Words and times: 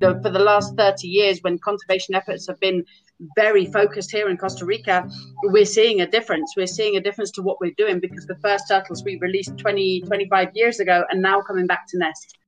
the, 0.00 0.18
for 0.22 0.30
the 0.30 0.38
last 0.38 0.74
30 0.76 1.06
years, 1.06 1.40
when 1.42 1.58
conservation 1.58 2.14
efforts 2.14 2.46
have 2.46 2.58
been 2.58 2.84
very 3.36 3.66
focused 3.66 4.10
here 4.10 4.28
in 4.30 4.38
Costa 4.38 4.64
Rica, 4.64 5.08
we're 5.44 5.66
seeing 5.66 6.00
a 6.00 6.06
difference. 6.06 6.54
We're 6.56 6.66
seeing 6.66 6.96
a 6.96 7.00
difference 7.00 7.30
to 7.32 7.42
what 7.42 7.60
we're 7.60 7.74
doing 7.76 8.00
because 8.00 8.26
the 8.26 8.36
first 8.36 8.64
turtles 8.68 9.04
we 9.04 9.18
released 9.18 9.58
20, 9.58 10.00
25 10.00 10.48
years 10.54 10.80
ago 10.80 11.04
are 11.12 11.18
now 11.18 11.42
coming 11.42 11.66
back 11.66 11.86
to 11.88 11.98
nest. 11.98 12.38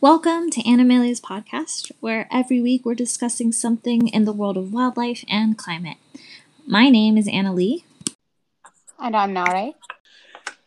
Welcome 0.00 0.48
to 0.52 0.62
Animalia's 0.62 1.20
podcast, 1.20 1.92
where 2.00 2.26
every 2.32 2.62
week 2.62 2.86
we're 2.86 2.94
discussing 2.94 3.52
something 3.52 4.08
in 4.08 4.24
the 4.24 4.32
world 4.32 4.56
of 4.56 4.72
wildlife 4.72 5.24
and 5.28 5.58
climate. 5.58 5.98
My 6.66 6.88
name 6.88 7.18
is 7.18 7.28
Annalie. 7.28 7.84
And 8.98 9.14
I'm 9.14 9.34
Nare. 9.34 9.72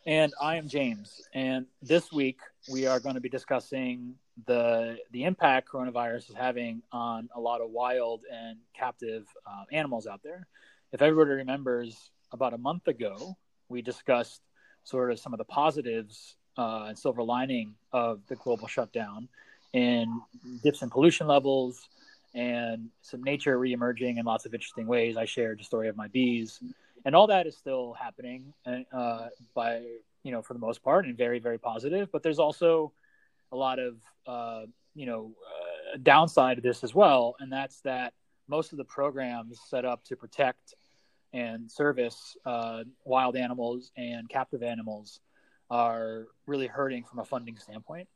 And 0.06 0.34
I 0.40 0.58
am 0.58 0.68
James. 0.68 1.22
And 1.34 1.66
this 1.82 2.12
week 2.12 2.38
we 2.70 2.86
are 2.88 3.00
going 3.00 3.16
to 3.16 3.22
be 3.22 3.30
discussing 3.30 4.16
the 4.48 4.98
the 5.12 5.24
impact 5.24 5.70
coronavirus 5.70 6.30
is 6.30 6.36
having 6.36 6.82
on 6.92 7.30
a 7.36 7.40
lot 7.40 7.62
of 7.62 7.70
wild 7.70 8.22
and 8.32 8.58
captive 8.74 9.28
uh, 9.46 9.64
animals 9.72 10.08
out 10.08 10.22
there. 10.24 10.48
If 10.92 11.02
everybody 11.02 11.36
remembers, 11.36 12.12
about 12.32 12.54
a 12.54 12.58
month 12.58 12.88
ago 12.88 13.38
we 13.70 13.82
discussed 13.82 14.42
sort 14.84 15.12
of 15.12 15.20
some 15.20 15.34
of 15.34 15.38
the 15.38 15.46
positives 15.46 16.36
uh, 16.58 16.86
and 16.88 16.98
silver 16.98 17.24
lining 17.24 17.76
of 17.92 18.22
the 18.28 18.36
global 18.36 18.68
shutdown 18.68 19.28
and 19.74 20.10
dips 20.64 20.82
in 20.82 20.90
pollution 20.90 21.28
levels 21.28 21.90
and 22.36 22.90
some 23.02 23.24
nature 23.24 23.58
reemerging 23.60 24.18
in 24.18 24.26
lots 24.26 24.46
of 24.46 24.54
interesting 24.54 24.88
ways. 24.88 25.18
I 25.18 25.26
shared 25.26 25.60
the 25.60 25.64
story 25.64 25.88
of 25.88 25.96
my 25.96 26.08
bees, 26.08 26.60
and 27.06 27.16
all 27.16 27.28
that 27.28 27.46
is 27.46 27.56
still 27.56 27.94
happening 27.94 28.54
uh, 28.92 29.28
by 29.54 29.84
you 30.24 30.32
know 30.32 30.42
for 30.42 30.54
the 30.54 30.60
most 30.60 30.84
part 30.84 31.06
and 31.06 31.18
very 31.18 31.40
very 31.40 31.58
positive. 31.58 32.12
But 32.12 32.24
there's 32.24 32.40
also 32.40 32.92
a 33.52 33.56
lot 33.56 33.80
of 33.80 33.98
uh, 34.26 34.66
you 34.96 35.06
know 35.06 35.32
uh, 35.46 35.98
downside 36.02 36.58
to 36.58 36.62
this 36.62 36.84
as 36.84 36.96
well, 36.96 37.36
and 37.40 37.52
that's 37.52 37.82
that 37.82 38.14
most 38.48 38.72
of 38.72 38.78
the 38.78 38.86
programs 38.86 39.60
set 39.70 39.86
up 39.86 40.04
to 40.06 40.16
protect 40.16 40.76
and 41.34 41.72
service 41.72 42.38
uh, 42.46 42.84
wild 43.06 43.36
animals 43.36 43.92
and 43.98 44.30
captive 44.30 44.62
animals 44.62 45.20
are 45.70 46.28
really 46.46 46.68
hurting 46.68 47.04
from 47.04 47.20
a 47.20 47.26
funding 47.26 47.58
standpoint. 47.58 48.08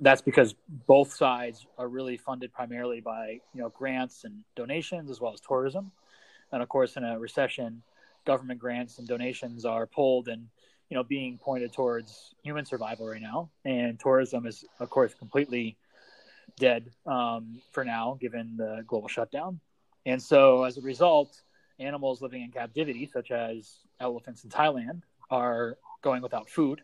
That's 0.00 0.22
because 0.22 0.54
both 0.86 1.12
sides 1.12 1.66
are 1.76 1.88
really 1.88 2.16
funded 2.16 2.52
primarily 2.52 3.00
by 3.00 3.40
you 3.54 3.60
know 3.60 3.68
grants 3.68 4.24
and 4.24 4.42
donations 4.56 5.10
as 5.10 5.20
well 5.20 5.32
as 5.32 5.40
tourism, 5.40 5.92
and 6.52 6.62
of 6.62 6.68
course 6.68 6.96
in 6.96 7.04
a 7.04 7.18
recession, 7.18 7.82
government 8.24 8.58
grants 8.58 8.98
and 8.98 9.06
donations 9.06 9.64
are 9.64 9.86
pulled 9.86 10.28
and 10.28 10.48
you 10.88 10.96
know 10.96 11.04
being 11.04 11.38
pointed 11.38 11.72
towards 11.72 12.34
human 12.42 12.64
survival 12.64 13.08
right 13.08 13.22
now, 13.22 13.50
and 13.64 13.98
tourism 13.98 14.46
is 14.46 14.64
of 14.80 14.90
course 14.90 15.14
completely 15.14 15.76
dead 16.58 16.90
um, 17.06 17.60
for 17.72 17.84
now 17.84 18.16
given 18.20 18.56
the 18.56 18.82
global 18.86 19.08
shutdown, 19.08 19.60
and 20.06 20.22
so 20.22 20.64
as 20.64 20.78
a 20.78 20.82
result, 20.82 21.42
animals 21.78 22.20
living 22.22 22.42
in 22.42 22.50
captivity 22.50 23.08
such 23.12 23.30
as 23.30 23.80
elephants 24.00 24.44
in 24.44 24.50
Thailand 24.50 25.02
are 25.30 25.76
going 26.02 26.22
without 26.22 26.48
food. 26.48 26.82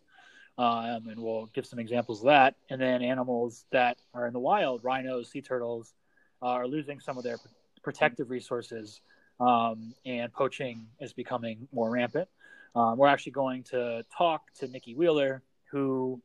Um, 0.57 1.09
and 1.09 1.21
we'll 1.21 1.47
give 1.47 1.67
some 1.67 1.81
examples 1.81 2.21
of 2.21 2.27
that. 2.27 2.55
And 2.71 2.81
then 2.81 3.03
animals 3.03 3.65
that 3.73 3.99
are 4.15 4.27
in 4.29 4.33
the 4.33 4.39
wild, 4.39 4.85
rhinos, 4.85 5.31
sea 5.31 5.43
turtles, 5.43 5.95
uh, 6.43 6.47
are 6.47 6.69
losing 6.69 7.01
some 7.01 7.19
of 7.19 7.25
their 7.25 7.39
protective 7.83 8.31
resources, 8.31 9.01
um, 9.41 9.95
and 10.07 10.33
poaching 10.33 10.87
is 11.01 11.13
becoming 11.13 11.67
more 11.73 11.91
rampant. 11.91 12.29
Um, 12.75 12.99
we're 12.99 13.09
actually 13.09 13.33
going 13.33 13.63
to 13.65 14.05
talk 14.17 14.43
to 14.59 14.69
Nicki 14.69 14.95
Wheeler, 14.95 15.43
who 15.71 16.21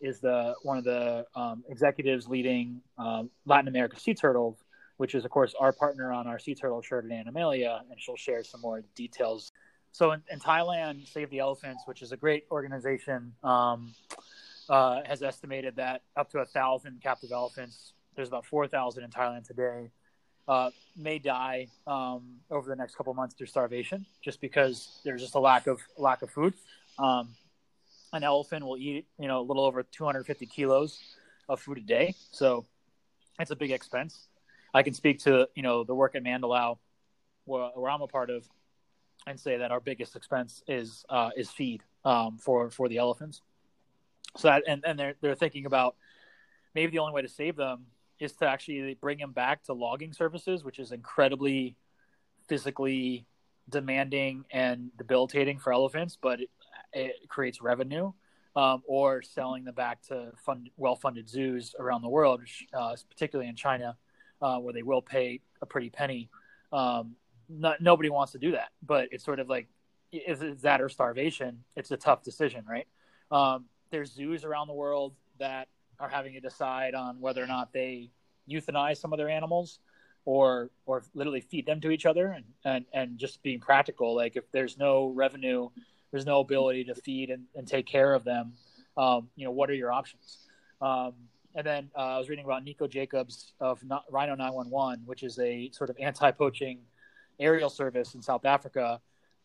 is 0.00 0.20
the 0.20 0.54
one 0.62 0.78
of 0.78 0.84
the 0.84 1.26
um, 1.34 1.64
executives 1.68 2.28
leading 2.28 2.80
um, 2.98 3.30
Latin 3.44 3.68
America 3.68 3.98
Sea 3.98 4.14
Turtles, 4.14 4.58
which 4.96 5.14
is, 5.14 5.24
of 5.24 5.30
course, 5.30 5.54
our 5.58 5.72
partner 5.72 6.12
on 6.12 6.26
our 6.26 6.38
Sea 6.38 6.54
Turtle 6.54 6.80
shirt 6.80 7.04
at 7.04 7.10
Animalia, 7.10 7.82
and 7.90 8.00
she'll 8.00 8.16
share 8.16 8.42
some 8.44 8.60
more 8.60 8.82
details 8.94 9.52
so 9.92 10.12
in, 10.12 10.22
in, 10.30 10.38
Thailand, 10.38 11.08
Save 11.08 11.30
the 11.30 11.40
Elephants, 11.40 11.82
which 11.86 12.02
is 12.02 12.12
a 12.12 12.16
great 12.16 12.44
organization, 12.50 13.32
um, 13.42 13.92
uh, 14.68 15.00
has 15.04 15.22
estimated 15.22 15.76
that 15.76 16.02
up 16.16 16.30
to 16.30 16.38
a 16.38 16.46
thousand 16.46 17.02
captive 17.02 17.32
elephants. 17.32 17.94
There's 18.14 18.28
about 18.28 18.46
four 18.46 18.66
thousand 18.68 19.04
in 19.04 19.10
Thailand 19.10 19.46
today. 19.46 19.90
Uh, 20.50 20.68
may 20.96 21.16
die 21.16 21.68
um, 21.86 22.22
over 22.50 22.68
the 22.68 22.74
next 22.74 22.96
couple 22.96 23.14
months 23.14 23.36
through 23.36 23.46
starvation, 23.46 24.04
just 24.20 24.40
because 24.40 25.00
there's 25.04 25.20
just 25.20 25.36
a 25.36 25.38
lack 25.38 25.68
of 25.68 25.80
lack 25.96 26.22
of 26.22 26.30
food. 26.30 26.54
Um, 26.98 27.28
an 28.12 28.24
elephant 28.24 28.66
will 28.66 28.76
eat, 28.76 29.06
you 29.16 29.28
know, 29.28 29.38
a 29.38 29.46
little 29.46 29.62
over 29.62 29.84
250 29.84 30.46
kilos 30.46 30.98
of 31.48 31.60
food 31.60 31.78
a 31.78 31.82
day, 31.82 32.16
so 32.32 32.66
it's 33.38 33.52
a 33.52 33.54
big 33.54 33.70
expense. 33.70 34.26
I 34.74 34.82
can 34.82 34.92
speak 34.92 35.20
to 35.20 35.48
you 35.54 35.62
know 35.62 35.84
the 35.84 35.94
work 35.94 36.16
at 36.16 36.24
Mandalao, 36.24 36.78
where, 37.44 37.70
where 37.76 37.88
I'm 37.88 38.02
a 38.02 38.08
part 38.08 38.28
of 38.28 38.44
and 39.28 39.38
say 39.38 39.56
that 39.58 39.70
our 39.70 39.78
biggest 39.78 40.16
expense 40.16 40.64
is 40.66 41.04
uh, 41.08 41.30
is 41.36 41.48
feed 41.48 41.84
um, 42.04 42.38
for 42.38 42.70
for 42.70 42.88
the 42.88 42.98
elephants. 42.98 43.40
So 44.36 44.48
that 44.48 44.64
and, 44.66 44.82
and 44.84 44.98
they're 44.98 45.14
they're 45.20 45.36
thinking 45.36 45.66
about 45.66 45.94
maybe 46.74 46.90
the 46.90 46.98
only 46.98 47.12
way 47.12 47.22
to 47.22 47.28
save 47.28 47.54
them 47.54 47.86
is 48.20 48.32
to 48.34 48.46
actually 48.46 48.94
bring 49.00 49.18
them 49.18 49.32
back 49.32 49.64
to 49.64 49.72
logging 49.72 50.12
services, 50.12 50.62
which 50.64 50.78
is 50.78 50.92
incredibly 50.92 51.76
physically 52.48 53.26
demanding 53.68 54.44
and 54.50 54.90
debilitating 54.96 55.58
for 55.58 55.72
elephants, 55.72 56.18
but 56.20 56.40
it, 56.40 56.50
it 56.92 57.28
creates 57.28 57.60
revenue. 57.60 58.12
Um, 58.56 58.82
or 58.88 59.22
selling 59.22 59.62
them 59.62 59.76
back 59.76 60.02
to 60.08 60.32
fund, 60.44 60.70
well-funded 60.76 61.28
zoos 61.28 61.76
around 61.78 62.02
the 62.02 62.08
world, 62.08 62.40
uh, 62.74 62.96
particularly 63.08 63.48
in 63.48 63.54
China, 63.54 63.96
uh, 64.42 64.58
where 64.58 64.74
they 64.74 64.82
will 64.82 65.02
pay 65.02 65.40
a 65.62 65.66
pretty 65.66 65.88
penny 65.88 66.28
um, 66.72 67.14
not, 67.48 67.80
nobody 67.80 68.10
wants 68.10 68.32
to 68.32 68.38
do 68.38 68.52
that, 68.52 68.70
but 68.82 69.08
it's 69.10 69.24
sort 69.24 69.40
of 69.40 69.48
like 69.48 69.68
is 70.12 70.62
that 70.62 70.80
or 70.80 70.88
starvation? 70.88 71.62
It's 71.76 71.92
a 71.92 71.96
tough 71.96 72.24
decision, 72.24 72.64
right? 72.68 72.86
Um, 73.30 73.66
there's 73.90 74.12
zoos 74.12 74.44
around 74.44 74.66
the 74.66 74.74
world 74.74 75.14
that 75.38 75.68
are 76.00 76.08
having 76.08 76.32
to 76.32 76.40
decide 76.40 76.94
on 76.94 77.20
whether 77.20 77.42
or 77.42 77.46
not 77.46 77.72
they 77.72 78.10
euthanize 78.50 78.96
some 78.96 79.12
of 79.12 79.18
their 79.18 79.28
animals 79.28 79.78
or 80.24 80.70
or 80.86 81.02
literally 81.14 81.40
feed 81.40 81.66
them 81.66 81.80
to 81.80 81.90
each 81.90 82.06
other 82.06 82.28
and, 82.28 82.44
and, 82.64 82.84
and 82.92 83.18
just 83.18 83.42
being 83.42 83.60
practical. 83.60 84.14
Like 84.14 84.36
if 84.36 84.50
there's 84.50 84.76
no 84.78 85.08
revenue 85.08 85.68
there's 86.10 86.26
no 86.26 86.40
ability 86.40 86.82
to 86.84 86.94
feed 86.94 87.30
and, 87.30 87.44
and 87.54 87.68
take 87.68 87.86
care 87.86 88.14
of 88.14 88.24
them 88.24 88.52
um, 88.96 89.28
you 89.36 89.44
know 89.44 89.52
what 89.52 89.70
are 89.70 89.74
your 89.74 89.92
options? 89.92 90.38
Um, 90.80 91.12
and 91.54 91.66
then 91.66 91.90
uh, 91.96 92.14
i 92.14 92.18
was 92.18 92.28
reading 92.28 92.44
about 92.44 92.62
nico 92.62 92.86
jacobs 92.86 93.54
of 93.58 93.82
rhino 94.08 94.36
911 94.36 95.02
which 95.04 95.24
is 95.24 95.36
a 95.40 95.68
sort 95.72 95.90
of 95.90 95.96
anti-poaching 95.98 96.78
aerial 97.40 97.70
service 97.70 98.14
in 98.14 98.22
South 98.22 98.44
Africa, 98.44 99.00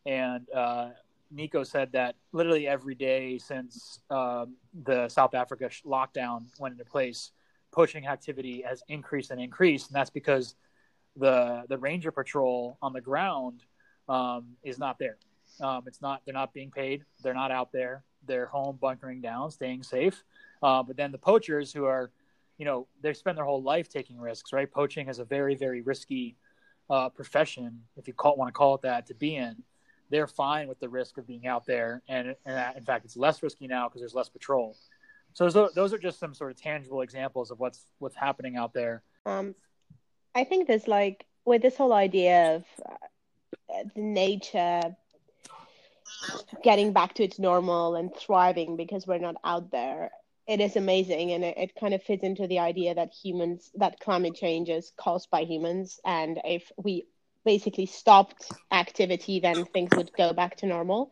and 0.06 0.46
uh, 0.54 0.90
Nico 1.36 1.64
said 1.64 1.92
that 1.92 2.16
literally 2.32 2.68
every 2.68 2.96
day 2.96 3.38
since 3.38 4.00
um, 4.10 4.56
the 4.84 5.10
South 5.10 5.34
Africa 5.36 5.70
lockdown 5.86 6.46
went 6.60 6.74
into 6.74 6.86
place, 6.86 7.32
poaching 7.72 8.08
activity 8.08 8.64
has 8.68 8.82
increased 8.88 9.32
and 9.32 9.42
increased, 9.42 9.88
and 9.88 9.96
that's 9.96 10.10
because 10.10 10.56
the 11.18 11.64
the 11.70 11.78
ranger 11.78 12.12
patrol 12.12 12.78
on 12.82 12.94
the 12.94 13.02
ground 13.02 13.64
um, 14.10 14.56
is 14.64 14.80
not 14.80 14.98
there. 14.98 15.18
Um, 15.62 15.84
it's 15.88 16.02
not 16.02 16.22
they're 16.26 16.34
not 16.34 16.54
being 16.54 16.72
paid. 16.72 17.04
They're 17.22 17.34
not 17.34 17.52
out 17.52 17.72
there. 17.72 18.04
They're 18.26 18.48
home 18.48 18.78
bunkering 18.82 19.22
down, 19.22 19.52
staying 19.52 19.84
safe. 19.84 20.24
Uh, 20.64 20.84
but 20.84 20.98
then 20.98 21.12
the 21.12 21.18
poachers 21.18 21.72
who 21.72 21.86
are, 21.86 22.12
you 22.58 22.66
know, 22.66 22.88
they 23.02 23.14
spend 23.14 23.38
their 23.38 23.46
whole 23.46 23.62
life 23.62 23.90
taking 23.90 24.20
risks. 24.20 24.54
Right, 24.54 24.72
poaching 24.72 25.10
is 25.10 25.20
a 25.20 25.26
very 25.26 25.56
very 25.56 25.82
risky 25.82 26.36
uh, 26.90 27.10
profession, 27.10 27.82
if 27.98 28.08
you 28.08 28.14
call, 28.14 28.36
want 28.38 28.48
to 28.48 28.54
call 28.54 28.76
it 28.76 28.82
that, 28.82 29.08
to 29.08 29.14
be 29.16 29.36
in, 29.36 29.64
they're 30.10 30.28
fine 30.28 30.68
with 30.68 30.80
the 30.80 30.90
risk 30.90 31.18
of 31.18 31.28
being 31.28 31.48
out 31.48 31.66
there. 31.66 32.02
And, 32.08 32.36
and 32.46 32.78
in 32.78 32.84
fact, 32.84 33.06
it's 33.06 33.18
less 33.18 33.42
risky 33.44 33.68
now 33.68 33.88
because 33.88 34.02
there's 34.02 34.16
less 34.16 34.30
patrol. 34.30 34.76
So 35.34 35.50
those 35.50 35.94
are 35.94 35.98
just 35.98 36.20
some 36.20 36.34
sort 36.34 36.52
of 36.52 36.62
tangible 36.62 37.02
examples 37.02 37.52
of 37.52 37.60
what's 37.60 37.84
what's 38.00 38.16
happening 38.16 38.56
out 38.56 38.74
there. 38.74 39.04
Um, 39.26 39.54
I 40.34 40.46
think 40.46 40.68
there's 40.68 40.88
like 40.88 41.26
with 41.44 41.62
this 41.62 41.76
whole 41.76 41.92
idea 41.92 42.56
of 42.56 42.64
uh, 42.90 43.84
nature 43.98 44.96
getting 46.64 46.94
back 46.94 47.16
to 47.16 47.24
its 47.24 47.38
normal 47.38 47.96
and 47.96 48.16
thriving 48.16 48.78
because 48.78 49.06
we're 49.06 49.18
not 49.18 49.36
out 49.44 49.72
there 49.72 50.12
it 50.48 50.60
is 50.62 50.76
amazing 50.76 51.32
and 51.32 51.44
it, 51.44 51.58
it, 51.58 51.76
kind 51.76 51.94
of 51.94 52.04
fits 52.04 52.24
into 52.24 52.48
the 52.48 52.60
idea 52.60 52.94
that 52.94 53.14
humans 53.14 53.72
that 53.76 54.00
climate 54.00 54.36
change 54.36 54.70
is 54.70 54.92
caused 54.98 55.30
by 55.30 55.42
humans 55.42 56.00
and 56.06 56.40
if 56.44 56.72
we 56.78 57.06
basically 57.46 57.86
stopped 57.86 58.52
activity 58.72 59.40
then 59.40 59.66
things 59.66 59.92
would 59.96 60.12
go 60.18 60.34
back 60.34 60.58
to 60.58 60.66
normal 60.66 61.12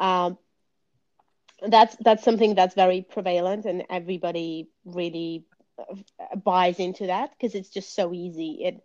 um, 0.00 0.38
that's 1.68 1.96
that's 2.00 2.24
something 2.24 2.54
that's 2.54 2.74
very 2.74 3.02
prevalent 3.02 3.64
and 3.64 3.84
everybody 3.90 4.68
really 4.84 5.44
uh, 5.78 6.36
buys 6.36 6.78
into 6.78 7.06
that 7.06 7.30
because 7.30 7.54
it's 7.54 7.70
just 7.70 7.94
so 7.94 8.12
easy 8.12 8.58
it 8.64 8.82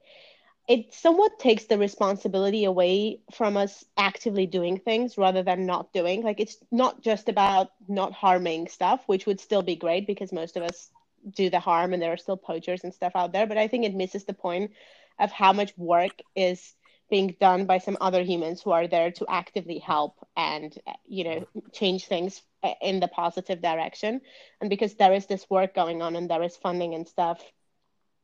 it 0.67 0.93
somewhat 0.93 1.39
takes 1.39 1.65
the 1.65 1.77
responsibility 1.77 2.63
away 2.63 3.19
from 3.33 3.57
us 3.57 3.83
actively 3.97 4.45
doing 4.45 4.77
things 4.79 5.17
rather 5.17 5.43
than 5.43 5.65
not 5.65 5.91
doing. 5.91 6.23
Like 6.23 6.39
it's 6.39 6.57
not 6.71 7.01
just 7.01 7.27
about 7.27 7.71
not 7.87 8.13
harming 8.13 8.69
stuff, 8.69 9.03
which 9.07 9.25
would 9.25 9.41
still 9.41 9.61
be 9.61 9.75
great 9.75 10.07
because 10.07 10.31
most 10.31 10.55
of 10.55 10.63
us 10.63 10.89
do 11.35 11.49
the 11.49 11.59
harm 11.59 11.93
and 11.93 12.01
there 12.01 12.13
are 12.13 12.17
still 12.17 12.37
poachers 12.37 12.83
and 12.83 12.93
stuff 12.93 13.11
out 13.15 13.33
there. 13.33 13.45
But 13.45 13.57
I 13.57 13.67
think 13.67 13.85
it 13.85 13.93
misses 13.93 14.23
the 14.23 14.33
point 14.33 14.71
of 15.19 15.31
how 15.31 15.51
much 15.51 15.77
work 15.77 16.21
is 16.35 16.73
being 17.13 17.35
done 17.39 17.67
by 17.67 17.77
some 17.77 17.95
other 18.01 18.23
humans 18.23 18.63
who 18.63 18.71
are 18.71 18.87
there 18.87 19.11
to 19.11 19.25
actively 19.29 19.77
help 19.77 20.15
and 20.35 20.75
you 21.05 21.23
know 21.23 21.47
change 21.71 22.07
things 22.07 22.41
in 22.81 22.99
the 22.99 23.07
positive 23.07 23.61
direction. 23.61 24.19
And 24.59 24.67
because 24.67 24.95
there 24.95 25.13
is 25.13 25.27
this 25.27 25.47
work 25.47 25.75
going 25.75 26.01
on 26.01 26.15
and 26.15 26.27
there 26.27 26.41
is 26.41 26.57
funding 26.57 26.95
and 26.95 27.07
stuff 27.07 27.39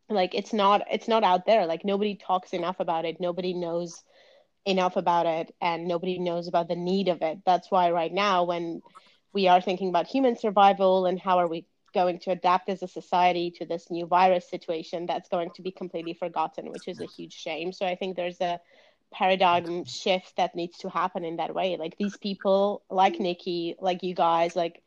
like 0.10 0.34
it's 0.34 0.54
not 0.54 0.82
it's 0.92 1.08
not 1.08 1.24
out 1.24 1.46
there. 1.46 1.68
Like 1.68 1.86
nobody 1.86 2.16
talks 2.16 2.52
enough 2.52 2.80
about 2.80 3.06
it. 3.06 3.20
Nobody 3.20 3.54
knows 3.54 4.04
enough 4.66 4.96
about 4.98 5.28
it 5.28 5.54
and 5.62 5.88
nobody 5.88 6.18
knows 6.18 6.48
about 6.48 6.68
the 6.68 6.76
need 6.76 7.10
of 7.10 7.22
it. 7.22 7.38
That's 7.46 7.70
why 7.70 7.92
right 7.92 8.12
now 8.12 8.46
when 8.46 8.82
we 9.34 9.48
are 9.48 9.62
thinking 9.62 9.90
about 9.90 10.08
human 10.08 10.36
survival 10.36 11.06
and 11.06 11.20
how 11.20 11.38
are 11.38 11.48
we 11.48 11.68
going 11.94 12.20
to 12.20 12.32
adapt 12.32 12.70
as 12.70 12.84
a 12.84 12.88
society 12.88 13.52
to 13.52 13.66
this 13.66 13.90
new 13.90 14.06
virus 14.06 14.50
situation 14.50 15.06
that's 15.06 15.30
going 15.30 15.50
to 15.52 15.62
be 15.62 15.72
completely 15.72 16.14
forgotten 16.14 16.72
which 16.72 16.88
is 16.88 17.00
a 17.00 17.06
huge 17.06 17.34
shame. 17.34 17.72
So 17.72 17.86
i 17.86 17.96
think 17.96 18.16
there's 18.16 18.42
a 18.42 18.60
paradigm 19.12 19.86
shift 19.86 20.36
that 20.38 20.56
needs 20.56 20.78
to 20.78 20.90
happen 20.90 21.26
in 21.26 21.38
that 21.38 21.56
way. 21.56 21.78
Like 21.78 21.98
these 21.98 22.18
people 22.18 22.84
like 22.90 23.20
nicki 23.20 23.76
like 23.80 24.04
you 24.04 24.14
guys 24.14 24.56
like 24.56 24.82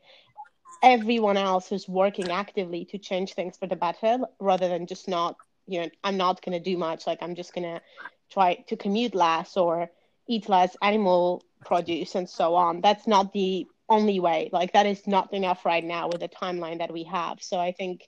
everyone 0.81 1.37
else 1.37 1.67
who's 1.69 1.87
working 1.87 2.31
actively 2.31 2.85
to 2.85 2.97
change 2.97 3.33
things 3.33 3.57
for 3.57 3.67
the 3.67 3.75
better 3.75 4.19
rather 4.39 4.67
than 4.67 4.85
just 4.85 5.07
not 5.07 5.37
you 5.65 5.79
know 5.79 5.89
i'm 6.03 6.17
not 6.17 6.41
going 6.41 6.57
to 6.57 6.71
do 6.71 6.77
much 6.77 7.07
like 7.07 7.19
i'm 7.21 7.35
just 7.35 7.53
going 7.53 7.63
to 7.63 7.81
try 8.29 8.55
to 8.67 8.75
commute 8.75 9.15
less 9.15 9.55
or 9.55 9.89
eat 10.27 10.49
less 10.49 10.75
animal 10.81 11.43
produce 11.63 12.15
and 12.15 12.29
so 12.29 12.55
on. 12.55 12.81
That's 12.81 13.07
not 13.07 13.33
the 13.33 13.67
only 13.89 14.19
way. 14.19 14.49
Like 14.51 14.73
that 14.73 14.85
is 14.85 15.05
not 15.07 15.33
enough 15.33 15.65
right 15.65 15.83
now 15.83 16.07
with 16.07 16.21
the 16.21 16.29
timeline 16.29 16.79
that 16.79 16.91
we 16.91 17.03
have. 17.03 17.41
So 17.41 17.59
i 17.59 17.71
think 17.71 18.07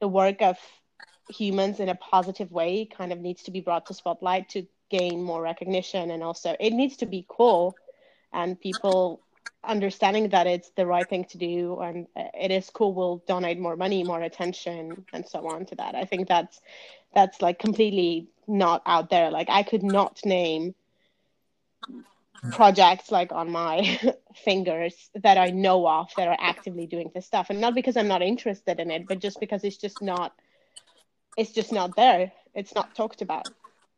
the 0.00 0.08
work 0.08 0.42
of 0.42 0.58
humans 1.28 1.78
in 1.78 1.88
a 1.88 1.94
positive 1.94 2.50
way 2.50 2.86
kind 2.86 3.12
of 3.12 3.20
needs 3.20 3.42
to 3.44 3.50
be 3.50 3.60
brought 3.60 3.86
to 3.86 3.94
spotlight 3.94 4.48
to 4.50 4.66
gain 4.90 5.22
more 5.22 5.42
recognition. 5.42 6.10
And 6.10 6.22
also 6.22 6.56
it 6.58 6.72
needs 6.72 6.96
to 6.98 7.06
be 7.06 7.26
cool 7.28 7.76
and 8.32 8.60
people 8.60 9.22
understanding 9.62 10.30
that 10.30 10.46
it's 10.46 10.70
the 10.70 10.86
right 10.86 11.08
thing 11.08 11.24
to 11.26 11.36
do 11.36 11.78
and 11.80 12.06
it 12.16 12.50
is 12.50 12.70
cool 12.70 12.94
we'll 12.94 13.22
donate 13.28 13.58
more 13.58 13.76
money 13.76 14.02
more 14.02 14.22
attention 14.22 15.04
and 15.12 15.28
so 15.28 15.46
on 15.46 15.66
to 15.66 15.74
that. 15.74 15.94
I 15.94 16.04
think 16.04 16.28
that's 16.28 16.60
that's 17.14 17.42
like 17.42 17.58
completely 17.58 18.28
not 18.46 18.82
out 18.86 19.10
there. 19.10 19.30
Like 19.30 19.50
i 19.50 19.62
could 19.62 19.82
not 19.82 20.18
name 20.24 20.74
projects 22.52 23.10
like 23.10 23.32
on 23.32 23.50
my 23.50 24.00
fingers 24.44 25.10
that 25.14 25.38
i 25.38 25.50
know 25.50 25.86
of 25.86 26.10
that 26.16 26.28
are 26.28 26.36
actively 26.40 26.86
doing 26.86 27.10
this 27.14 27.26
stuff. 27.26 27.50
And 27.50 27.60
not 27.60 27.74
because 27.74 27.96
i'm 27.96 28.08
not 28.08 28.22
interested 28.22 28.80
in 28.80 28.90
it 28.90 29.06
but 29.06 29.20
just 29.20 29.40
because 29.40 29.64
it's 29.64 29.76
just 29.76 30.02
not 30.02 30.32
it's 31.36 31.52
just 31.52 31.72
not 31.72 31.94
there. 31.94 32.32
It's 32.54 32.74
not 32.74 32.94
talked 32.96 33.22
about. 33.22 33.48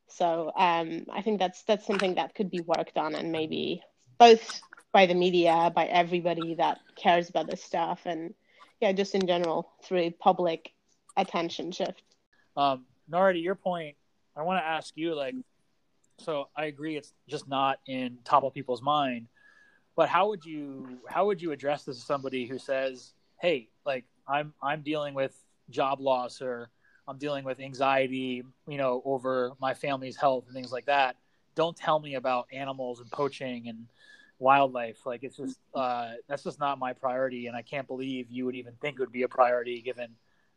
So 0.08 0.52
um, 0.56 1.06
i 1.12 1.22
think 1.22 1.38
that's 1.38 1.62
that's 1.62 1.86
something 1.86 2.16
that 2.16 2.34
could 2.34 2.50
be 2.50 2.60
worked 2.60 2.98
on 2.98 3.14
and 3.14 3.32
maybe 3.32 3.82
both 4.18 4.60
by 4.92 5.06
the 5.06 5.14
media, 5.14 5.72
by 5.74 5.86
everybody 5.86 6.54
that 6.54 6.78
cares 6.96 7.30
about 7.30 7.48
this 7.48 7.64
stuff, 7.64 8.02
and 8.04 8.34
yeah, 8.80 8.92
just 8.92 9.14
in 9.14 9.26
general 9.26 9.70
through 9.82 10.10
public 10.12 10.72
attention 11.16 11.72
shift. 11.72 12.02
Um, 12.56 12.84
Nare, 13.08 13.32
to 13.32 13.38
your 13.38 13.54
point, 13.54 13.96
I 14.36 14.42
want 14.42 14.62
to 14.62 14.68
ask 14.68 14.92
you 14.96 15.14
like, 15.14 15.34
so 16.22 16.48
I 16.56 16.66
agree, 16.66 16.96
it's 16.96 17.12
just 17.28 17.48
not 17.48 17.78
in 17.86 18.18
top 18.24 18.44
of 18.44 18.54
people's 18.54 18.82
mind, 18.82 19.28
but 19.96 20.08
how 20.08 20.28
would 20.28 20.44
you 20.44 21.00
how 21.08 21.26
would 21.26 21.42
you 21.42 21.52
address 21.52 21.84
this 21.84 21.98
to 21.98 22.02
somebody 22.02 22.46
who 22.46 22.58
says, 22.58 23.12
hey, 23.40 23.68
like 23.84 24.04
I'm 24.26 24.54
I'm 24.62 24.82
dealing 24.82 25.14
with 25.14 25.34
job 25.70 26.00
loss 26.00 26.40
or 26.40 26.70
I'm 27.08 27.18
dealing 27.18 27.44
with 27.44 27.60
anxiety, 27.60 28.42
you 28.68 28.78
know, 28.78 29.02
over 29.04 29.52
my 29.60 29.74
family's 29.74 30.16
health 30.16 30.44
and 30.46 30.54
things 30.54 30.72
like 30.72 30.86
that. 30.86 31.16
Don't 31.54 31.76
tell 31.76 31.98
me 31.98 32.14
about 32.14 32.46
animals 32.52 33.00
and 33.00 33.10
poaching 33.10 33.68
and 33.68 33.86
wildlife. 34.38 35.04
Like 35.04 35.22
it's 35.22 35.36
just 35.36 35.58
uh, 35.74 36.12
that's 36.28 36.44
just 36.44 36.58
not 36.60 36.78
my 36.78 36.92
priority, 36.92 37.46
and 37.46 37.56
I 37.56 37.62
can't 37.62 37.86
believe 37.86 38.30
you 38.30 38.44
would 38.46 38.54
even 38.54 38.74
think 38.80 38.96
it 38.96 39.00
would 39.00 39.12
be 39.12 39.22
a 39.22 39.28
priority 39.28 39.82
given 39.82 40.10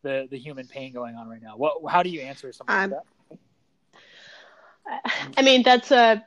the 0.03 0.27
the 0.29 0.38
human 0.38 0.68
pain 0.68 0.94
going 0.94 1.15
on 1.15 1.27
right 1.27 1.41
now. 1.41 1.57
What? 1.57 1.91
How 1.91 2.03
do 2.03 2.09
you 2.09 2.21
answer 2.21 2.51
something 2.53 2.75
um, 2.75 2.91
like 2.91 3.00
that? 3.01 3.14
I 5.37 5.41
mean, 5.41 5.63
that's 5.63 5.91
a 5.91 6.23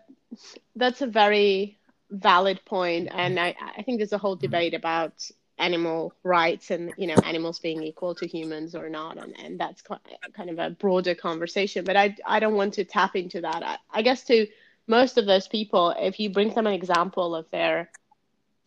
that's 0.76 1.02
a 1.02 1.06
very 1.06 1.78
valid 2.10 2.60
point, 2.64 3.08
and 3.12 3.38
I 3.38 3.55
I 3.76 3.82
think 3.82 3.99
there's 3.99 4.12
a 4.12 4.19
whole 4.19 4.37
debate 4.37 4.75
about 4.75 5.31
animal 5.58 6.14
rights 6.22 6.70
and 6.70 6.93
you 6.96 7.08
know 7.08 7.16
animals 7.25 7.58
being 7.58 7.82
equal 7.82 8.14
to 8.14 8.28
humans 8.28 8.76
or 8.76 8.88
not 8.88 9.16
and, 9.19 9.37
and 9.40 9.58
that's 9.58 9.82
kind 9.82 10.50
of 10.50 10.60
a 10.60 10.70
broader 10.70 11.16
conversation 11.16 11.84
but 11.84 11.96
i 11.96 12.14
i 12.25 12.38
don't 12.38 12.55
want 12.55 12.75
to 12.75 12.84
tap 12.84 13.16
into 13.16 13.40
that. 13.40 13.64
I, 13.64 13.76
I 13.90 14.02
guess 14.02 14.22
to 14.26 14.46
most 14.88 15.19
of 15.19 15.26
those 15.26 15.46
people, 15.46 15.94
if 15.96 16.19
you 16.19 16.31
bring 16.31 16.52
them 16.52 16.66
an 16.66 16.72
example 16.72 17.37
of 17.37 17.49
their, 17.50 17.90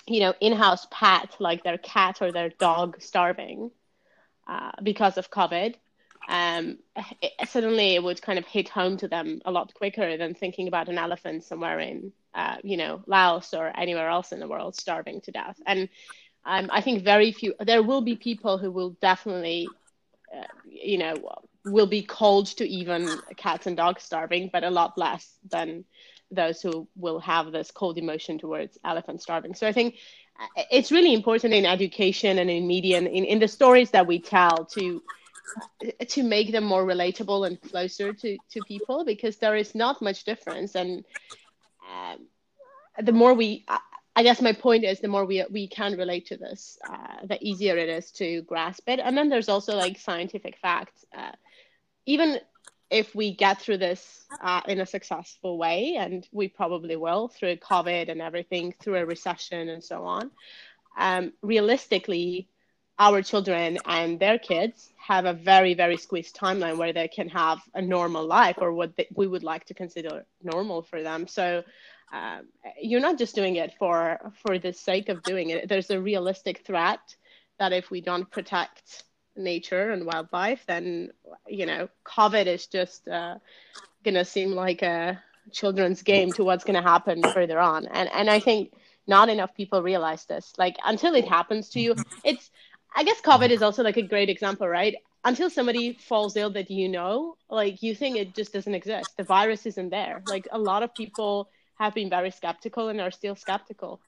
you 0.08 0.22
know, 0.22 0.34
in-house 0.40 0.88
pet, 0.92 1.36
like 1.40 1.64
their 1.64 1.80
cat 1.80 2.22
or 2.22 2.32
their 2.32 2.50
dog 2.50 3.02
starving 3.02 3.72
uh, 4.48 4.72
because 4.84 5.18
of 5.18 5.32
COVID, 5.32 5.76
um, 6.28 6.78
it, 7.22 7.50
suddenly 7.50 7.96
it 7.96 8.04
would 8.04 8.22
kind 8.22 8.40
of 8.40 8.46
hit 8.46 8.70
home 8.70 8.98
to 8.98 9.08
them 9.08 9.42
a 9.46 9.52
lot 9.52 9.74
quicker 9.74 10.18
than 10.18 10.34
thinking 10.34 10.68
about 10.68 10.90
an 10.90 10.98
elephant 10.98 11.44
somewhere 11.44 11.80
in, 11.80 12.12
uh, 12.34 12.58
you 12.64 12.78
know, 12.78 13.04
Laos 13.08 13.54
or 13.54 13.72
anywhere 13.76 14.10
else 14.10 14.32
in 14.32 14.40
the 14.40 14.48
world 14.48 14.76
starving 14.76 15.22
to 15.22 15.32
death. 15.32 15.60
And 15.66 15.90
um, 16.46 16.70
I 16.72 16.82
think 16.82 17.04
very 17.04 17.32
few, 17.32 17.54
there 17.60 17.84
will 17.84 18.02
be 18.02 18.16
people 18.16 18.58
who 18.58 18.72
will 18.72 18.92
definitely, 19.02 19.76
uh, 20.36 20.48
you 20.66 20.98
know, 20.98 21.30
will 21.64 21.88
be 21.88 22.02
called 22.02 22.48
to 22.48 22.68
even 22.68 23.22
cats 23.38 23.68
and 23.68 23.78
dogs 23.78 24.04
starving, 24.04 24.50
but 24.52 24.64
a 24.64 24.70
lot 24.70 24.98
less 24.98 25.38
than 25.50 25.86
those 26.32 26.62
who 26.62 26.88
will 26.96 27.20
have 27.20 27.52
this 27.52 27.72
cold 27.72 27.98
emotion 27.98 28.40
towards 28.40 28.78
elephant 28.84 29.22
starving. 29.22 29.54
So 29.54 29.68
I 29.68 29.74
think 29.74 29.96
uh, 30.40 30.64
it's 30.72 30.92
really 30.92 31.14
important 31.14 31.54
in 31.54 31.66
education 31.66 32.40
and 32.40 32.50
in 32.50 32.66
media 32.66 32.98
and 32.98 33.08
in, 33.08 33.26
in 33.26 33.40
the 33.40 33.48
stories 33.48 33.92
that 33.92 34.08
we 34.08 34.20
tell 34.20 34.66
to 34.66 35.04
to 36.08 36.24
make 36.24 36.52
them 36.52 36.64
more 36.64 36.86
relatable 36.86 37.48
and 37.48 37.62
closer 37.62 38.14
to, 38.14 38.38
to 38.52 38.62
people 38.68 39.04
because 39.06 39.38
there 39.38 39.56
is 39.56 39.76
not 39.76 40.02
much 40.02 40.24
difference 40.24 40.76
and 40.76 41.04
um, 41.92 42.28
the 43.04 43.12
more 43.12 43.34
we 43.34 43.66
I 44.16 44.24
guess 44.24 44.42
my 44.42 44.54
point 44.54 44.84
is 44.84 45.00
the 45.00 45.08
more 45.08 45.26
we 45.26 45.44
we 45.50 45.68
can 45.68 45.98
relate 45.98 46.28
to 46.28 46.38
this, 46.38 46.78
uh, 46.88 47.26
the 47.26 47.38
easier 47.42 47.78
it 47.78 47.88
is 47.88 48.12
to 48.14 48.42
grasp 48.42 48.90
it. 48.90 49.00
And 49.00 49.18
then 49.18 49.30
there's 49.30 49.48
also 49.48 49.76
like 49.76 49.98
scientific 49.98 50.58
facts. 50.62 51.06
Uh, 51.16 51.32
even 52.06 52.40
if 52.90 53.16
we 53.16 53.34
get 53.34 53.62
through 53.62 53.78
this 53.78 54.26
uh, 54.42 54.62
in 54.68 54.82
a 54.82 54.86
successful 54.86 55.58
way, 55.58 55.96
and 55.98 56.28
we 56.34 56.50
probably 56.50 56.98
will 56.98 57.30
through 57.30 57.56
COVID 57.58 58.10
and 58.10 58.22
everything, 58.22 58.74
through 58.80 58.98
a 58.98 59.06
recession 59.06 59.70
and 59.70 59.82
so 59.82 60.04
on, 60.04 60.30
um, 60.98 61.32
realistically, 61.42 62.50
our 63.02 63.24
children 63.24 63.80
and 63.86 64.20
their 64.20 64.38
kids 64.38 64.94
have 64.98 65.26
a 65.26 65.34
very, 65.34 65.74
very 65.74 65.98
squeezed 65.98 66.36
timeline 66.36 66.78
where 66.78 66.94
they 66.94 67.08
can 67.08 67.28
have 67.28 67.58
a 67.74 67.82
normal 67.82 68.24
life 68.28 68.58
or 68.62 68.72
what 68.72 68.96
they, 68.96 69.08
we 69.16 69.26
would 69.26 69.44
like 69.44 69.66
to 69.66 69.74
consider 69.74 70.24
normal 70.44 70.84
for 70.84 71.02
them. 71.02 71.28
So 71.28 71.64
um, 72.14 72.42
you're 72.80 73.02
not 73.08 73.18
just 73.18 73.34
doing 73.34 73.56
it 73.56 73.74
for 73.80 74.32
for 74.44 74.60
the 74.60 74.72
sake 74.72 75.10
of 75.10 75.24
doing 75.24 75.50
it. 75.50 75.68
There's 75.68 75.90
a 75.90 76.00
realistic 76.00 76.64
threat 76.64 77.00
that 77.58 77.74
if 77.74 77.90
we 77.90 78.02
don't 78.02 78.30
protect 78.30 79.04
nature 79.36 79.90
and 79.90 80.06
wildlife, 80.06 80.64
then 80.68 81.10
you 81.48 81.66
know, 81.66 81.90
COVID 82.06 82.46
is 82.46 82.68
just 82.68 83.08
uh, 83.08 83.36
gonna 84.04 84.26
seem 84.26 84.52
like 84.52 84.84
a 84.84 85.20
children's 85.52 86.04
game 86.04 86.34
to 86.34 86.44
what's 86.44 86.66
gonna 86.66 86.84
happen 86.84 87.24
further 87.34 87.60
on. 87.60 87.88
And 87.88 88.10
and 88.14 88.30
I 88.30 88.40
think 88.40 88.74
not 89.08 89.30
enough 89.30 89.56
people 89.56 89.82
realize 89.82 90.26
this. 90.26 90.54
Like 90.58 90.78
until 90.86 91.16
it 91.16 91.28
happens 91.28 91.70
to 91.70 91.80
you, 91.80 91.96
it's 92.24 92.52
I 92.96 93.04
guess 93.04 93.22
COVID 93.22 93.50
is 93.50 93.62
also 93.62 93.84
like 93.84 93.98
a 93.98 94.02
great 94.02 94.30
example, 94.30 94.68
right? 94.68 94.96
Until 95.24 95.50
somebody 95.50 95.94
falls 95.94 96.36
ill 96.36 96.50
that 96.52 96.72
you 96.72 96.90
know, 96.90 97.36
like 97.50 97.82
you 97.84 97.96
think 97.96 98.18
it 98.18 98.36
just 98.36 98.54
doesn't 98.54 98.74
exist. 98.74 99.16
The 99.18 99.24
virus 99.24 99.66
isn't 99.66 99.90
there. 99.90 100.24
Like 100.26 100.48
a 100.52 100.60
lot 100.60 100.84
of 100.84 100.94
people 100.94 101.50
have 101.76 101.94
been 101.94 102.10
very 102.10 102.32
skeptical 102.32 102.90
and 102.90 103.00
are 103.00 103.12
still 103.12 103.36
skeptical 103.36 104.02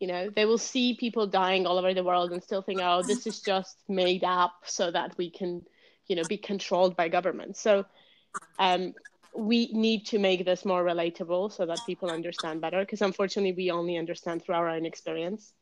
you 0.00 0.06
know 0.06 0.30
they 0.30 0.44
will 0.44 0.58
see 0.58 0.94
people 0.94 1.26
dying 1.26 1.66
all 1.66 1.78
over 1.78 1.94
the 1.94 2.04
world 2.04 2.32
and 2.32 2.42
still 2.42 2.62
think 2.62 2.80
oh 2.82 3.02
this 3.02 3.26
is 3.26 3.40
just 3.40 3.76
made 3.88 4.24
up 4.24 4.52
so 4.64 4.90
that 4.90 5.16
we 5.16 5.30
can 5.30 5.62
you 6.06 6.16
know 6.16 6.24
be 6.24 6.36
controlled 6.36 6.96
by 6.96 7.08
government 7.08 7.56
so 7.56 7.84
um, 8.58 8.92
we 9.34 9.70
need 9.72 10.04
to 10.06 10.18
make 10.18 10.44
this 10.44 10.64
more 10.64 10.84
relatable 10.84 11.52
so 11.52 11.64
that 11.64 11.86
people 11.86 12.10
understand 12.10 12.60
better 12.60 12.80
because 12.80 13.02
unfortunately 13.02 13.52
we 13.52 13.70
only 13.70 13.96
understand 13.96 14.42
through 14.42 14.54
our 14.54 14.68
own 14.68 14.84
experience 14.84 15.52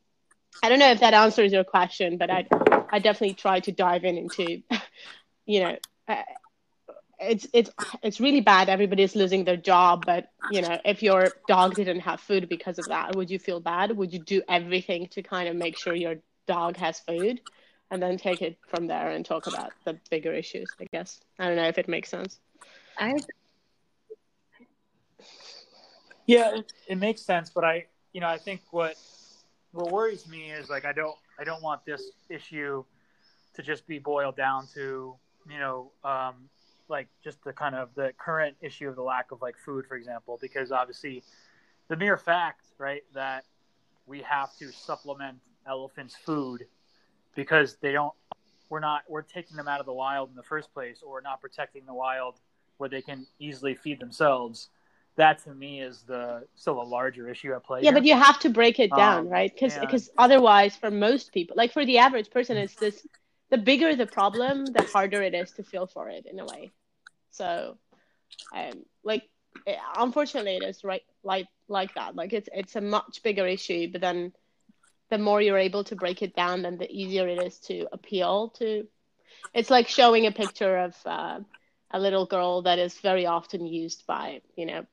i 0.63 0.69
don't 0.69 0.79
know 0.79 0.91
if 0.91 0.99
that 0.99 1.13
answers 1.13 1.51
your 1.51 1.63
question 1.63 2.17
but 2.17 2.29
i 2.29 2.45
i 2.91 2.99
definitely 2.99 3.33
try 3.33 3.59
to 3.59 3.71
dive 3.71 4.03
in 4.03 4.17
into 4.17 4.61
you 5.45 5.59
know 5.59 5.77
uh, 6.07 6.23
it's 7.19 7.47
it's 7.53 7.69
it's 8.03 8.19
really 8.19 8.41
bad. 8.41 8.69
Everybody's 8.69 9.15
losing 9.15 9.43
their 9.43 9.57
job, 9.57 10.05
but 10.05 10.29
you 10.49 10.61
know, 10.61 10.79
if 10.85 11.01
your 11.01 11.33
dog 11.47 11.75
didn't 11.75 12.01
have 12.01 12.19
food 12.21 12.47
because 12.47 12.79
of 12.79 12.85
that, 12.85 13.15
would 13.15 13.29
you 13.29 13.39
feel 13.39 13.59
bad? 13.59 13.95
Would 13.95 14.13
you 14.13 14.19
do 14.19 14.41
everything 14.47 15.07
to 15.09 15.23
kind 15.23 15.49
of 15.49 15.55
make 15.55 15.75
sure 15.75 15.93
your 15.93 16.15
dog 16.47 16.77
has 16.77 16.99
food, 16.99 17.41
and 17.91 18.01
then 18.01 18.17
take 18.17 18.41
it 18.41 18.57
from 18.67 18.87
there 18.87 19.09
and 19.11 19.25
talk 19.25 19.47
about 19.47 19.73
the 19.85 19.99
bigger 20.09 20.33
issues? 20.33 20.69
I 20.79 20.85
guess 20.91 21.19
I 21.39 21.47
don't 21.47 21.55
know 21.55 21.67
if 21.67 21.77
it 21.77 21.87
makes 21.87 22.09
sense. 22.09 22.39
I 22.97 23.15
Yeah, 26.27 26.57
it, 26.57 26.73
it 26.87 26.97
makes 26.97 27.21
sense, 27.21 27.49
but 27.49 27.63
I, 27.63 27.85
you 28.13 28.21
know, 28.21 28.27
I 28.27 28.37
think 28.37 28.61
what 28.71 28.95
what 29.77 29.91
worries 29.91 30.27
me 30.27 30.51
is 30.51 30.69
like 30.69 30.85
I 30.85 30.91
don't 30.91 31.15
I 31.39 31.43
don't 31.43 31.61
want 31.61 31.85
this 31.85 32.01
issue 32.29 32.83
to 33.53 33.61
just 33.63 33.87
be 33.87 33.99
boiled 33.99 34.35
down 34.35 34.67
to 34.73 35.15
you 35.49 35.59
know 35.59 35.91
um, 36.03 36.49
like 36.89 37.07
just 37.23 37.43
the 37.43 37.53
kind 37.53 37.75
of 37.75 37.89
the 37.95 38.13
current 38.17 38.55
issue 38.61 38.89
of 38.89 38.95
the 38.95 39.01
lack 39.01 39.31
of 39.31 39.41
like 39.41 39.57
food, 39.57 39.85
for 39.87 39.95
example, 39.95 40.37
because 40.41 40.71
obviously 40.71 41.23
the 41.87 41.95
mere 41.95 42.17
fact, 42.17 42.65
right, 42.77 43.03
that 43.13 43.45
we 44.05 44.21
have 44.21 44.55
to 44.57 44.71
supplement 44.71 45.37
elephants' 45.67 46.15
food 46.15 46.65
because 47.35 47.77
they 47.81 47.91
don't, 47.91 48.13
we're 48.69 48.79
not, 48.79 49.03
we're 49.07 49.21
taking 49.21 49.57
them 49.57 49.67
out 49.67 49.79
of 49.79 49.85
the 49.85 49.93
wild 49.93 50.29
in 50.29 50.35
the 50.35 50.43
first 50.43 50.73
place, 50.73 51.01
or 51.05 51.21
not 51.21 51.41
protecting 51.41 51.85
the 51.85 51.93
wild 51.93 52.35
where 52.77 52.89
they 52.89 53.01
can 53.01 53.25
easily 53.39 53.75
feed 53.75 53.99
themselves. 53.99 54.69
That 55.17 55.43
to 55.45 55.53
me 55.53 55.81
is 55.81 56.03
the 56.03 56.45
still 56.55 56.81
a 56.81 56.83
larger 56.83 57.29
issue 57.29 57.53
at 57.53 57.63
play. 57.65 57.81
Yeah, 57.81 57.91
here. 57.91 57.99
but 57.99 58.05
you 58.05 58.15
have 58.15 58.39
to 58.41 58.49
break 58.49 58.79
it 58.79 58.95
down, 58.95 59.27
Um, 59.27 59.29
right? 59.29 59.51
Because 59.53 59.77
because 59.77 60.09
otherwise, 60.17 60.75
for 60.77 60.91
most 60.91 61.33
people, 61.33 61.55
like 61.57 61.73
for 61.73 61.85
the 61.85 61.97
average 61.99 62.29
person, 62.31 62.57
it's 62.57 62.75
this: 62.75 63.05
the 63.49 63.57
bigger 63.57 63.95
the 63.95 64.05
problem, 64.07 64.73
the 64.73 64.83
harder 64.83 65.21
it 65.23 65.33
is 65.33 65.51
to 65.53 65.63
feel 65.63 65.87
for 65.87 66.09
it 66.09 66.25
in 66.25 66.39
a 66.39 66.45
way. 66.45 66.71
So, 67.31 67.77
um, 68.53 68.85
like 69.03 69.23
eh, 69.65 69.75
unfortunately, 69.97 70.57
it 70.57 70.63
is 70.63 70.83
right 70.83 71.03
like 71.23 71.47
like 71.67 71.93
that. 71.95 72.15
Like 72.15 72.33
it's 72.33 72.49
it's 72.53 72.75
a 72.75 72.81
much 72.81 73.23
bigger 73.23 73.47
issue, 73.47 73.91
but 73.91 74.01
then 74.01 74.33
the 75.09 75.17
more 75.17 75.41
you're 75.41 75.57
able 75.57 75.83
to 75.85 75.95
break 75.95 76.21
it 76.21 76.35
down, 76.35 76.61
then 76.61 76.77
the 76.77 76.91
easier 76.91 77.27
it 77.27 77.39
is 77.39 77.59
to 77.61 77.87
appeal 77.91 78.49
to. 78.59 78.87
It's 79.53 79.69
like 79.71 79.87
showing 79.87 80.25
a 80.27 80.31
picture 80.31 80.77
of 80.77 80.95
uh, 81.05 81.39
a 81.91 81.99
little 81.99 82.25
girl 82.25 82.63
that 82.63 82.79
is 82.79 82.99
very 82.99 83.25
often 83.25 83.65
used 83.65 84.05
by 84.07 84.41
you 84.55 84.65
know 84.65 84.85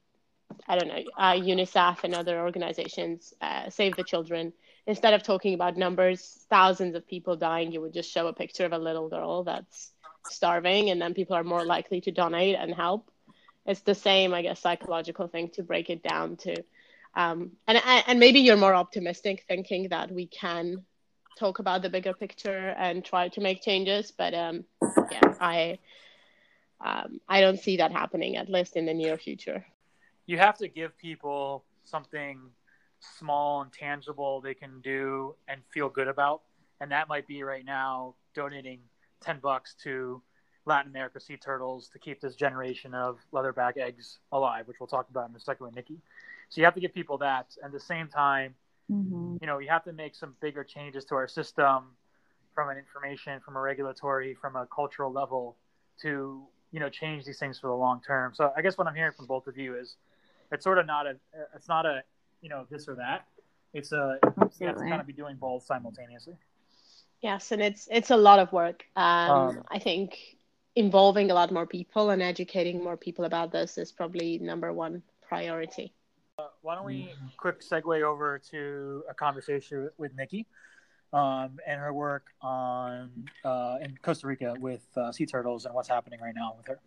I 0.69 0.79
don't 0.79 0.89
know, 0.89 1.03
uh, 1.17 1.33
UNICEF 1.33 2.05
and 2.05 2.15
other 2.15 2.41
organizations, 2.41 3.35
uh, 3.41 3.71
Save 3.71 3.97
the 3.97 4.05
Children. 4.05 4.53
Instead 4.87 5.15
of 5.15 5.23
talking 5.23 5.55
about 5.55 5.77
numbers, 5.77 6.45
thousands 6.51 6.95
of 6.95 7.07
people 7.07 7.37
dying, 7.37 7.73
you 7.73 7.81
would 7.81 7.95
just 7.95 8.11
show 8.11 8.27
a 8.27 8.33
picture 8.33 8.67
of 8.67 8.73
a 8.73 8.79
little 8.79 9.09
girl 9.09 9.45
that's 9.45 9.93
starving, 10.31 10.91
and 10.91 11.01
then 11.01 11.15
people 11.15 11.37
are 11.37 11.45
more 11.45 11.65
likely 11.65 12.01
to 12.03 12.11
donate 12.11 12.57
and 12.57 12.75
help. 12.75 13.11
It's 13.67 13.81
the 13.81 13.95
same, 13.95 14.35
I 14.35 14.43
guess, 14.43 14.61
psychological 14.61 15.27
thing 15.27 15.49
to 15.51 15.63
break 15.63 15.89
it 15.89 16.03
down 16.03 16.37
to. 16.39 16.63
Um, 17.17 17.53
and 17.67 17.81
and 17.85 18.19
maybe 18.19 18.41
you're 18.41 18.57
more 18.57 18.75
optimistic, 18.75 19.45
thinking 19.49 19.89
that 19.89 20.11
we 20.11 20.27
can 20.27 20.85
talk 21.39 21.59
about 21.59 21.83
the 21.83 21.91
bigger 21.91 22.13
picture 22.13 22.75
and 22.77 23.05
try 23.05 23.29
to 23.29 23.41
make 23.41 23.63
changes. 23.63 24.13
But 24.13 24.35
um, 24.35 24.65
yeah, 25.11 25.35
I 25.41 25.79
um, 26.81 27.21
I 27.29 27.41
don't 27.41 27.61
see 27.61 27.79
that 27.79 27.93
happening, 27.93 28.37
at 28.37 28.51
least 28.51 28.77
in 28.77 28.87
the 28.87 28.95
near 28.95 29.17
future. 29.17 29.65
You 30.27 30.39
have 30.39 30.57
to 30.59 30.69
give 30.69 30.97
people 30.99 31.65
something 31.85 32.39
small 33.01 33.63
and 33.63 33.73
tangible 33.73 34.41
they 34.41 34.55
can 34.55 34.81
do 34.81 35.35
and 35.49 35.61
feel 35.73 35.89
good 35.89 36.09
about. 36.09 36.43
And 36.81 36.91
that 36.93 37.09
might 37.09 37.27
be 37.27 37.43
right 37.43 37.65
now 37.65 38.15
donating 38.35 38.81
10 39.21 39.39
bucks 39.41 39.75
to 39.83 40.23
latin 40.67 40.91
america 40.91 41.21
sea 41.21 41.37
turtles 41.37 41.89
to 41.89 41.99
keep 41.99 42.21
this 42.23 42.35
generation 42.35 42.95
of 42.95 43.19
leatherback 43.35 43.77
eggs 43.77 44.19
alive 44.33 44.67
which 44.67 44.81
we'll 44.81 44.87
talk 44.87 45.09
about 45.11 45.29
in 45.29 45.37
a 45.37 45.41
second 45.41 45.67
with 45.67 45.75
nicki. 45.75 45.99
So 46.49 46.61
you 46.61 46.65
have 46.65 46.75
to 46.75 46.81
give 46.81 46.95
people 46.95 47.19
that. 47.19 47.55
And 47.63 47.67
at 47.67 47.73
the 47.73 47.81
same 47.81 48.09
time 48.09 48.55
Mhm. 48.91 49.41
you 49.41 49.47
know 49.47 49.59
you 49.59 49.69
have 49.69 49.85
to 49.85 49.93
make 49.93 50.15
some 50.15 50.37
bigger 50.41 50.65
changes 50.65 51.05
to 51.07 51.15
our 51.15 51.29
system 51.29 51.97
from 52.55 52.69
an 52.71 52.77
information 52.79 53.41
from 53.41 53.57
a 53.57 53.61
regulatory 53.61 54.35
from 54.35 54.57
a 54.57 54.67
cultural 54.67 55.13
level 55.13 55.57
to 56.01 56.47
you 56.73 56.81
know 56.81 56.89
change 56.89 57.25
these 57.25 57.39
things 57.39 57.59
for 57.59 57.69
the 57.69 57.75
long 57.75 58.01
term. 58.03 58.35
So 58.35 58.53
i 58.57 58.63
guess 58.63 58.77
what 58.79 58.87
i'm 58.87 58.95
hearing 58.95 59.13
from 59.13 59.27
both 59.27 59.47
of 59.47 59.57
you 59.57 59.77
is 59.77 59.97
it's 60.55 60.65
sort 60.65 60.79
of 60.79 60.87
not 60.87 61.07
a 61.07 61.17
it's 61.55 61.69
not 61.69 61.85
a 61.87 62.03
you 62.41 62.49
know 62.49 62.67
this 62.71 62.89
or 62.89 62.95
that. 62.97 63.27
It's 63.73 63.93
a 63.93 64.19
you 64.61 64.67
have 64.67 64.77
to 64.77 64.83
kind 64.83 65.01
of 65.01 65.07
be 65.07 65.13
doing 65.13 65.37
both 65.37 65.65
simultaneously. 65.65 66.35
Yes, 67.21 67.53
and 67.53 67.61
it's 67.61 67.89
it's 67.91 68.11
a 68.11 68.17
lot 68.17 68.39
of 68.39 68.53
work. 68.53 68.85
Um, 68.97 69.31
Um, 69.31 69.65
I 69.71 69.79
think 69.79 70.37
involving 70.77 71.31
a 71.31 71.35
lot 71.35 71.53
more 71.53 71.67
people 71.67 72.11
and 72.11 72.23
educating 72.23 72.83
more 72.83 72.97
people 72.97 73.25
about 73.25 73.53
this 73.53 73.79
is 73.79 73.93
probably 73.93 74.39
number 74.39 74.73
one 74.73 75.03
priority. 75.29 75.95
why 76.63 76.75
don't 76.75 76.85
we 76.85 77.15
quick 77.37 77.61
segue 77.61 78.03
over 78.03 78.41
to 78.51 79.05
a 79.09 79.15
conversation 79.15 79.89
with 79.99 80.13
nicki 80.17 80.45
um, 81.13 81.51
and 81.65 81.79
her 81.81 81.93
work 81.93 82.27
on 82.43 83.09
uh, 83.45 83.77
in 83.81 83.97
costa 84.03 84.27
rica 84.27 84.55
with 84.59 84.85
uh, 84.97 85.13
sea 85.13 85.27
turtles 85.27 85.65
and 85.65 85.73
what's 85.77 85.89
happening 85.89 86.19
right 86.21 86.35
now 86.35 86.55
with 86.57 86.67
her 86.67 86.79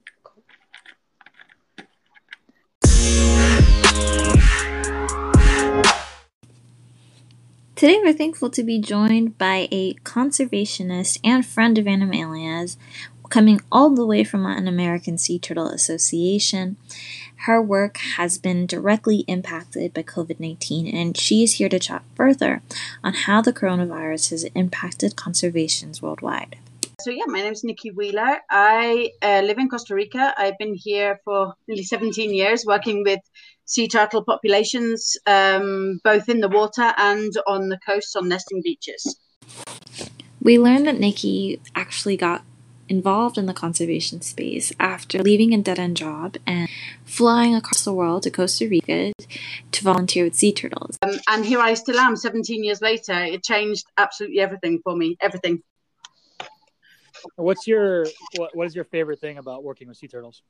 Today, 7.77 7.99
we're 8.03 8.11
thankful 8.11 8.49
to 8.49 8.63
be 8.63 8.79
joined 8.79 9.37
by 9.37 9.67
a 9.71 9.93
conservationist 10.03 11.19
and 11.23 11.45
friend 11.45 11.77
of 11.77 11.85
Animalia's, 11.85 12.75
coming 13.29 13.61
all 13.71 13.91
the 13.93 14.03
way 14.03 14.23
from 14.23 14.43
Latin 14.43 14.67
American 14.67 15.17
Sea 15.17 15.37
Turtle 15.37 15.67
Association. 15.67 16.77
Her 17.45 17.61
work 17.61 17.97
has 17.97 18.39
been 18.39 18.65
directly 18.65 19.17
impacted 19.27 19.93
by 19.93 20.01
COVID 20.01 20.39
19, 20.39 20.87
and 20.87 21.15
she 21.15 21.43
is 21.43 21.53
here 21.53 21.69
to 21.69 21.77
chat 21.77 22.03
further 22.15 22.63
on 23.03 23.13
how 23.13 23.43
the 23.43 23.53
coronavirus 23.53 24.31
has 24.31 24.43
impacted 24.55 25.15
conservations 25.15 26.01
worldwide. 26.01 26.57
So 26.99 27.11
yeah, 27.11 27.25
my 27.27 27.41
name 27.41 27.53
is 27.53 27.63
Nicki 27.63 27.91
Wheeler. 27.91 28.39
I 28.49 29.11
uh, 29.21 29.41
live 29.45 29.59
in 29.59 29.69
Costa 29.69 29.93
Rica. 29.93 30.33
I've 30.35 30.57
been 30.57 30.73
here 30.73 31.19
for 31.23 31.53
nearly 31.67 31.83
17 31.83 32.33
years, 32.33 32.65
working 32.65 33.03
with 33.03 33.19
sea 33.65 33.87
turtle 33.87 34.23
populations, 34.23 35.15
um, 35.27 35.99
both 36.03 36.27
in 36.27 36.39
the 36.39 36.47
water 36.47 36.91
and 36.97 37.31
on 37.45 37.69
the 37.69 37.77
coast 37.85 38.15
on 38.17 38.27
nesting 38.27 38.63
beaches. 38.63 39.19
We 40.41 40.57
learned 40.57 40.87
that 40.87 40.99
Nicki 40.99 41.61
actually 41.75 42.17
got 42.17 42.43
involved 42.89 43.37
in 43.37 43.45
the 43.45 43.53
conservation 43.53 44.21
space 44.21 44.73
after 44.79 45.21
leaving 45.21 45.53
a 45.53 45.59
dead 45.59 45.77
end 45.77 45.97
job 45.97 46.37
and 46.47 46.67
flying 47.05 47.53
across 47.53 47.83
the 47.83 47.93
world 47.93 48.23
to 48.23 48.31
Costa 48.31 48.67
Rica 48.67 49.13
to 49.71 49.83
volunteer 49.83 50.23
with 50.23 50.33
sea 50.33 50.51
turtles. 50.51 50.97
Um, 51.03 51.19
and 51.27 51.45
here 51.45 51.59
I 51.59 51.75
still 51.75 51.99
am, 51.99 52.15
17 52.15 52.63
years 52.63 52.81
later. 52.81 53.13
It 53.13 53.43
changed 53.43 53.85
absolutely 53.99 54.39
everything 54.39 54.79
for 54.83 54.95
me. 54.95 55.15
Everything. 55.21 55.61
What's 57.35 57.67
your 57.67 58.05
what, 58.37 58.55
what 58.55 58.67
is 58.67 58.75
your 58.75 58.85
favorite 58.85 59.19
thing 59.19 59.37
about 59.37 59.63
working 59.63 59.87
with 59.87 59.97
sea 59.97 60.07
turtles 60.07 60.41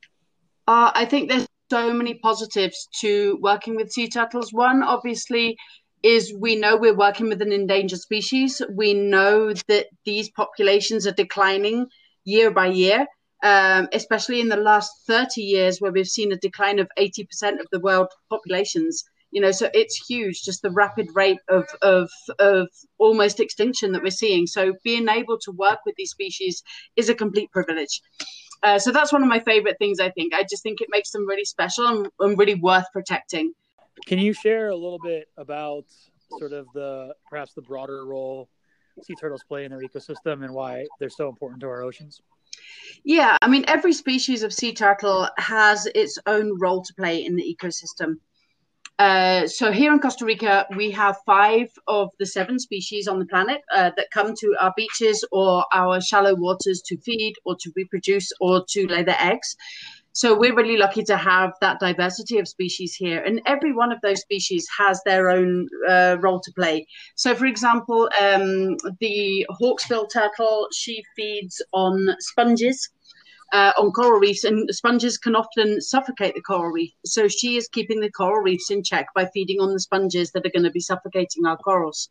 Uh, 0.67 0.91
I 0.93 1.05
think 1.05 1.29
there's 1.29 1.47
so 1.69 1.93
many 1.93 2.15
positives 2.15 2.87
to 3.01 3.37
working 3.41 3.75
with 3.75 3.91
sea 3.91 4.09
turtles. 4.09 4.53
One, 4.53 4.83
obviously, 4.83 5.57
is 6.03 6.33
we 6.33 6.55
know 6.55 6.77
we're 6.77 6.95
working 6.95 7.27
with 7.29 7.41
an 7.41 7.51
endangered 7.51 7.99
species. 7.99 8.61
We 8.69 8.93
know 8.93 9.53
that 9.67 9.87
these 10.05 10.29
populations 10.29 11.07
are 11.07 11.11
declining 11.11 11.87
year 12.23 12.51
by 12.51 12.67
year, 12.67 13.05
um, 13.43 13.87
especially 13.93 14.39
in 14.41 14.49
the 14.49 14.57
last 14.57 14.91
30 15.07 15.41
years, 15.41 15.79
where 15.79 15.91
we've 15.91 16.07
seen 16.07 16.31
a 16.31 16.37
decline 16.37 16.79
of 16.79 16.89
80% 16.97 17.59
of 17.59 17.67
the 17.71 17.79
world 17.79 18.07
populations. 18.29 19.03
You 19.31 19.41
know, 19.41 19.51
so 19.51 19.69
it's 19.73 20.09
huge, 20.09 20.43
just 20.43 20.61
the 20.61 20.71
rapid 20.71 21.09
rate 21.13 21.39
of, 21.49 21.67
of, 21.81 22.09
of 22.39 22.69
almost 22.97 23.39
extinction 23.39 23.91
that 23.91 24.01
we're 24.01 24.09
seeing. 24.09 24.47
So 24.47 24.73
being 24.83 25.09
able 25.09 25.37
to 25.39 25.51
work 25.51 25.79
with 25.85 25.95
these 25.95 26.11
species 26.11 26.63
is 26.95 27.09
a 27.09 27.15
complete 27.15 27.51
privilege. 27.51 28.01
Uh, 28.63 28.79
so 28.79 28.91
that's 28.91 29.11
one 29.11 29.21
of 29.21 29.27
my 29.27 29.39
favorite 29.39 29.77
things. 29.79 29.99
I 29.99 30.09
think 30.11 30.33
I 30.33 30.43
just 30.43 30.63
think 30.63 30.81
it 30.81 30.87
makes 30.89 31.11
them 31.11 31.27
really 31.27 31.45
special 31.45 31.87
and, 31.87 32.07
and 32.19 32.37
really 32.37 32.55
worth 32.55 32.85
protecting. 32.93 33.53
Can 34.05 34.19
you 34.19 34.33
share 34.33 34.69
a 34.69 34.75
little 34.75 34.99
bit 34.99 35.27
about 35.37 35.85
sort 36.39 36.53
of 36.53 36.67
the 36.73 37.13
perhaps 37.29 37.53
the 37.53 37.61
broader 37.61 38.05
role 38.05 38.49
sea 39.03 39.15
turtles 39.19 39.43
play 39.47 39.65
in 39.65 39.71
their 39.71 39.81
ecosystem 39.81 40.43
and 40.43 40.53
why 40.53 40.85
they're 40.99 41.09
so 41.09 41.29
important 41.29 41.61
to 41.61 41.67
our 41.67 41.83
oceans? 41.83 42.21
Yeah, 43.03 43.37
I 43.41 43.47
mean, 43.47 43.63
every 43.67 43.93
species 43.93 44.43
of 44.43 44.53
sea 44.53 44.73
turtle 44.73 45.29
has 45.37 45.85
its 45.93 46.17
own 46.25 46.57
role 46.59 46.81
to 46.83 46.93
play 46.95 47.23
in 47.23 47.35
the 47.35 47.43
ecosystem. 47.43 48.15
Uh, 48.99 49.45
so 49.47 49.71
here 49.71 49.93
in 49.93 49.99
Costa 49.99 50.25
Rica, 50.25 50.65
we 50.75 50.89
have 50.89 51.17
five 51.25 51.69
of 51.87 52.09
the 52.17 52.25
seven 52.25 52.57
species 52.57 53.07
on 53.07 53.19
the 53.19 53.25
planet 53.25 53.61
uh, 53.75 53.91
that 53.95 54.09
come 54.11 54.33
to 54.35 54.55
our 54.59 54.73
beaches 54.75 55.23
or 55.31 55.65
our 55.71 56.01
shallow 56.01 56.33
waters 56.35 56.81
to 56.87 56.97
feed 56.97 57.35
or 57.45 57.55
to 57.59 57.71
reproduce 57.75 58.31
or 58.41 58.65
to 58.69 58.87
lay 58.87 59.03
their 59.03 59.19
eggs. 59.19 59.55
So 60.13 60.35
we're 60.35 60.55
really 60.55 60.77
lucky 60.77 61.03
to 61.03 61.15
have 61.15 61.51
that 61.61 61.79
diversity 61.79 62.39
of 62.39 62.47
species 62.47 62.95
here, 62.95 63.21
and 63.21 63.39
every 63.45 63.71
one 63.71 63.91
of 63.91 64.01
those 64.01 64.21
species 64.21 64.67
has 64.75 64.99
their 65.05 65.29
own 65.29 65.67
uh, 65.87 66.17
role 66.19 66.39
to 66.39 66.51
play. 66.53 66.87
So, 67.13 67.35
for 67.35 67.45
example, 67.45 68.09
um, 68.19 68.77
the 68.99 69.45
hawksbill 69.61 70.09
turtle 70.11 70.69
she 70.73 71.03
feeds 71.15 71.61
on 71.71 72.15
sponges. 72.19 72.89
Uh, 73.53 73.71
on 73.77 73.91
coral 73.91 74.19
reefs, 74.19 74.43
and 74.43 74.69
sponges 74.73 75.17
can 75.17 75.35
often 75.35 75.81
suffocate 75.81 76.35
the 76.35 76.41
coral 76.41 76.71
reef. 76.71 76.91
So 77.05 77.27
she 77.27 77.55
is 77.55 77.67
keeping 77.67 77.99
the 78.01 78.11
coral 78.11 78.43
reefs 78.43 78.71
in 78.71 78.83
check 78.83 79.07
by 79.15 79.25
feeding 79.33 79.59
on 79.59 79.73
the 79.73 79.79
sponges 79.79 80.31
that 80.31 80.45
are 80.45 80.49
going 80.49 80.63
to 80.63 80.71
be 80.71 80.79
suffocating 80.79 81.45
our 81.45 81.57
corals. 81.57 82.09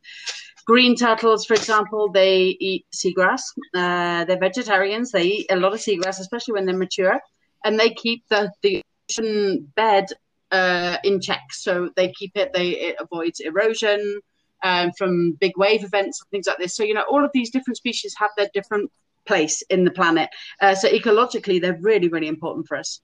Green 0.67 0.97
turtles, 0.97 1.45
for 1.45 1.55
example, 1.55 2.11
they 2.11 2.57
eat 2.59 2.87
seagrass. 2.95 3.43
Uh, 3.75 4.25
they're 4.25 4.39
vegetarians. 4.39 5.13
They 5.13 5.25
eat 5.25 5.47
a 5.51 5.57
lot 5.57 5.75
of 5.75 5.81
seagrass, 5.81 6.21
especially 6.21 6.55
when 6.55 6.67
they're 6.67 6.77
mature, 6.77 7.21
and 7.65 7.79
they 7.79 7.91
keep 7.91 8.25
the 8.29 8.51
the 8.63 8.83
ocean 9.09 9.73
bed 9.77 10.07
uh, 10.51 10.97
in 11.05 11.21
check. 11.21 11.43
So 11.53 11.91
they 11.97 12.13
keep 12.13 12.33
it. 12.35 12.53
They 12.53 12.71
it 12.71 12.97
avoids 12.99 13.41
erosion. 13.41 14.21
Um, 14.65 14.91
from 14.97 15.33
big 15.33 15.53
wave 15.59 15.85
events 15.85 16.19
and 16.21 16.31
things 16.31 16.47
like 16.47 16.57
this. 16.57 16.75
So, 16.75 16.83
you 16.83 16.95
know, 16.95 17.05
all 17.11 17.23
of 17.23 17.31
these 17.35 17.51
different 17.51 17.77
species 17.77 18.15
have 18.19 18.31
their 18.39 18.49
different 18.55 18.91
place 19.27 19.63
in 19.71 19.85
the 19.85 19.91
planet. 19.91 20.29
Uh, 20.61 20.75
so 20.75 20.89
ecologically, 20.89 21.61
they're 21.61 21.79
really, 21.81 22.09
really 22.09 22.29
important 22.29 22.67
for 22.67 22.77
us. 22.77 23.01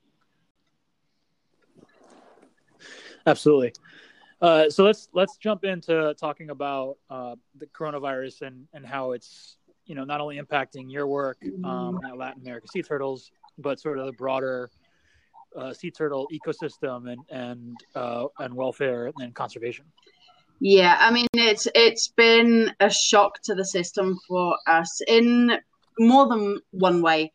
Absolutely. 3.25 3.73
Uh, 4.41 4.69
so 4.69 4.83
let's 4.83 5.07
let's 5.13 5.37
jump 5.37 5.63
into 5.63 6.13
talking 6.19 6.49
about 6.49 6.97
uh, 7.09 7.35
the 7.57 7.65
coronavirus 7.67 8.41
and 8.41 8.67
and 8.73 8.85
how 8.85 9.13
it's 9.13 9.57
you 9.85 9.95
know 9.95 10.03
not 10.03 10.19
only 10.19 10.37
impacting 10.37 10.91
your 10.91 11.07
work 11.07 11.37
um, 11.63 11.99
at 12.05 12.17
Latin 12.17 12.41
America 12.41 12.67
sea 12.67 12.81
turtles, 12.81 13.31
but 13.57 13.79
sort 13.79 13.97
of 13.97 14.05
the 14.05 14.11
broader 14.11 14.69
uh, 15.55 15.73
sea 15.73 15.91
turtle 15.91 16.27
ecosystem 16.33 17.09
and 17.09 17.21
and 17.29 17.77
uh, 17.95 18.25
and 18.39 18.53
welfare 18.53 19.11
and 19.19 19.33
conservation. 19.33 19.85
Yeah, 20.59 20.97
I 20.99 21.11
mean 21.11 21.27
it's 21.33 21.67
it's 21.73 22.09
been 22.09 22.71
a 22.81 22.89
shock 22.89 23.41
to 23.43 23.55
the 23.55 23.65
system 23.65 24.19
for 24.27 24.57
us 24.67 25.01
in 25.07 25.57
more 25.99 26.27
than 26.27 26.59
one 26.71 27.01
way. 27.01 27.31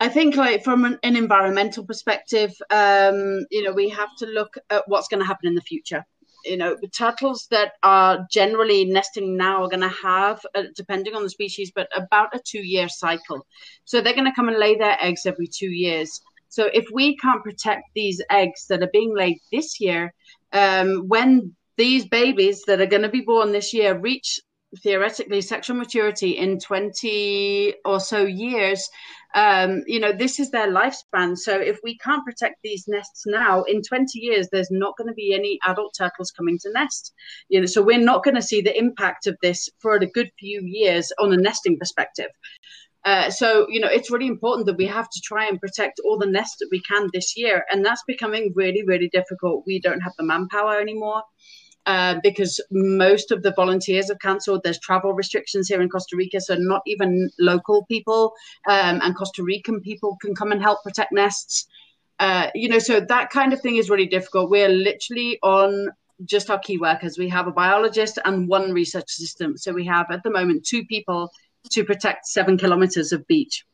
I 0.00 0.08
think, 0.08 0.36
like 0.36 0.62
from 0.62 0.84
an, 0.84 0.98
an 1.02 1.16
environmental 1.16 1.84
perspective, 1.84 2.52
um, 2.70 3.44
you 3.50 3.64
know, 3.64 3.72
we 3.72 3.88
have 3.88 4.14
to 4.18 4.26
look 4.26 4.56
at 4.70 4.84
what's 4.86 5.08
going 5.08 5.20
to 5.20 5.26
happen 5.26 5.48
in 5.48 5.56
the 5.56 5.60
future. 5.60 6.04
You 6.44 6.56
know, 6.56 6.76
the 6.80 6.88
turtles 6.88 7.48
that 7.50 7.72
are 7.82 8.24
generally 8.30 8.84
nesting 8.84 9.36
now 9.36 9.64
are 9.64 9.68
going 9.68 9.80
to 9.80 9.88
have, 9.88 10.40
uh, 10.54 10.62
depending 10.76 11.16
on 11.16 11.24
the 11.24 11.30
species, 11.30 11.72
but 11.74 11.88
about 11.96 12.34
a 12.34 12.40
two-year 12.44 12.88
cycle. 12.88 13.44
So 13.84 14.00
they're 14.00 14.14
going 14.14 14.24
to 14.24 14.34
come 14.34 14.48
and 14.48 14.58
lay 14.58 14.76
their 14.76 14.96
eggs 15.00 15.26
every 15.26 15.48
two 15.48 15.70
years. 15.70 16.20
So 16.48 16.66
if 16.72 16.86
we 16.92 17.16
can't 17.16 17.42
protect 17.42 17.82
these 17.94 18.22
eggs 18.30 18.66
that 18.68 18.82
are 18.84 18.90
being 18.92 19.14
laid 19.16 19.38
this 19.50 19.80
year, 19.80 20.14
um, 20.52 21.08
when 21.08 21.56
these 21.76 22.06
babies 22.06 22.62
that 22.66 22.80
are 22.80 22.86
going 22.86 23.02
to 23.02 23.08
be 23.08 23.20
born 23.20 23.50
this 23.50 23.74
year 23.74 23.98
reach 23.98 24.40
theoretically 24.82 25.40
sexual 25.40 25.76
maturity 25.76 26.36
in 26.36 26.58
20 26.58 27.74
or 27.84 27.98
so 28.00 28.24
years 28.24 28.88
um, 29.34 29.82
you 29.86 30.00
know 30.00 30.12
this 30.12 30.40
is 30.40 30.50
their 30.50 30.70
lifespan. 30.72 31.36
So 31.36 31.58
if 31.58 31.78
we 31.84 31.98
can't 31.98 32.24
protect 32.24 32.56
these 32.62 32.88
nests 32.88 33.24
now 33.26 33.62
in 33.64 33.82
20 33.82 34.18
years 34.18 34.48
there's 34.50 34.70
not 34.70 34.96
going 34.96 35.08
to 35.08 35.14
be 35.14 35.34
any 35.34 35.58
adult 35.66 35.94
turtles 35.96 36.30
coming 36.30 36.58
to 36.62 36.72
nest. 36.72 37.12
You 37.48 37.60
know 37.60 37.66
so 37.66 37.82
we're 37.82 37.98
not 37.98 38.24
going 38.24 38.36
to 38.36 38.42
see 38.42 38.60
the 38.60 38.76
impact 38.76 39.26
of 39.26 39.36
this 39.42 39.68
for 39.80 39.96
a 39.96 40.06
good 40.06 40.30
few 40.38 40.62
years 40.64 41.12
on 41.18 41.32
a 41.32 41.36
nesting 41.36 41.78
perspective. 41.78 42.30
Uh, 43.04 43.30
so 43.30 43.66
you 43.68 43.80
know 43.80 43.88
it's 43.88 44.10
really 44.10 44.26
important 44.26 44.66
that 44.66 44.78
we 44.78 44.86
have 44.86 45.10
to 45.10 45.20
try 45.22 45.46
and 45.46 45.60
protect 45.60 46.00
all 46.04 46.18
the 46.18 46.26
nests 46.26 46.56
that 46.58 46.68
we 46.72 46.80
can 46.80 47.08
this 47.12 47.36
year 47.36 47.64
and 47.70 47.84
that's 47.84 48.02
becoming 48.06 48.52
really 48.56 48.82
really 48.86 49.10
difficult. 49.12 49.62
We 49.66 49.78
don't 49.78 50.00
have 50.00 50.14
the 50.16 50.24
manpower 50.24 50.80
anymore 50.80 51.22
uh, 51.88 52.16
because 52.22 52.60
most 52.70 53.32
of 53.32 53.42
the 53.42 53.52
volunteers 53.52 54.08
have 54.08 54.18
cancelled. 54.18 54.60
There's 54.62 54.78
travel 54.78 55.14
restrictions 55.14 55.68
here 55.68 55.80
in 55.80 55.88
Costa 55.88 56.16
Rica, 56.16 56.38
so 56.38 56.54
not 56.54 56.82
even 56.86 57.30
local 57.38 57.86
people 57.86 58.34
um, 58.68 59.00
and 59.02 59.16
Costa 59.16 59.42
Rican 59.42 59.80
people 59.80 60.18
can 60.20 60.34
come 60.34 60.52
and 60.52 60.60
help 60.60 60.82
protect 60.84 61.12
nests. 61.12 61.66
Uh, 62.20 62.48
you 62.54 62.68
know, 62.68 62.78
so 62.78 63.00
that 63.00 63.30
kind 63.30 63.54
of 63.54 63.62
thing 63.62 63.76
is 63.76 63.88
really 63.88 64.06
difficult. 64.06 64.50
We're 64.50 64.68
literally 64.68 65.38
on 65.42 65.88
just 66.26 66.50
our 66.50 66.58
key 66.58 66.76
workers. 66.76 67.16
We 67.16 67.30
have 67.30 67.46
a 67.46 67.52
biologist 67.52 68.18
and 68.22 68.46
one 68.48 68.72
research 68.72 69.06
assistant. 69.08 69.62
So 69.62 69.72
we 69.72 69.86
have 69.86 70.10
at 70.10 70.22
the 70.22 70.30
moment 70.30 70.66
two 70.66 70.84
people 70.84 71.32
to 71.70 71.84
protect 71.84 72.26
seven 72.26 72.58
kilometers 72.58 73.12
of 73.12 73.26
beach. 73.28 73.64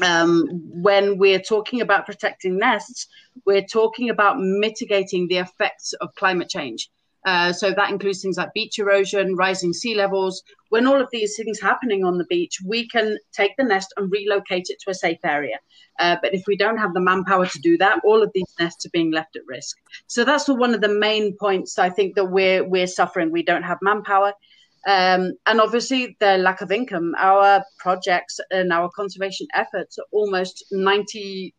Um, 0.00 0.46
when 0.80 1.18
we're 1.18 1.40
talking 1.40 1.80
about 1.80 2.06
protecting 2.06 2.56
nests, 2.56 3.08
we're 3.44 3.66
talking 3.66 4.10
about 4.10 4.38
mitigating 4.38 5.26
the 5.26 5.38
effects 5.38 5.92
of 5.94 6.14
climate 6.14 6.48
change. 6.48 6.88
Uh, 7.24 7.52
so 7.52 7.72
that 7.72 7.90
includes 7.90 8.20
things 8.20 8.36
like 8.36 8.52
beach 8.52 8.78
erosion, 8.78 9.36
rising 9.36 9.72
sea 9.72 9.94
levels. 9.94 10.42
When 10.70 10.86
all 10.86 11.00
of 11.00 11.08
these 11.12 11.36
things 11.36 11.60
happening 11.60 12.04
on 12.04 12.18
the 12.18 12.24
beach, 12.24 12.58
we 12.66 12.88
can 12.88 13.18
take 13.32 13.56
the 13.56 13.64
nest 13.64 13.92
and 13.96 14.10
relocate 14.10 14.66
it 14.68 14.80
to 14.80 14.90
a 14.90 14.94
safe 14.94 15.18
area. 15.24 15.58
Uh, 15.98 16.16
but 16.22 16.34
if 16.34 16.44
we 16.46 16.56
don't 16.56 16.78
have 16.78 16.94
the 16.94 17.00
manpower 17.00 17.46
to 17.46 17.58
do 17.60 17.76
that, 17.78 18.00
all 18.04 18.22
of 18.22 18.30
these 18.34 18.52
nests 18.58 18.86
are 18.86 18.90
being 18.90 19.12
left 19.12 19.36
at 19.36 19.42
risk. 19.46 19.76
So 20.06 20.24
that's 20.24 20.48
one 20.48 20.74
of 20.74 20.80
the 20.80 20.88
main 20.88 21.36
points 21.38 21.78
I 21.78 21.90
think 21.90 22.14
that 22.16 22.26
we're 22.26 22.64
we're 22.64 22.86
suffering. 22.86 23.30
We 23.30 23.42
don't 23.42 23.62
have 23.62 23.78
manpower. 23.82 24.32
Um, 24.86 25.34
and 25.46 25.60
obviously, 25.60 26.16
the 26.18 26.38
lack 26.38 26.60
of 26.60 26.72
income. 26.72 27.14
Our 27.18 27.64
projects 27.78 28.40
and 28.50 28.72
our 28.72 28.90
conservation 28.90 29.46
efforts 29.54 29.98
are 29.98 30.06
almost 30.10 30.64
99% 30.72 31.52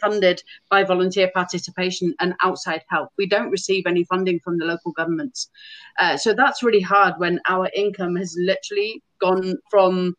funded 0.00 0.42
by 0.70 0.84
volunteer 0.84 1.30
participation 1.34 2.14
and 2.20 2.34
outside 2.42 2.82
help. 2.88 3.10
We 3.18 3.26
don't 3.26 3.50
receive 3.50 3.84
any 3.86 4.04
funding 4.04 4.40
from 4.40 4.58
the 4.58 4.64
local 4.64 4.92
governments. 4.92 5.50
Uh, 5.98 6.16
so 6.16 6.32
that's 6.32 6.62
really 6.62 6.80
hard 6.80 7.14
when 7.18 7.40
our 7.46 7.68
income 7.74 8.16
has 8.16 8.34
literally 8.38 9.02
gone 9.20 9.56
from 9.70 10.14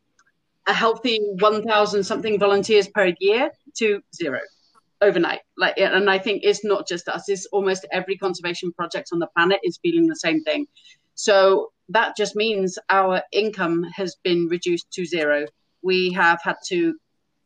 a 0.67 0.73
healthy 0.73 1.19
1,000 1.39 2.03
something 2.03 2.37
volunteers 2.39 2.87
per 2.87 3.13
year 3.19 3.49
to 3.77 3.99
zero 4.15 4.39
overnight 5.01 5.39
like 5.57 5.73
and 5.77 6.09
i 6.09 6.19
think 6.19 6.41
it's 6.43 6.63
not 6.63 6.87
just 6.87 7.07
us 7.07 7.27
it's 7.27 7.47
almost 7.47 7.87
every 7.91 8.15
conservation 8.15 8.71
project 8.73 9.09
on 9.11 9.17
the 9.17 9.27
planet 9.35 9.59
is 9.63 9.79
feeling 9.81 10.05
the 10.05 10.15
same 10.15 10.43
thing 10.43 10.67
so 11.15 11.71
that 11.89 12.15
just 12.15 12.35
means 12.35 12.77
our 12.89 13.21
income 13.31 13.83
has 13.95 14.15
been 14.23 14.47
reduced 14.47 14.89
to 14.91 15.05
zero. 15.05 15.45
We 15.81 16.11
have 16.13 16.39
had 16.43 16.55
to, 16.67 16.95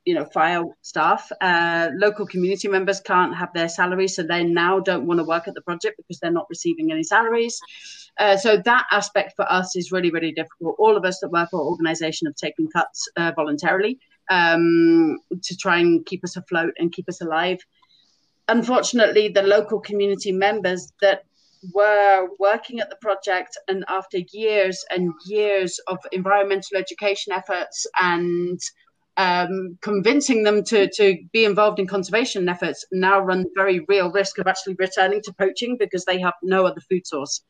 you 0.05 0.13
know, 0.13 0.25
fire 0.25 0.63
staff. 0.81 1.31
Uh, 1.41 1.89
local 1.95 2.27
community 2.27 2.67
members 2.67 3.01
can't 3.01 3.35
have 3.35 3.49
their 3.53 3.69
salaries, 3.69 4.15
so 4.15 4.23
they 4.23 4.43
now 4.43 4.79
don't 4.79 5.07
want 5.07 5.19
to 5.19 5.23
work 5.23 5.47
at 5.47 5.55
the 5.55 5.61
project 5.61 5.97
because 5.97 6.19
they're 6.19 6.31
not 6.31 6.45
receiving 6.49 6.91
any 6.91 7.03
salaries. 7.03 7.59
Uh, 8.19 8.37
so 8.37 8.57
that 8.57 8.85
aspect 8.91 9.33
for 9.35 9.51
us 9.51 9.75
is 9.75 9.91
really, 9.91 10.11
really 10.11 10.31
difficult. 10.31 10.75
All 10.79 10.95
of 10.95 11.05
us 11.05 11.19
that 11.19 11.29
work 11.29 11.49
for 11.49 11.59
organisation 11.59 12.27
have 12.27 12.35
taken 12.35 12.67
cuts 12.67 13.07
uh, 13.17 13.31
voluntarily 13.35 13.99
um, 14.29 15.17
to 15.43 15.57
try 15.57 15.79
and 15.79 16.05
keep 16.05 16.23
us 16.23 16.37
afloat 16.37 16.73
and 16.77 16.91
keep 16.91 17.09
us 17.09 17.21
alive. 17.21 17.59
Unfortunately, 18.47 19.27
the 19.27 19.41
local 19.41 19.79
community 19.79 20.31
members 20.31 20.93
that 21.01 21.23
were 21.73 22.27
working 22.39 22.79
at 22.79 22.89
the 22.89 22.95
project 22.97 23.57
and 23.67 23.83
after 23.87 24.19
years 24.31 24.83
and 24.89 25.11
years 25.25 25.79
of 25.87 25.97
environmental 26.11 26.77
education 26.77 27.33
efforts 27.33 27.85
and 28.01 28.59
um, 29.17 29.77
convincing 29.81 30.43
them 30.43 30.63
to, 30.65 30.89
to 30.91 31.17
be 31.31 31.45
involved 31.45 31.79
in 31.79 31.87
conservation 31.87 32.49
efforts 32.49 32.85
now 32.91 33.19
run 33.19 33.45
very 33.55 33.85
real 33.87 34.11
risk 34.11 34.37
of 34.39 34.47
actually 34.47 34.75
returning 34.77 35.21
to 35.23 35.33
poaching 35.33 35.77
because 35.79 36.03
they 36.05 36.19
have 36.19 36.33
no 36.43 36.65
other 36.65 36.81
food 36.81 37.07
source. 37.07 37.41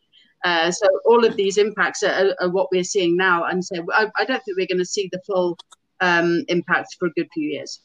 Uh, 0.44 0.70
so 0.70 0.86
all 1.06 1.26
of 1.26 1.36
these 1.36 1.58
impacts 1.58 2.04
are, 2.04 2.36
are, 2.40 2.50
what 2.50 2.68
we're 2.72 2.84
seeing 2.84 3.18
now, 3.18 3.46
and 3.46 3.66
so 3.66 3.84
I, 3.92 4.12
I 4.16 4.26
don't 4.26 4.44
think 4.44 4.58
we're 4.58 4.68
going 4.68 4.78
to 4.78 4.86
see 4.86 5.10
the 5.12 5.22
full 5.26 5.58
um, 6.02 6.44
impact 6.50 6.98
for 7.00 7.08
a 7.08 7.12
good 7.14 7.28
few 7.34 7.50
years. 7.50 7.80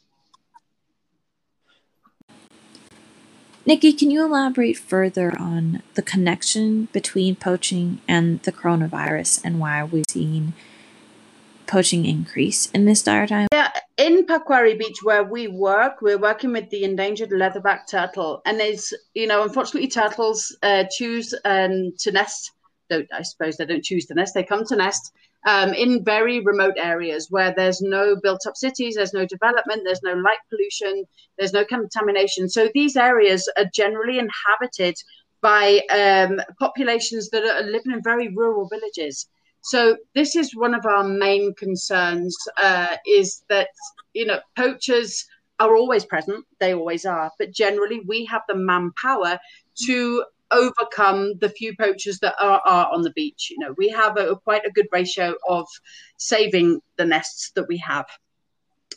Nicki, 3.66 3.92
can 3.92 4.11
you 4.11 4.25
elaborate 4.25 4.79
further 4.79 5.38
on 5.38 5.83
the 5.94 6.03
connection 6.03 6.88
between 6.92 7.37
poaching 7.37 8.01
and 8.09 8.40
the 8.42 8.53
coronavirus 8.53 9.42
and 9.44 9.61
why 9.61 9.85
we've 9.85 10.05
seen 10.09 10.55
poaching 11.66 12.07
increase 12.07 12.70
in 12.70 12.87
this 12.87 13.03
dire 13.03 13.27
time? 13.27 13.49
Yeah, 13.53 13.70
in 13.99 14.25
Pacuari 14.25 14.79
Beach, 14.79 14.99
where 15.03 15.25
we 15.25 15.46
work, 15.46 16.01
we're 16.01 16.18
working 16.18 16.53
with 16.53 16.70
the 16.70 16.85
endangered 16.85 17.31
leatherback 17.31 17.87
turtle, 17.87 18.40
and 18.46 18.61
it's 18.61 18.94
you 19.14 19.27
know 19.27 19.42
unfortunately 19.42 19.88
turtles 19.88 20.57
uh, 20.62 20.85
choose 20.90 21.35
um, 21.44 21.92
to 21.99 22.12
nest. 22.12 22.53
Don't 22.88 23.09
I 23.12 23.23
suppose 23.23 23.59
they 23.59 23.66
don't 23.66 23.85
choose 23.85 24.07
to 24.07 24.14
nest; 24.14 24.33
they 24.35 24.42
come 24.42 24.64
to 24.66 24.77
nest 24.77 25.12
um, 25.46 25.72
in 25.72 26.05
very 26.05 26.40
remote 26.40 26.74
areas 26.76 27.29
where 27.31 27.55
there's 27.57 27.81
no 27.81 28.16
built 28.22 28.46
up 28.46 28.57
cities, 28.57 28.94
there's 28.94 29.14
no 29.14 29.24
development, 29.24 29.83
there's 29.85 30.03
no 30.03 30.12
light 30.12 30.38
pollution, 30.50 31.05
there's 31.38 31.53
no 31.53 31.64
contamination. 31.64 32.48
So 32.48 32.68
these 32.74 32.96
areas 32.96 33.48
are 33.57 33.64
generally 33.72 34.18
inhabited 34.18 34.96
by 35.40 35.81
um, 35.90 36.40
populations 36.59 37.31
that 37.31 37.44
are 37.44 37.62
living 37.62 37.92
in 37.92 38.03
very 38.03 38.29
rural 38.29 38.68
villages. 38.68 39.26
So 39.62 39.96
this 40.14 40.37
is 40.37 40.55
one 40.57 40.74
of 40.74 40.87
our 40.87 41.05
main 41.05 41.55
concerns: 41.55 42.37
uh, 42.57 42.96
is 43.07 43.44
that 43.48 43.68
you 44.14 44.26
know 44.26 44.40
poachers 44.57 45.26
are 45.59 45.76
always 45.76 46.05
present; 46.05 46.44
they 46.59 46.74
always 46.74 47.05
are, 47.05 47.31
but 47.38 47.53
generally 47.53 48.00
we 48.07 48.24
have 48.26 48.42
the 48.48 48.55
manpower 48.55 49.38
to 49.87 50.24
overcome 50.51 51.35
the 51.41 51.49
few 51.49 51.75
poachers 51.77 52.19
that 52.21 52.35
are, 52.41 52.61
are 52.65 52.93
on 52.93 53.03
the 53.03 53.13
beach. 53.13 53.49
You 53.51 53.59
know, 53.61 53.75
we 53.77 53.89
have 53.89 54.17
a, 54.17 54.37
quite 54.37 54.67
a 54.67 54.71
good 54.71 54.87
ratio 54.93 55.35
of 55.49 55.67
saving 56.17 56.81
the 56.97 57.05
nests 57.05 57.53
that 57.55 57.69
we 57.69 57.79
have. 57.79 58.07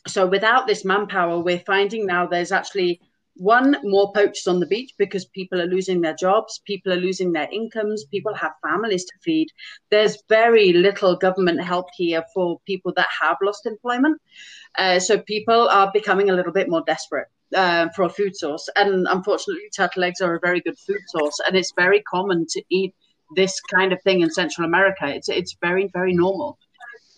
so 0.08 0.26
without 0.26 0.68
this 0.68 0.84
manpower, 0.84 1.40
we're 1.40 1.60
finding 1.60 2.06
now 2.06 2.28
there's 2.28 2.52
actually 2.52 3.00
one 3.36 3.76
more 3.84 4.12
poachers 4.14 4.48
on 4.48 4.60
the 4.60 4.66
beach 4.66 4.94
because 4.98 5.26
people 5.26 5.60
are 5.60 5.66
losing 5.66 6.02
their 6.02 6.14
jobs 6.14 6.62
people 6.66 6.94
are 6.94 6.98
losing 6.98 7.32
their 7.32 7.50
incomes 7.52 8.06
people 8.06 8.34
have 8.34 8.52
families 8.62 9.06
to 9.06 9.14
feed 9.24 9.48
there's 9.90 10.22
very 10.30 10.72
little 10.74 11.16
government 11.16 11.64
help 11.64 11.88
here 11.96 12.24
for 12.34 12.60
people 12.68 12.94
that 12.96 13.08
have 13.22 13.38
lost 13.42 13.66
employment 13.66 14.22
uh, 14.78 15.00
so 15.00 15.18
people 15.18 15.68
are 15.70 15.90
becoming 15.94 16.30
a 16.30 16.34
little 16.34 16.54
bit 16.54 16.70
more 16.70 16.84
desperate 16.86 17.28
uh, 17.56 17.90
for 17.96 18.04
a 18.04 18.10
food 18.10 18.36
source 18.36 18.68
and 18.76 19.08
unfortunately 19.10 19.64
turtle 19.76 20.04
eggs 20.04 20.22
are 20.22 20.36
a 20.36 20.40
very 20.40 20.62
good 20.62 20.78
food 20.78 21.02
source 21.08 21.40
and 21.48 21.56
it's 21.56 21.74
very 21.76 22.02
common 22.02 22.46
to 22.50 22.62
eat 22.70 22.94
this 23.36 23.60
kind 23.74 23.92
of 23.94 24.02
thing 24.04 24.22
in 24.22 24.30
central 24.30 24.66
america 24.66 25.08
it's 25.08 25.30
it's 25.30 25.56
very 25.62 25.90
very 25.94 26.14
normal 26.14 26.58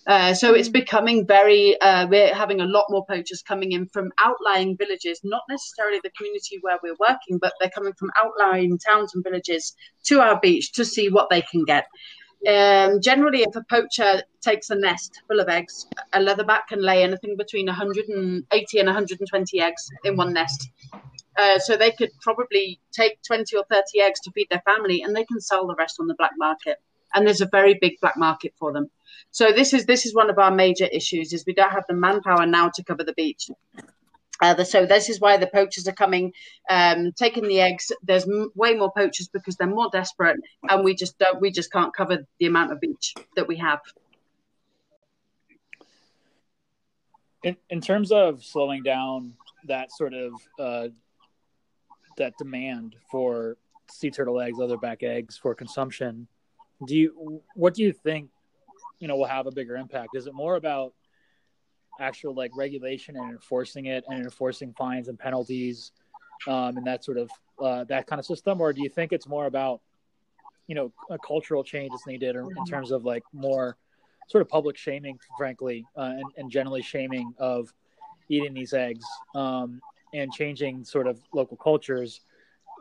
uh, 0.08 0.34
so 0.34 0.54
it's 0.54 0.70
mm. 0.70 0.74
becoming 0.74 1.26
very, 1.26 1.80
uh, 1.82 2.08
we're 2.08 2.34
having 2.34 2.62
a 2.62 2.66
lot 2.66 2.86
more 2.90 3.06
poachers 3.08 3.42
coming 3.42 3.72
in 3.72 3.88
from 3.88 4.12
outlying 4.24 4.78
villages, 4.78 5.20
not 5.24 5.42
necessarily 5.50 6.00
the 6.04 6.12
community 6.12 6.60
where 6.62 6.78
we're 6.84 6.96
working, 7.00 7.40
but 7.40 7.54
they're 7.60 7.72
coming 7.72 7.94
from 7.98 8.12
outlying 8.24 8.78
towns 8.78 9.16
and 9.16 9.24
villages 9.24 9.76
to 10.04 10.20
our 10.20 10.40
beach 10.40 10.74
to 10.74 10.86
see 10.86 11.10
what 11.10 11.30
they 11.30 11.42
can 11.42 11.66
get. 11.66 11.88
Um, 12.48 13.02
generally, 13.02 13.42
if 13.42 13.56
a 13.56 13.64
poacher 13.64 14.22
takes 14.42 14.70
a 14.70 14.76
nest 14.76 15.22
full 15.28 15.40
of 15.40 15.50
eggs, 15.50 15.88
a 16.14 16.20
leatherback 16.20 16.68
can 16.70 16.82
lay 16.82 17.04
anything 17.04 17.36
between 17.38 17.66
180 17.66 18.80
and 18.80 18.86
120 18.86 19.62
eggs 19.62 19.90
in 20.04 20.16
one 20.16 20.34
nest. 20.34 20.70
Uh, 21.38 21.60
so 21.60 21.76
they 21.76 21.92
could 21.92 22.12
probably 22.22 22.80
take 22.92 23.22
20 23.24 23.58
or 23.58 23.66
30 23.70 24.00
eggs 24.00 24.20
to 24.22 24.32
feed 24.32 24.48
their 24.50 24.62
family 24.66 25.02
and 25.02 25.16
they 25.16 25.26
can 25.26 25.42
sell 25.42 25.68
the 25.68 25.76
rest 25.76 25.98
on 26.00 26.08
the 26.08 26.16
black 26.16 26.32
market. 26.38 26.78
And 27.14 27.26
there's 27.26 27.42
a 27.42 27.48
very 27.48 27.78
big 27.82 28.00
black 28.00 28.18
market 28.18 28.54
for 28.58 28.72
them. 28.72 28.90
So 29.32 29.52
this 29.52 29.74
is 29.74 29.86
this 29.86 30.06
is 30.06 30.14
one 30.14 30.30
of 30.30 30.38
our 30.38 30.52
major 30.52 30.86
issues: 30.86 31.34
is 31.34 31.46
we 31.46 31.54
don't 31.54 31.72
have 31.72 31.86
the 31.88 31.94
manpower 31.94 32.46
now 32.46 32.70
to 32.70 32.84
cover 32.84 33.04
the 33.04 33.14
beach. 33.14 33.50
Uh, 34.42 34.64
so 34.64 34.86
this 34.86 35.10
is 35.10 35.20
why 35.20 35.38
the 35.38 35.48
poachers 35.48 35.88
are 35.88 35.94
coming, 35.94 36.34
um, 36.70 37.12
taking 37.14 37.48
the 37.48 37.62
eggs. 37.62 37.92
There's 38.04 38.28
m- 38.28 38.52
way 38.56 38.74
more 38.74 38.92
poachers 38.92 39.30
because 39.30 39.56
they're 39.56 39.68
more 39.68 39.90
desperate, 39.92 40.38
and 40.70 40.84
we 40.84 40.94
just 40.94 41.18
don't. 41.18 41.40
We 41.40 41.52
just 41.52 41.72
can't 41.72 41.96
cover 41.96 42.26
the 42.40 42.46
amount 42.46 42.72
of 42.72 42.82
beach 42.82 43.14
that 43.36 43.48
we 43.48 43.56
have. 43.58 43.80
In 47.44 47.56
in 47.70 47.80
terms 47.80 48.12
of 48.12 48.44
slowing 48.44 48.84
down 48.84 49.34
that 49.68 49.92
sort 49.92 50.14
of 50.14 50.34
uh, 50.60 50.88
that 52.18 52.38
demand 52.38 52.96
for 53.10 53.58
sea 53.90 54.12
turtle 54.12 54.42
eggs, 54.42 54.58
leatherback 54.58 55.04
eggs 55.04 55.38
for 55.38 55.56
consumption, 55.56 56.28
do 56.86 56.96
you 56.98 57.42
what 57.54 57.74
do 57.74 57.84
you 57.84 57.94
think 57.94 58.30
you 59.00 59.08
know 59.08 59.16
will 59.16 59.26
have 59.26 59.48
a 59.48 59.52
bigger 59.52 59.78
impact? 59.78 60.16
Is 60.16 60.28
it 60.28 60.34
more 60.34 60.56
about 60.56 60.94
actual 62.00 62.34
like 62.34 62.52
regulation 62.56 63.16
and 63.18 63.32
enforcing 63.32 63.86
it 63.86 64.04
and 64.10 64.24
enforcing 64.24 64.74
fines 64.74 65.08
and 65.08 65.18
penalties 65.18 65.92
um, 66.48 66.78
and 66.78 66.86
that 66.86 67.04
sort 67.04 67.18
of 67.18 67.30
uh, 67.62 67.84
that 67.86 68.08
kind 68.08 68.20
of 68.20 68.26
system, 68.26 68.60
or 68.62 68.74
do 68.74 68.82
you 68.82 68.90
think 68.90 69.14
it's 69.14 69.28
more 69.28 69.46
about 69.46 69.82
you 70.68 70.76
know 70.76 70.92
a 71.10 71.18
cultural 71.18 71.64
change 71.64 71.94
is 71.94 72.02
needed 72.08 72.36
in 72.36 72.66
terms 72.66 72.92
of 72.92 73.06
like 73.06 73.24
more 73.34 73.78
sort 74.28 74.42
of 74.42 74.50
public 74.50 74.78
shaming, 74.78 75.20
frankly, 75.38 75.86
uh, 75.96 76.14
and, 76.18 76.26
and 76.38 76.52
generally 76.52 76.82
shaming 76.82 77.34
of 77.38 77.74
eating 78.30 78.54
these 78.54 78.74
eggs 78.74 79.06
um, 79.36 79.80
and 80.14 80.32
changing 80.34 80.84
sort 80.84 81.08
of 81.08 81.20
local 81.34 81.58
cultures? 81.58 82.22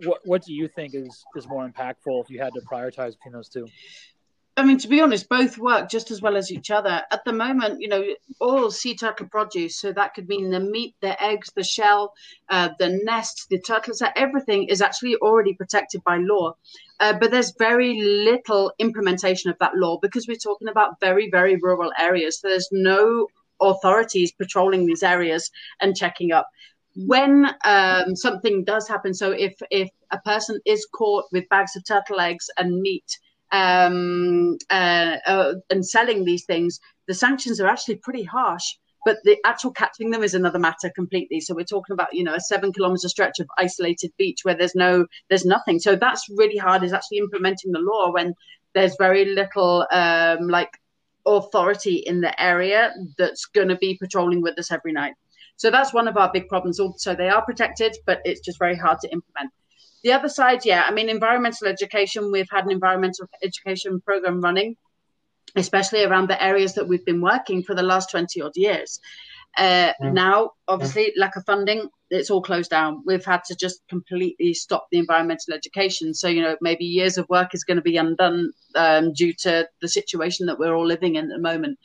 What 0.04 0.20
what 0.24 0.42
do 0.42 0.52
you 0.52 0.68
think 0.68 0.94
is 0.94 1.24
is 1.36 1.46
more 1.46 1.68
impactful 1.68 2.22
if 2.22 2.30
you 2.30 2.40
had 2.40 2.52
to 2.54 2.60
prioritize 2.60 3.12
between 3.12 3.32
those 3.32 3.48
two? 3.48 3.66
I 4.56 4.64
mean, 4.64 4.78
to 4.78 4.88
be 4.88 5.00
honest, 5.00 5.28
both 5.28 5.58
work 5.58 5.90
just 5.90 6.12
as 6.12 6.22
well 6.22 6.36
as 6.36 6.52
each 6.52 6.70
other. 6.70 7.02
At 7.10 7.24
the 7.24 7.32
moment, 7.32 7.80
you 7.80 7.88
know, 7.88 8.04
all 8.40 8.70
sea 8.70 8.94
turtle 8.94 9.26
produce, 9.26 9.76
so 9.80 9.92
that 9.92 10.14
could 10.14 10.28
mean 10.28 10.50
the 10.50 10.60
meat, 10.60 10.94
the 11.00 11.20
eggs, 11.20 11.50
the 11.56 11.64
shell, 11.64 12.12
uh, 12.48 12.68
the 12.78 13.00
nest, 13.02 13.48
the 13.50 13.58
turtles, 13.58 14.00
everything 14.14 14.68
is 14.68 14.80
actually 14.80 15.16
already 15.16 15.54
protected 15.54 16.04
by 16.04 16.18
law. 16.18 16.54
Uh, 17.00 17.12
but 17.18 17.32
there's 17.32 17.52
very 17.58 18.00
little 18.00 18.72
implementation 18.78 19.50
of 19.50 19.58
that 19.58 19.74
law 19.74 19.98
because 20.00 20.28
we're 20.28 20.36
talking 20.36 20.68
about 20.68 21.00
very, 21.00 21.28
very 21.30 21.56
rural 21.56 21.92
areas. 21.98 22.38
So 22.38 22.48
there's 22.48 22.68
no 22.70 23.26
authorities 23.60 24.30
patrolling 24.32 24.86
these 24.86 25.02
areas 25.02 25.50
and 25.80 25.96
checking 25.96 26.30
up 26.30 26.46
when 26.96 27.50
um, 27.64 28.14
something 28.14 28.62
does 28.64 28.86
happen 28.86 29.14
so 29.14 29.32
if 29.32 29.54
if 29.70 29.90
a 30.12 30.18
person 30.18 30.60
is 30.64 30.86
caught 30.92 31.24
with 31.32 31.48
bags 31.48 31.74
of 31.76 31.84
turtle 31.84 32.20
eggs 32.20 32.48
and 32.56 32.80
meat 32.80 33.18
um, 33.52 34.56
uh, 34.70 35.16
uh, 35.26 35.54
and 35.70 35.86
selling 35.86 36.24
these 36.24 36.44
things, 36.44 36.80
the 37.06 37.14
sanctions 37.14 37.60
are 37.60 37.68
actually 37.68 37.96
pretty 37.96 38.24
harsh. 38.24 38.76
But 39.06 39.18
the 39.24 39.36
actual 39.44 39.70
catching 39.70 40.10
them 40.10 40.22
is 40.22 40.32
another 40.32 40.58
matter 40.58 40.90
completely. 40.94 41.38
So 41.40 41.54
we're 41.54 41.64
talking 41.64 41.92
about, 41.92 42.14
you 42.14 42.24
know, 42.24 42.34
a 42.34 42.40
seven 42.40 42.72
kilometer 42.72 43.06
stretch 43.06 43.38
of 43.38 43.46
isolated 43.58 44.12
beach 44.16 44.40
where 44.44 44.54
there's 44.54 44.74
no, 44.74 45.04
there's 45.28 45.44
nothing. 45.44 45.78
So 45.78 45.94
that's 45.94 46.26
really 46.30 46.56
hard. 46.56 46.82
Is 46.82 46.94
actually 46.94 47.18
implementing 47.18 47.72
the 47.72 47.80
law 47.80 48.10
when 48.10 48.32
there's 48.74 48.96
very 48.98 49.26
little, 49.26 49.86
um, 49.92 50.48
like 50.48 50.70
authority 51.26 51.96
in 51.96 52.22
the 52.22 52.42
area 52.42 52.94
that's 53.18 53.44
going 53.44 53.68
to 53.68 53.76
be 53.76 53.98
patrolling 54.00 54.42
with 54.42 54.58
us 54.58 54.72
every 54.72 54.92
night. 54.92 55.14
So 55.56 55.70
that's 55.70 55.92
one 55.92 56.08
of 56.08 56.16
our 56.16 56.30
big 56.32 56.48
problems. 56.48 56.80
Also, 56.80 57.14
they 57.14 57.28
are 57.28 57.44
protected, 57.44 57.96
but 58.06 58.20
it's 58.24 58.40
just 58.40 58.58
very 58.58 58.76
hard 58.76 58.98
to 59.00 59.12
implement. 59.12 59.50
The 60.04 60.12
other 60.12 60.28
side, 60.28 60.66
yeah, 60.66 60.84
I 60.86 60.92
mean, 60.92 61.08
environmental 61.08 61.66
education, 61.66 62.30
we've 62.30 62.50
had 62.50 62.66
an 62.66 62.70
environmental 62.70 63.26
education 63.42 64.02
program 64.02 64.42
running, 64.42 64.76
especially 65.56 66.04
around 66.04 66.28
the 66.28 66.42
areas 66.42 66.74
that 66.74 66.86
we've 66.86 67.04
been 67.06 67.22
working 67.22 67.62
for 67.62 67.74
the 67.74 67.82
last 67.82 68.10
20 68.10 68.42
odd 68.42 68.52
years. 68.54 69.00
Uh, 69.56 69.92
mm. 70.02 70.12
Now, 70.12 70.50
obviously, 70.68 71.14
lack 71.16 71.36
of 71.36 71.46
funding, 71.46 71.88
it's 72.10 72.30
all 72.30 72.42
closed 72.42 72.70
down. 72.70 73.02
We've 73.06 73.24
had 73.24 73.44
to 73.44 73.56
just 73.56 73.80
completely 73.88 74.52
stop 74.52 74.88
the 74.90 74.98
environmental 74.98 75.54
education. 75.54 76.12
So, 76.12 76.28
you 76.28 76.42
know, 76.42 76.56
maybe 76.60 76.84
years 76.84 77.16
of 77.16 77.26
work 77.30 77.54
is 77.54 77.64
going 77.64 77.76
to 77.78 77.82
be 77.82 77.96
undone 77.96 78.52
um, 78.74 79.14
due 79.14 79.32
to 79.40 79.66
the 79.80 79.88
situation 79.88 80.44
that 80.46 80.58
we're 80.58 80.74
all 80.74 80.86
living 80.86 81.14
in 81.14 81.30
at 81.30 81.36
the 81.36 81.38
moment. 81.38 81.78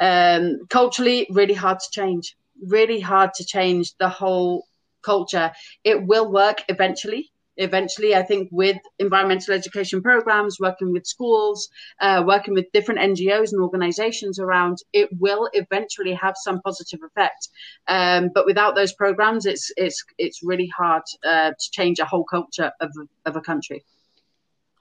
Um, 0.00 0.60
culturally, 0.70 1.26
really 1.30 1.54
hard 1.54 1.80
to 1.80 1.90
change. 1.90 2.36
Really 2.64 3.00
hard 3.00 3.34
to 3.34 3.44
change 3.44 3.96
the 3.96 4.08
whole 4.08 4.64
culture. 5.02 5.50
It 5.82 6.06
will 6.06 6.30
work 6.30 6.62
eventually 6.68 7.32
eventually, 7.58 8.14
I 8.14 8.22
think 8.22 8.48
with 8.50 8.78
environmental 8.98 9.52
education 9.52 10.00
programs, 10.00 10.58
working 10.58 10.92
with 10.92 11.06
schools, 11.06 11.68
uh, 12.00 12.22
working 12.26 12.54
with 12.54 12.72
different 12.72 13.00
NGOs 13.00 13.52
and 13.52 13.60
organizations 13.60 14.38
around, 14.38 14.78
it 14.92 15.10
will 15.18 15.48
eventually 15.52 16.14
have 16.14 16.34
some 16.36 16.60
positive 16.62 17.00
effect. 17.04 17.48
Um, 17.88 18.30
but 18.34 18.46
without 18.46 18.74
those 18.74 18.92
programs, 18.92 19.44
it's 19.44 19.70
it's 19.76 20.02
it's 20.16 20.42
really 20.42 20.70
hard 20.76 21.02
uh, 21.24 21.50
to 21.50 21.70
change 21.72 21.98
a 21.98 22.04
whole 22.04 22.24
culture 22.24 22.72
of 22.80 22.90
of 23.26 23.36
a 23.36 23.40
country. 23.40 23.84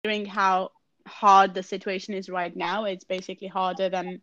Hearing 0.04 0.26
how 0.26 0.72
hard 1.08 1.54
the 1.54 1.64
situation 1.64 2.14
is 2.14 2.30
right 2.30 2.56
now, 2.56 2.86
it's 2.86 3.04
basically 3.04 3.48
harder 3.48 3.90
than 3.90 4.22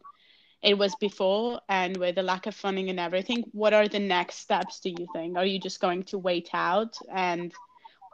it 0.62 0.78
was 0.78 0.94
before 0.96 1.60
and 1.68 1.96
with 1.98 2.14
the 2.14 2.22
lack 2.22 2.46
of 2.46 2.54
funding 2.54 2.88
and 2.88 2.98
everything 2.98 3.44
what 3.52 3.74
are 3.74 3.86
the 3.86 3.98
next 3.98 4.36
steps 4.36 4.80
do 4.80 4.88
you 4.88 5.06
think 5.12 5.36
are 5.36 5.44
you 5.44 5.60
just 5.60 5.78
going 5.78 6.02
to 6.02 6.16
wait 6.16 6.48
out 6.54 6.96
and 7.12 7.52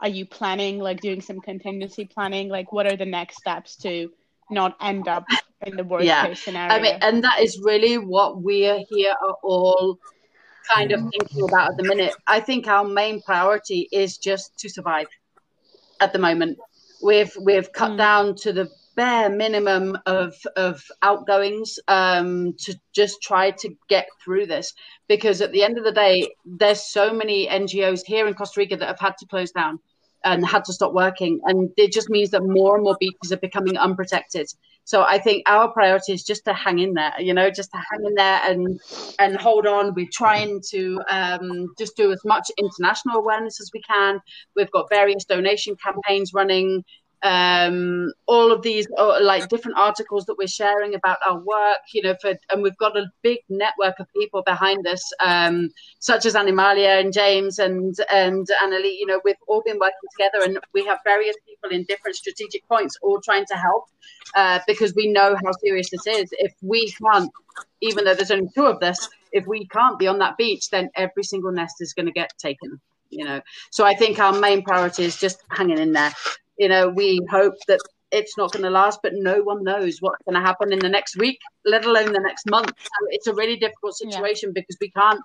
are 0.00 0.08
you 0.08 0.26
planning 0.26 0.78
like 0.78 1.00
doing 1.00 1.20
some 1.20 1.40
contingency 1.40 2.04
planning? 2.04 2.48
Like 2.48 2.72
what 2.72 2.86
are 2.86 2.96
the 2.96 3.06
next 3.06 3.36
steps 3.36 3.76
to 3.76 4.10
not 4.50 4.76
end 4.80 5.08
up 5.08 5.24
in 5.66 5.76
the 5.76 5.84
worst 5.84 6.06
yeah. 6.06 6.26
case 6.26 6.42
scenario 6.42 6.74
i 6.74 6.80
mean 6.80 6.98
and 7.02 7.22
that 7.22 7.38
is 7.38 7.60
really 7.62 7.98
what 7.98 8.42
we're 8.42 8.82
here 8.90 9.14
are 9.22 9.36
all 9.44 9.96
kind 10.74 10.92
of 10.92 11.00
thinking 11.10 11.42
about 11.48 11.70
at 11.70 11.76
the 11.76 11.84
minute. 11.84 12.14
I 12.26 12.40
think 12.40 12.66
our 12.66 12.84
main 12.84 13.22
priority 13.22 13.88
is 13.92 14.18
just 14.18 14.58
to 14.58 14.68
survive 14.68 15.06
at 16.00 16.12
the 16.12 16.18
moment. 16.18 16.58
We've 17.02 17.34
we've 17.40 17.72
cut 17.72 17.92
mm. 17.92 17.98
down 17.98 18.34
to 18.36 18.52
the 18.52 18.70
bare 18.96 19.30
minimum 19.30 19.96
of 20.06 20.34
of 20.56 20.82
outgoings 21.02 21.78
um, 21.88 22.54
to 22.58 22.78
just 22.92 23.22
try 23.22 23.52
to 23.52 23.74
get 23.88 24.06
through 24.22 24.46
this 24.46 24.74
because 25.08 25.40
at 25.40 25.52
the 25.52 25.62
end 25.62 25.78
of 25.78 25.84
the 25.84 25.92
day 25.92 26.28
there's 26.44 26.82
so 26.82 27.12
many 27.12 27.46
ngos 27.46 28.02
here 28.04 28.26
in 28.26 28.34
costa 28.34 28.60
rica 28.60 28.76
that 28.76 28.88
have 28.88 28.98
had 28.98 29.16
to 29.16 29.26
close 29.26 29.52
down 29.52 29.78
and 30.24 30.44
had 30.44 30.64
to 30.64 30.72
stop 30.72 30.92
working. 30.92 31.40
And 31.44 31.70
it 31.76 31.92
just 31.92 32.11
means 32.11 32.30
that 32.30 32.42
more 32.42 32.74
and 32.74 32.85
more 32.85 32.96
beaches 33.00 33.33
are 33.33 33.38
becoming 33.38 33.76
unprotected. 33.76 34.48
So 34.85 35.02
I 35.02 35.18
think 35.18 35.42
our 35.46 35.70
priority 35.70 36.12
is 36.12 36.24
just 36.24 36.44
to 36.46 36.52
hang 36.52 36.80
in 36.80 36.94
there, 36.94 37.12
you 37.18 37.33
know, 37.33 37.50
just 37.50 37.70
to 37.70 37.76
hang 37.76 38.04
in 38.04 38.14
there 38.14 38.40
and 38.44 38.80
and 39.18 39.37
hold 39.37 39.66
on. 39.66 39.94
We're 39.94 40.09
trying 40.12 40.61
to 40.70 41.00
um, 41.09 41.68
just 41.78 41.96
do 41.96 42.11
as 42.12 42.20
much 42.24 42.50
international 42.59 43.18
awareness 43.18 43.61
as 43.61 43.70
we 43.72 43.83
can. 43.83 44.20
We've 44.56 44.70
got 44.72 44.88
various 44.90 45.24
donation 45.24 45.76
campaigns 45.76 46.33
running 46.35 46.83
um, 47.22 48.12
all 48.26 48.50
of 48.50 48.62
these 48.62 48.87
uh, 48.96 49.22
like 49.22 49.48
different 49.48 49.78
articles 49.78 50.24
that 50.26 50.37
we're 50.38 50.48
sharing 50.48 50.94
about 50.94 51.18
our 51.28 51.38
work, 51.38 51.80
you 51.92 52.02
know, 52.02 52.14
for, 52.20 52.35
and 52.50 52.62
we've 52.62 52.76
got 52.78 52.96
a 52.96 53.06
big 53.22 53.40
network 53.48 54.00
of 54.00 54.06
people 54.14 54.42
behind 54.42 54.87
us, 54.87 55.02
um, 55.20 55.70
such 55.98 56.24
as 56.24 56.35
Animalia 56.35 56.98
and 57.00 57.12
James 57.12 57.59
and 57.59 57.94
and 58.12 58.46
Annalie. 58.62 58.96
You 58.98 59.06
know, 59.06 59.20
we've 59.24 59.35
all 59.48 59.62
been 59.64 59.78
working 59.78 60.09
together, 60.16 60.44
and 60.44 60.59
we 60.72 60.85
have 60.87 60.98
various 61.04 61.37
people 61.46 61.76
in 61.76 61.85
different 61.85 62.16
strategic 62.16 62.66
points, 62.68 62.96
all 63.02 63.20
trying 63.20 63.44
to 63.46 63.54
help 63.54 63.85
uh, 64.35 64.61
because 64.66 64.94
we 64.94 65.09
know 65.09 65.37
how 65.44 65.52
serious 65.61 65.90
this 65.90 66.06
is. 66.06 66.28
If 66.33 66.54
we 66.62 66.90
can't, 66.92 67.30
even 67.83 68.04
though 68.04 68.14
there's 68.14 68.30
only 68.30 68.48
two 68.54 68.66
of 68.66 68.83
us, 68.83 69.09
if 69.33 69.46
we 69.46 69.66
can't 69.66 69.98
be 69.98 70.06
on 70.06 70.18
that 70.18 70.37
beach, 70.37 70.70
then 70.70 70.90
every 70.96 71.22
single 71.22 71.52
nest 71.52 71.76
is 71.80 71.92
going 71.92 72.06
to 72.06 72.12
get 72.12 72.33
taken. 72.38 72.80
You 73.11 73.24
know, 73.24 73.40
so 73.70 73.85
I 73.85 73.94
think 73.94 74.20
our 74.20 74.38
main 74.38 74.62
priority 74.62 75.02
is 75.02 75.18
just 75.18 75.42
hanging 75.50 75.78
in 75.78 75.92
there. 75.92 76.12
You 76.60 76.68
know, 76.68 76.90
we 76.90 77.20
hope 77.30 77.54
that 77.68 77.80
it's 78.10 78.36
not 78.36 78.52
going 78.52 78.64
to 78.64 78.70
last, 78.70 79.00
but 79.02 79.14
no 79.14 79.42
one 79.42 79.64
knows 79.64 79.96
what's 80.00 80.22
going 80.24 80.34
to 80.34 80.46
happen 80.46 80.74
in 80.74 80.78
the 80.78 80.90
next 80.90 81.16
week, 81.16 81.38
let 81.64 81.86
alone 81.86 82.12
the 82.12 82.20
next 82.20 82.50
month. 82.50 82.70
So 82.76 83.06
it's 83.08 83.26
a 83.26 83.34
really 83.34 83.56
difficult 83.56 83.96
situation 83.96 84.50
yeah. 84.50 84.60
because 84.60 84.76
we 84.78 84.90
can't 84.90 85.22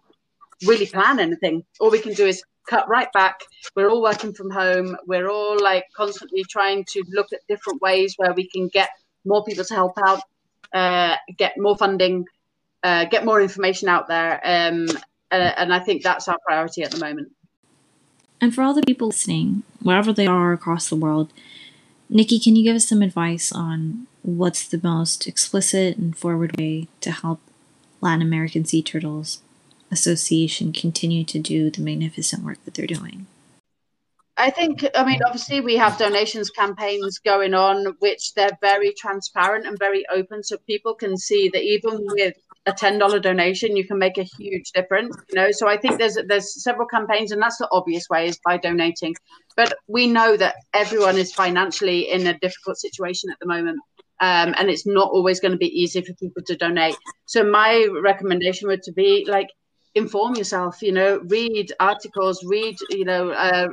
really 0.66 0.86
plan 0.86 1.20
anything. 1.20 1.66
All 1.82 1.92
we 1.92 2.00
can 2.00 2.14
do 2.14 2.26
is 2.26 2.42
cut 2.70 2.88
right 2.88 3.12
back. 3.12 3.42
We're 3.76 3.90
all 3.90 4.02
working 4.02 4.34
from 4.34 4.50
home. 4.50 4.96
We're 5.08 5.30
all 5.30 5.62
like 5.62 5.84
constantly 5.94 6.46
trying 6.50 6.86
to 6.86 7.04
look 7.10 7.28
at 7.34 7.42
different 7.50 7.82
ways 7.82 8.14
where 8.16 8.34
we 8.34 8.48
can 8.48 8.70
get 8.70 8.90
more 9.26 9.44
people 9.44 9.66
to 9.66 9.74
help 9.74 9.98
out, 10.08 10.22
uh, 10.74 11.18
get 11.38 11.56
more 11.58 11.78
funding, 11.78 12.26
uh, 12.82 13.06
get 13.06 13.26
more 13.26 13.42
information 13.42 13.90
out 13.90 14.08
there. 14.08 14.40
Um, 14.42 14.88
uh, 15.32 15.52
and 15.58 15.74
I 15.74 15.80
think 15.80 16.02
that's 16.02 16.30
our 16.30 16.38
priority 16.48 16.84
at 16.84 16.92
the 16.92 17.00
moment. 17.00 17.35
And 18.42 18.54
for 18.54 18.62
all 18.62 18.74
the 18.74 18.84
people 18.84 19.08
listening, 19.08 19.64
wherever 19.82 20.12
they 20.12 20.28
are 20.28 20.54
across 20.54 20.90
the 20.90 20.96
world, 20.96 21.32
Nicki, 22.10 22.40
can 22.40 22.56
you 22.56 22.64
give 22.64 22.76
us 22.76 22.88
some 22.88 23.02
advice 23.02 23.52
on 23.52 24.08
what's 24.22 24.68
the 24.68 24.80
most 24.84 25.28
explicit 25.28 25.98
and 25.98 26.16
forward 26.16 26.58
way 26.58 26.88
to 27.02 27.12
help 27.12 27.40
Latin 28.02 28.22
American 28.22 28.66
sea 28.66 28.84
turtles 28.84 29.42
Association 29.92 30.74
continue 30.74 31.24
to 31.24 31.40
do 31.40 31.70
the 31.70 31.82
magnificent 31.82 32.44
work 32.44 32.64
that 32.66 32.74
they're 32.74 32.88
doing? 32.88 33.28
I 34.38 34.50
think, 34.50 34.86
I 34.94 35.06
mean, 35.06 35.22
obviously, 35.26 35.62
we 35.62 35.78
have 35.78 35.98
donations 35.98 36.50
campaigns 36.50 37.20
going 37.20 37.54
on, 37.54 37.96
which 38.00 38.34
they're 38.34 38.58
very 38.60 38.94
transparent 38.98 39.66
and 39.66 39.80
very 39.80 40.04
open, 40.12 40.44
so 40.44 40.58
people 40.68 40.94
can 40.94 41.18
see 41.18 41.50
that 41.54 41.64
even 41.64 42.00
with 42.02 42.36
a 42.66 42.74
ten 42.74 42.98
dollar 42.98 43.20
donation, 43.20 43.76
you 43.76 43.86
can 43.86 44.00
make 44.00 44.18
a 44.18 44.24
huge 44.24 44.72
difference. 44.72 45.16
You 45.30 45.36
know, 45.36 45.52
so 45.52 45.68
I 45.68 45.78
think 45.78 45.98
there's 46.00 46.18
there's 46.28 46.64
several 46.64 46.88
campaigns, 46.88 47.32
and 47.32 47.42
that's 47.42 47.58
the 47.58 47.68
obvious 47.72 48.10
way 48.10 48.28
is 48.28 48.40
by 48.44 48.58
donating. 48.58 49.16
But 49.56 49.74
we 49.88 50.08
know 50.08 50.36
that 50.38 50.56
everyone 50.74 51.18
is 51.18 51.34
financially 51.34 52.12
in 52.12 52.28
a 52.28 52.38
difficult 52.40 52.78
situation 52.78 53.30
at 53.32 53.38
the 53.40 53.48
moment. 53.48 53.80
Um, 54.22 54.56
and 54.58 54.70
it's 54.70 54.86
not 54.86 55.10
always 55.10 55.42
going 55.42 55.52
to 55.52 55.58
be 55.58 55.82
easy 55.82 56.02
for 56.02 56.14
people 56.14 56.42
to 56.44 56.56
donate. 56.56 56.96
So 57.26 57.44
my 57.44 57.88
recommendation 58.02 58.70
would 58.70 58.82
to 58.84 58.94
be 58.94 59.26
like 59.28 59.50
inform 59.94 60.36
yourself. 60.36 60.82
You 60.82 60.94
know, 60.94 61.20
read 61.26 61.72
articles, 61.80 62.44
read 62.46 62.78
you 62.90 63.06
know 63.06 63.32
uh, 63.32 63.68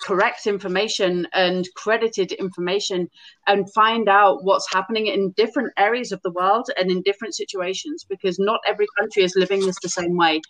correct 0.00 0.46
information 0.46 1.26
and 1.32 1.66
credited 1.74 2.32
information 2.32 3.08
and 3.46 3.72
find 3.72 4.08
out 4.08 4.44
what's 4.44 4.72
happening 4.72 5.06
in 5.06 5.30
different 5.32 5.72
areas 5.76 6.12
of 6.12 6.20
the 6.22 6.30
world 6.30 6.68
and 6.76 6.90
in 6.90 7.02
different 7.02 7.34
situations 7.34 8.04
because 8.08 8.38
not 8.38 8.60
every 8.66 8.86
country 8.98 9.22
is 9.22 9.34
living 9.36 9.60
this 9.60 9.78
the 9.80 9.88
same 9.88 10.16
way. 10.16 10.40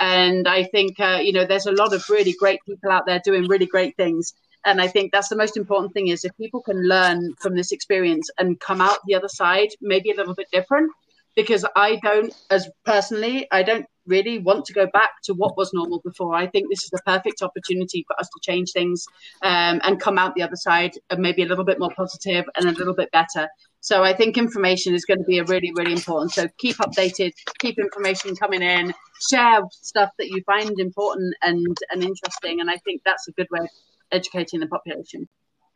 And 0.00 0.48
i 0.48 0.64
think 0.64 0.98
uh, 1.00 1.20
you 1.22 1.32
know 1.32 1.44
there's 1.46 1.66
a 1.66 1.72
lot 1.72 1.92
of 1.92 2.08
really 2.08 2.32
great 2.32 2.60
people 2.66 2.90
out 2.90 3.06
there 3.06 3.20
doing 3.24 3.46
really 3.48 3.66
great 3.66 3.96
things. 3.96 4.34
And 4.64 4.80
i 4.80 4.86
think 4.86 5.12
that's 5.12 5.28
the 5.28 5.36
most 5.36 5.56
important 5.56 5.92
thing 5.92 6.08
is 6.08 6.24
if 6.24 6.36
people 6.36 6.62
can 6.62 6.88
learn 6.88 7.34
from 7.40 7.54
this 7.56 7.72
experience 7.72 8.30
and 8.38 8.60
come 8.60 8.80
out 8.80 8.98
the 9.06 9.14
other 9.14 9.28
side 9.28 9.70
maybe 9.80 10.10
a 10.10 10.16
little 10.16 10.34
bit 10.34 10.48
different 10.52 10.90
because 11.36 11.64
i 11.76 11.96
don't 12.02 12.34
as 12.50 12.68
personally 12.84 13.46
i 13.50 13.62
don't 13.62 13.86
really 14.06 14.38
want 14.38 14.64
to 14.64 14.72
go 14.72 14.86
back 14.92 15.10
to 15.24 15.34
what 15.34 15.56
was 15.56 15.72
normal 15.72 16.00
before. 16.00 16.34
I 16.34 16.46
think 16.46 16.68
this 16.68 16.84
is 16.84 16.90
the 16.90 17.00
perfect 17.06 17.42
opportunity 17.42 18.04
for 18.06 18.18
us 18.18 18.28
to 18.28 18.40
change 18.42 18.72
things 18.72 19.04
um, 19.42 19.80
and 19.84 20.00
come 20.00 20.18
out 20.18 20.34
the 20.34 20.42
other 20.42 20.56
side 20.56 20.92
and 21.10 21.20
maybe 21.20 21.42
a 21.42 21.46
little 21.46 21.64
bit 21.64 21.78
more 21.78 21.92
positive 21.96 22.44
and 22.56 22.66
a 22.66 22.72
little 22.72 22.94
bit 22.94 23.10
better. 23.12 23.48
So 23.80 24.02
I 24.04 24.12
think 24.12 24.38
information 24.38 24.94
is 24.94 25.04
going 25.04 25.18
to 25.18 25.24
be 25.24 25.38
a 25.38 25.44
really, 25.44 25.72
really 25.76 25.92
important. 25.92 26.32
So 26.32 26.48
keep 26.58 26.76
updated, 26.76 27.32
keep 27.58 27.78
information 27.78 28.34
coming 28.36 28.62
in, 28.62 28.92
share 29.30 29.60
stuff 29.70 30.10
that 30.18 30.28
you 30.28 30.42
find 30.44 30.78
important 30.78 31.34
and, 31.42 31.76
and 31.90 32.02
interesting. 32.02 32.60
And 32.60 32.70
I 32.70 32.76
think 32.78 33.02
that's 33.04 33.28
a 33.28 33.32
good 33.32 33.48
way 33.50 33.60
of 33.60 33.68
educating 34.10 34.60
the 34.60 34.66
population. 34.66 35.28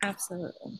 Absolutely. 0.03 0.79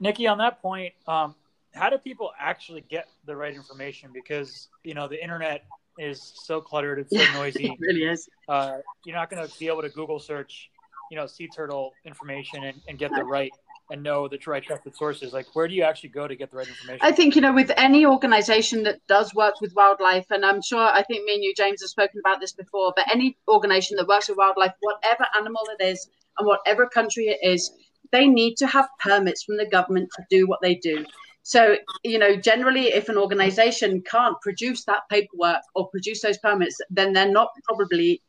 Nicki, 0.00 0.26
on 0.26 0.38
that 0.38 0.60
point, 0.60 0.94
um, 1.06 1.36
how 1.74 1.90
do 1.90 1.98
people 1.98 2.30
actually 2.38 2.82
get 2.90 3.08
the 3.26 3.34
right 3.36 3.54
information? 3.54 4.10
Because 4.12 4.68
you 4.84 4.94
know 4.94 5.08
the 5.08 5.22
internet 5.22 5.64
is 5.98 6.32
so 6.44 6.60
cluttered, 6.60 6.98
it's 6.98 7.10
so 7.10 7.32
noisy. 7.38 7.66
it 7.66 7.78
really 7.80 8.04
is. 8.04 8.28
Uh, 8.48 8.78
you're 9.04 9.16
not 9.16 9.30
going 9.30 9.46
to 9.46 9.58
be 9.58 9.68
able 9.68 9.82
to 9.82 9.88
Google 9.90 10.18
search, 10.18 10.70
you 11.10 11.16
know, 11.16 11.26
sea 11.26 11.48
turtle 11.54 11.92
information 12.04 12.64
and, 12.64 12.80
and 12.88 12.98
get 12.98 13.10
the 13.14 13.24
right 13.24 13.52
and 13.90 14.02
know 14.02 14.28
the 14.28 14.38
right 14.46 14.62
trusted 14.62 14.96
sources. 14.96 15.32
Like, 15.32 15.46
where 15.54 15.66
do 15.66 15.74
you 15.74 15.82
actually 15.82 16.10
go 16.10 16.28
to 16.28 16.36
get 16.36 16.50
the 16.50 16.56
right 16.56 16.68
information? 16.68 17.00
I 17.02 17.12
think 17.12 17.34
you 17.34 17.42
know, 17.42 17.52
with 17.52 17.70
any 17.76 18.06
organization 18.06 18.84
that 18.84 19.00
does 19.08 19.34
work 19.34 19.60
with 19.60 19.74
wildlife, 19.74 20.26
and 20.30 20.44
I'm 20.44 20.62
sure 20.62 20.80
I 20.80 21.02
think 21.02 21.24
me 21.24 21.34
and 21.34 21.44
you, 21.44 21.52
James, 21.56 21.82
have 21.82 21.90
spoken 21.90 22.20
about 22.24 22.40
this 22.40 22.52
before. 22.52 22.92
But 22.96 23.06
any 23.12 23.36
organization 23.48 23.96
that 23.96 24.06
works 24.06 24.28
with 24.28 24.38
wildlife, 24.38 24.72
whatever 24.80 25.26
animal 25.36 25.62
it 25.78 25.84
is, 25.84 26.08
and 26.38 26.46
whatever 26.46 26.86
country 26.86 27.24
it 27.24 27.38
is, 27.42 27.70
they 28.12 28.26
need 28.26 28.56
to 28.56 28.66
have 28.66 28.88
permits 29.00 29.42
from 29.42 29.56
the 29.56 29.66
government 29.66 30.10
to 30.16 30.24
do 30.30 30.46
what 30.46 30.60
they 30.62 30.76
do. 30.76 31.04
So, 31.42 31.76
you 32.04 32.18
know, 32.18 32.36
generally, 32.36 32.88
if 32.88 33.08
an 33.08 33.16
organization 33.16 34.02
can't 34.02 34.40
produce 34.40 34.84
that 34.84 35.02
paperwork 35.10 35.62
or 35.74 35.88
produce 35.88 36.22
those 36.22 36.38
permits, 36.38 36.78
then 36.90 37.12
they're 37.12 37.30
not 37.30 37.48
probably 37.64 38.22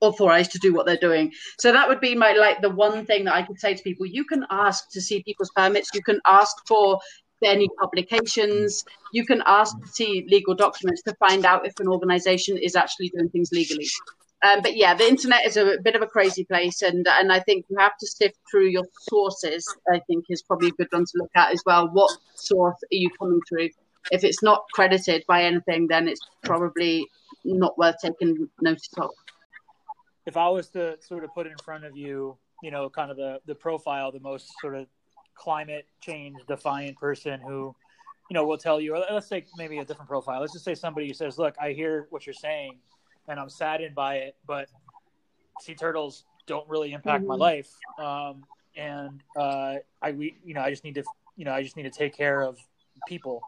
authorized 0.00 0.52
to 0.52 0.58
do 0.58 0.72
what 0.72 0.86
they're 0.86 0.96
doing. 0.96 1.32
So 1.58 1.72
that 1.72 1.88
would 1.88 2.00
be 2.00 2.14
my 2.14 2.32
like 2.32 2.62
the 2.62 2.70
one 2.70 3.04
thing 3.04 3.24
that 3.24 3.34
I 3.34 3.42
could 3.42 3.60
say 3.60 3.74
to 3.74 3.82
people. 3.82 4.06
You 4.06 4.24
can 4.24 4.46
ask 4.50 4.90
to 4.92 5.00
see 5.00 5.22
people's 5.22 5.50
permits. 5.54 5.90
You 5.94 6.02
can 6.02 6.20
ask 6.26 6.56
for 6.66 6.98
any 7.42 7.68
publications. 7.80 8.84
You 9.12 9.24
can 9.24 9.42
ask 9.46 9.78
to 9.78 9.88
see 9.88 10.26
legal 10.28 10.54
documents 10.54 11.02
to 11.02 11.14
find 11.16 11.44
out 11.44 11.66
if 11.66 11.78
an 11.80 11.88
organization 11.88 12.56
is 12.56 12.76
actually 12.76 13.10
doing 13.10 13.28
things 13.28 13.50
legally. 13.52 13.86
Um, 14.42 14.62
but 14.62 14.74
yeah, 14.74 14.94
the 14.94 15.06
internet 15.06 15.46
is 15.46 15.56
a 15.58 15.76
bit 15.82 15.96
of 15.96 16.02
a 16.02 16.06
crazy 16.06 16.44
place, 16.44 16.80
and 16.80 17.06
and 17.06 17.30
I 17.30 17.40
think 17.40 17.66
you 17.68 17.76
have 17.78 17.96
to 17.98 18.06
sift 18.06 18.38
through 18.50 18.68
your 18.68 18.86
sources. 19.08 19.66
I 19.92 20.00
think 20.06 20.24
is 20.30 20.42
probably 20.42 20.68
a 20.68 20.72
good 20.72 20.88
one 20.90 21.04
to 21.04 21.12
look 21.16 21.30
at 21.34 21.52
as 21.52 21.62
well. 21.66 21.90
What 21.92 22.10
source 22.34 22.76
are 22.76 22.88
you 22.90 23.10
coming 23.18 23.40
through? 23.48 23.68
If 24.10 24.24
it's 24.24 24.42
not 24.42 24.64
credited 24.72 25.24
by 25.28 25.42
anything, 25.42 25.88
then 25.88 26.08
it's 26.08 26.20
probably 26.42 27.06
not 27.44 27.76
worth 27.76 27.96
taking 28.02 28.48
notice 28.62 28.88
of. 28.96 29.10
If 30.24 30.38
I 30.38 30.48
was 30.48 30.68
to 30.70 30.96
sort 31.00 31.24
of 31.24 31.34
put 31.34 31.46
in 31.46 31.56
front 31.62 31.84
of 31.84 31.96
you, 31.96 32.38
you 32.62 32.70
know, 32.70 32.88
kind 32.88 33.10
of 33.10 33.18
the 33.18 33.40
the 33.44 33.54
profile, 33.54 34.10
the 34.10 34.20
most 34.20 34.50
sort 34.62 34.74
of 34.74 34.86
climate 35.34 35.86
change 36.00 36.36
defiant 36.48 36.96
person 36.96 37.40
who, 37.40 37.74
you 38.30 38.34
know, 38.34 38.46
will 38.46 38.58
tell 38.58 38.80
you, 38.80 38.94
or 38.94 39.04
let's 39.10 39.26
say 39.26 39.44
maybe 39.58 39.78
a 39.78 39.84
different 39.84 40.08
profile. 40.08 40.40
Let's 40.40 40.54
just 40.54 40.64
say 40.64 40.74
somebody 40.74 41.08
who 41.08 41.14
says, 41.14 41.38
"Look, 41.38 41.56
I 41.60 41.72
hear 41.72 42.06
what 42.08 42.26
you're 42.26 42.32
saying." 42.32 42.78
And 43.30 43.38
I'm 43.38 43.48
saddened 43.48 43.94
by 43.94 44.16
it. 44.16 44.36
But 44.46 44.68
sea 45.60 45.74
turtles 45.74 46.24
don't 46.46 46.68
really 46.68 46.92
impact 46.92 47.22
mm-hmm. 47.22 47.28
my 47.28 47.36
life, 47.36 47.70
um, 47.98 48.44
and 48.76 49.22
uh, 49.36 49.76
I 50.02 50.12
we 50.12 50.36
you 50.44 50.52
know 50.52 50.60
I 50.60 50.70
just 50.70 50.84
need 50.84 50.96
to 50.96 51.04
you 51.36 51.44
know 51.44 51.52
I 51.52 51.62
just 51.62 51.76
need 51.76 51.84
to 51.84 51.90
take 51.90 52.14
care 52.14 52.42
of 52.42 52.58
people, 53.08 53.40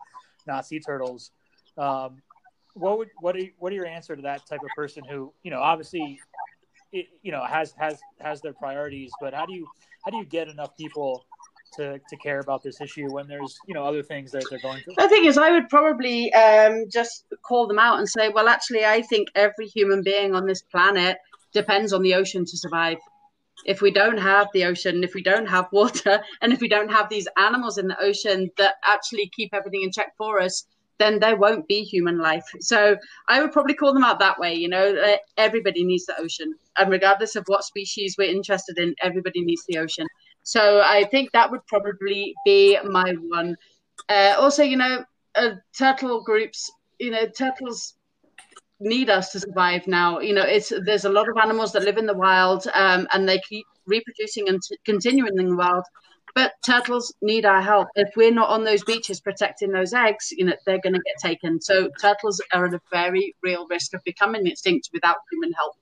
not 0.47 0.65
sea 0.65 0.81
turtles. 0.81 1.33
Um, 1.77 2.23
what 2.75 2.97
would 2.97 3.11
what 3.21 3.37
are, 3.37 3.43
what 3.59 3.73
are 3.73 3.77
your 3.77 3.87
answer 3.87 4.17
to 4.17 4.23
that 4.23 4.47
type 4.47 4.61
of 4.63 4.71
person 4.75 5.05
who 5.05 5.33
you 5.43 5.51
know 5.51 5.61
obviously 5.61 6.21
it, 6.93 7.09
you 7.23 7.33
know 7.33 7.45
has 7.45 7.75
has 7.77 7.99
has 8.21 8.41
their 8.41 8.55
priorities, 8.55 9.11
but 9.21 9.35
how 9.35 9.45
do 9.45 9.53
you 9.53 9.67
how 10.05 10.11
do 10.11 10.17
you 10.17 10.25
get 10.25 10.49
enough 10.49 10.77
people 10.77 11.27
to, 11.77 11.99
to 11.99 12.17
care 12.17 12.41
about 12.41 12.63
this 12.63 12.81
issue 12.81 13.11
when 13.11 13.27
there's 13.29 13.59
you 13.67 13.75
know 13.75 13.85
other 13.85 14.03
things 14.03 14.31
that 14.33 14.45
they're 14.51 14.61
going 14.61 14.83
through? 14.83 14.95
The 14.97 15.09
thing 15.09 15.25
is, 15.25 15.39
I 15.39 15.51
would 15.51 15.69
probably 15.69 16.33
um, 16.35 16.85
just 16.91 17.27
call 17.43 17.67
them 17.67 17.79
out 17.79 17.99
and 17.99 18.09
say, 18.09 18.29
well, 18.29 18.49
actually, 18.49 18.85
I 18.85 19.03
think 19.03 19.29
every 19.35 19.67
human 19.67 20.03
being 20.03 20.35
on 20.35 20.47
this 20.47 20.63
planet 20.63 21.19
depends 21.53 21.93
on 21.93 22.03
the 22.03 22.15
ocean 22.15 22.45
to 22.45 22.57
survive. 22.57 22.99
If 23.65 23.81
we 23.81 23.91
don't 23.91 24.19
have 24.19 24.49
the 24.53 24.65
ocean, 24.65 25.05
if 25.05 25.15
we 25.15 25.23
don't 25.23 25.47
have 25.47 25.67
water, 25.73 26.23
and 26.43 26.53
if 26.53 26.61
we 26.61 26.69
don't 26.69 26.91
have 26.91 27.09
these 27.09 27.29
animals 27.39 27.79
in 27.79 27.89
the 27.89 28.01
ocean 28.01 28.51
that 28.57 28.75
actually 28.85 29.31
keep 29.35 29.55
everything 29.55 29.83
in 29.83 29.93
check 29.93 30.13
for 30.17 30.41
us, 30.41 30.67
then 30.99 31.19
there 31.19 31.37
won't 31.37 31.67
be 31.67 31.83
human 31.83 32.19
life. 32.19 32.45
So 32.61 32.97
I 33.29 33.41
would 33.41 33.53
probably 33.53 33.75
call 33.75 33.93
them 33.93 34.05
out 34.05 34.21
that 34.21 34.39
way. 34.39 34.55
You 34.55 34.69
know, 34.69 35.17
everybody 35.37 35.85
needs 35.85 36.07
the 36.07 36.19
ocean, 36.21 36.55
and 36.77 36.91
regardless 36.91 37.37
of 37.37 37.45
what 37.47 37.65
species 37.65 38.17
we're 38.17 38.31
interested 38.31 38.79
in, 38.79 38.95
everybody 39.03 39.43
needs 39.43 39.65
the 39.67 39.79
ocean. 39.79 40.07
So 40.43 40.81
I 40.81 41.05
think 41.05 41.33
that 41.33 41.51
would 41.51 41.67
probably 41.67 42.35
be 42.45 42.79
my 42.85 43.15
one. 43.29 43.57
Uh, 44.09 44.35
also, 44.39 44.63
you 44.63 44.77
know, 44.77 45.05
uh, 45.35 45.51
turtle 45.77 46.23
groups, 46.23 46.71
you 46.99 47.11
know, 47.11 47.27
turtles 47.27 47.95
need 48.81 49.09
us 49.09 49.31
to 49.33 49.41
survive 49.41 49.87
now. 49.87 50.19
You 50.19 50.35
know, 50.35 50.43
it's 50.43 50.73
there's 50.85 51.05
a 51.05 51.09
lot 51.11 51.29
of 51.29 51.37
animals 51.37 51.73
that 51.73 51.85
live 51.85 51.99
in 51.99 52.07
the 52.07 52.15
wild 52.15 52.67
um, 52.75 53.07
and 53.13 53.29
they 53.29 53.41
keep 53.49 53.65
reproducing 53.87 54.49
and 54.49 54.61
t- 54.63 54.79
continuing 54.85 55.39
in 55.39 55.51
the 55.51 55.57
wild. 55.57 55.85
But 56.35 56.53
turtles 56.65 57.15
need 57.21 57.45
our 57.45 57.61
help. 57.61 57.89
If 57.95 58.17
we're 58.17 58.33
not 58.33 58.49
on 58.49 58.65
those 58.65 58.83
beaches 58.85 59.21
protecting 59.21 59.71
those 59.71 59.93
eggs, 59.93 60.33
you 60.33 60.47
know, 60.47 60.55
they're 60.65 60.81
going 60.81 60.95
to 60.95 61.03
get 61.05 61.17
taken. 61.21 61.61
So 61.61 61.91
turtles 62.01 62.41
are 62.55 62.67
at 62.67 62.75
a 62.75 62.81
very 62.91 63.35
real 63.43 63.67
risk 63.69 63.93
of 63.93 64.03
becoming 64.05 64.47
extinct 64.47 64.89
without 64.95 65.17
human 65.31 65.53
help. 65.53 65.75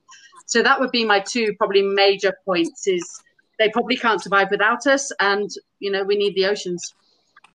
So 0.46 0.61
that 0.62 0.81
would 0.81 0.90
be 0.90 1.05
my 1.05 1.20
two 1.20 1.55
probably 1.57 1.83
major 1.83 2.35
points 2.44 2.88
is 2.88 3.23
they 3.61 3.68
probably 3.68 3.96
can't 3.96 4.20
survive 4.20 4.49
without 4.51 4.87
us, 4.87 5.12
and 5.20 5.51
you 5.79 5.92
know 5.92 6.03
we 6.03 6.16
need 6.16 6.35
the 6.35 6.46
oceans. 6.46 6.94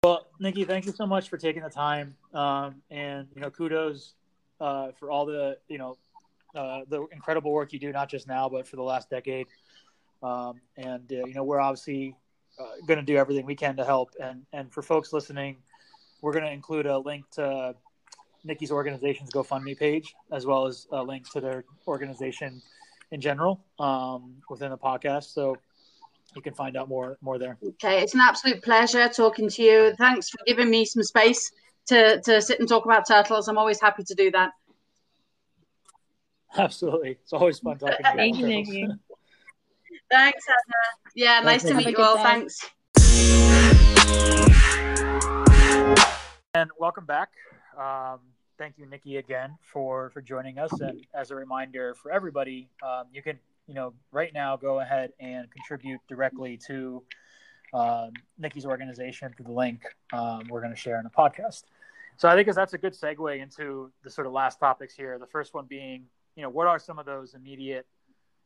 Well, 0.04 0.28
Nicki, 0.40 0.64
thank 0.64 0.86
you 0.86 0.92
so 0.92 1.08
much 1.08 1.30
for 1.30 1.38
taking 1.38 1.64
the 1.64 1.70
time, 1.70 2.16
um, 2.34 2.76
and 2.92 3.28
you 3.36 3.42
know, 3.42 3.50
kudos 3.50 4.14
uh, 4.62 4.92
for 5.00 5.10
all 5.10 5.26
the 5.26 5.58
you 5.68 5.80
know 5.80 5.98
uh, 6.56 6.82
the 6.88 7.08
incredible 7.12 7.52
work 7.52 7.74
you 7.74 7.80
do, 7.80 7.92
not 7.92 8.08
just 8.08 8.28
now, 8.28 8.48
but 8.48 8.68
for 8.68 8.76
the 8.76 8.84
last 8.84 9.10
decade. 9.10 9.48
Um, 10.22 10.62
and 10.78 11.12
uh, 11.12 11.26
you 11.26 11.34
know, 11.34 11.44
we're 11.44 11.60
obviously 11.60 12.16
uh, 12.60 12.86
going 12.86 13.00
to 13.00 13.06
do 13.06 13.18
everything 13.18 13.48
we 13.48 13.56
can 13.56 13.76
to 13.78 13.84
help. 13.84 14.12
And 14.22 14.46
and 14.54 14.72
for 14.72 14.84
folks 14.84 15.12
listening, 15.12 15.58
we're 16.22 16.34
going 16.34 16.46
to 16.46 16.52
include 16.52 16.86
a 16.86 17.00
link 17.00 17.26
to 17.32 17.74
Nicki's 18.44 18.72
organization's 18.72 19.32
GoFundMe 19.32 19.76
page, 19.76 20.14
as 20.32 20.46
well 20.46 20.68
as 20.68 20.86
a 20.92 21.02
link 21.02 21.28
to 21.32 21.42
their 21.42 21.66
organization 21.88 22.62
in 23.10 23.22
general 23.22 23.60
um, 23.80 24.36
within 24.52 24.70
the 24.70 24.78
podcast. 24.78 25.34
So 25.34 25.58
you 26.36 26.42
can 26.42 26.54
find 26.54 26.76
out 26.76 26.90
more 26.90 27.18
more 27.22 27.40
there. 27.40 27.58
Okay, 27.64 28.02
it's 28.02 28.14
an 28.14 28.20
absolute 28.20 28.62
pleasure 28.62 29.08
talking 29.08 29.50
to 29.50 29.64
you. 29.64 29.96
Thanks 29.98 30.30
for 30.30 30.38
giving 30.46 30.70
me 30.70 30.86
some 30.86 31.02
space 31.04 31.52
to 31.88 32.22
to 32.22 32.42
sit 32.42 32.60
and 32.60 32.68
talk 32.68 32.86
about 32.86 33.08
turtles. 33.08 33.48
I'm 33.48 33.58
always 33.58 33.80
happy 33.80 34.04
to 34.04 34.16
do 34.16 34.32
that. 34.32 34.52
Absolutely, 36.58 37.12
it's 37.12 37.34
always 37.34 37.60
fun 37.60 37.78
talking 37.78 37.96
to 38.04 38.12
you. 38.12 38.48
Thank 38.48 38.68
you, 38.68 38.88
Thanks, 40.12 40.44
Anna. 40.48 41.14
Yeah, 41.16 41.40
nice 41.40 41.64
to 41.64 41.74
meet 41.74 41.88
you 41.88 41.98
all. 41.98 42.18
Thanks. 42.18 42.60
And 46.54 46.70
welcome 46.80 47.06
back. 47.06 47.30
Um, 47.78 48.20
thank 48.58 48.78
you, 48.78 48.86
Nicki, 48.86 49.18
again 49.18 49.58
for 49.62 50.10
for 50.12 50.22
joining 50.22 50.60
us. 50.60 50.72
And 50.80 51.06
as 51.14 51.32
a 51.32 51.36
reminder 51.36 51.96
for 51.96 52.12
everybody, 52.12 52.70
um, 52.84 53.06
you 53.12 53.22
can 53.22 53.40
you 53.68 53.74
know 53.74 53.94
right 54.12 54.34
now 54.34 54.56
go 54.56 54.80
ahead 54.80 55.12
and 55.20 55.50
contribute 55.52 56.00
directly 56.08 56.58
to 56.68 57.04
um, 57.74 58.12
Nicki's 58.38 58.66
organization 58.66 59.34
through 59.36 59.46
the 59.46 59.52
link 59.52 59.82
um, 60.14 60.44
we're 60.50 60.62
going 60.62 60.74
to 60.74 60.80
share 60.80 60.98
in 60.98 61.04
the 61.04 61.10
podcast. 61.10 61.64
So 62.18 62.30
I 62.30 62.36
think 62.36 62.54
that's 62.54 62.74
a 62.74 62.78
good 62.78 62.94
segue 62.94 63.42
into 63.42 63.92
the 64.04 64.10
sort 64.10 64.26
of 64.28 64.34
last 64.34 64.60
topics 64.60 64.96
here. 64.96 65.20
The 65.20 65.28
first 65.28 65.54
one 65.54 65.66
being, 65.66 66.06
you 66.36 66.44
know, 66.44 66.50
what 66.50 66.66
are 66.66 66.80
some 66.80 66.98
of 66.98 67.06
those 67.06 67.34
immediate 67.34 67.86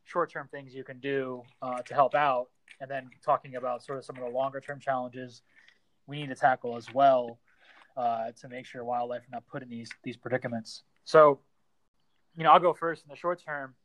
short-term 0.05 0.47
things 0.49 0.73
you 0.73 0.83
can 0.83 0.99
do 0.99 1.43
uh, 1.61 1.81
to 1.83 1.93
help 1.93 2.15
out, 2.15 2.47
and 2.81 2.89
then 2.89 3.09
talking 3.23 3.55
about 3.55 3.83
sort 3.83 3.99
of 3.99 4.05
some 4.05 4.17
of 4.17 4.23
the 4.23 4.29
longer-term 4.29 4.79
challenges 4.79 5.43
we 6.07 6.19
need 6.19 6.29
to 6.29 6.35
tackle 6.35 6.75
as 6.75 6.91
well 6.91 7.39
uh, 7.95 8.31
to 8.41 8.49
make 8.49 8.65
sure 8.65 8.83
wildlife 8.83 9.21
are 9.21 9.31
not 9.31 9.45
put 9.45 9.61
in 9.61 9.69
these 9.69 9.89
these 10.03 10.17
predicaments. 10.17 10.83
So, 11.03 11.39
you 12.35 12.43
know, 12.43 12.51
I'll 12.51 12.59
go 12.59 12.73
first 12.73 13.03
in 13.03 13.09
the 13.09 13.15
short 13.15 13.43
term. 13.43 13.75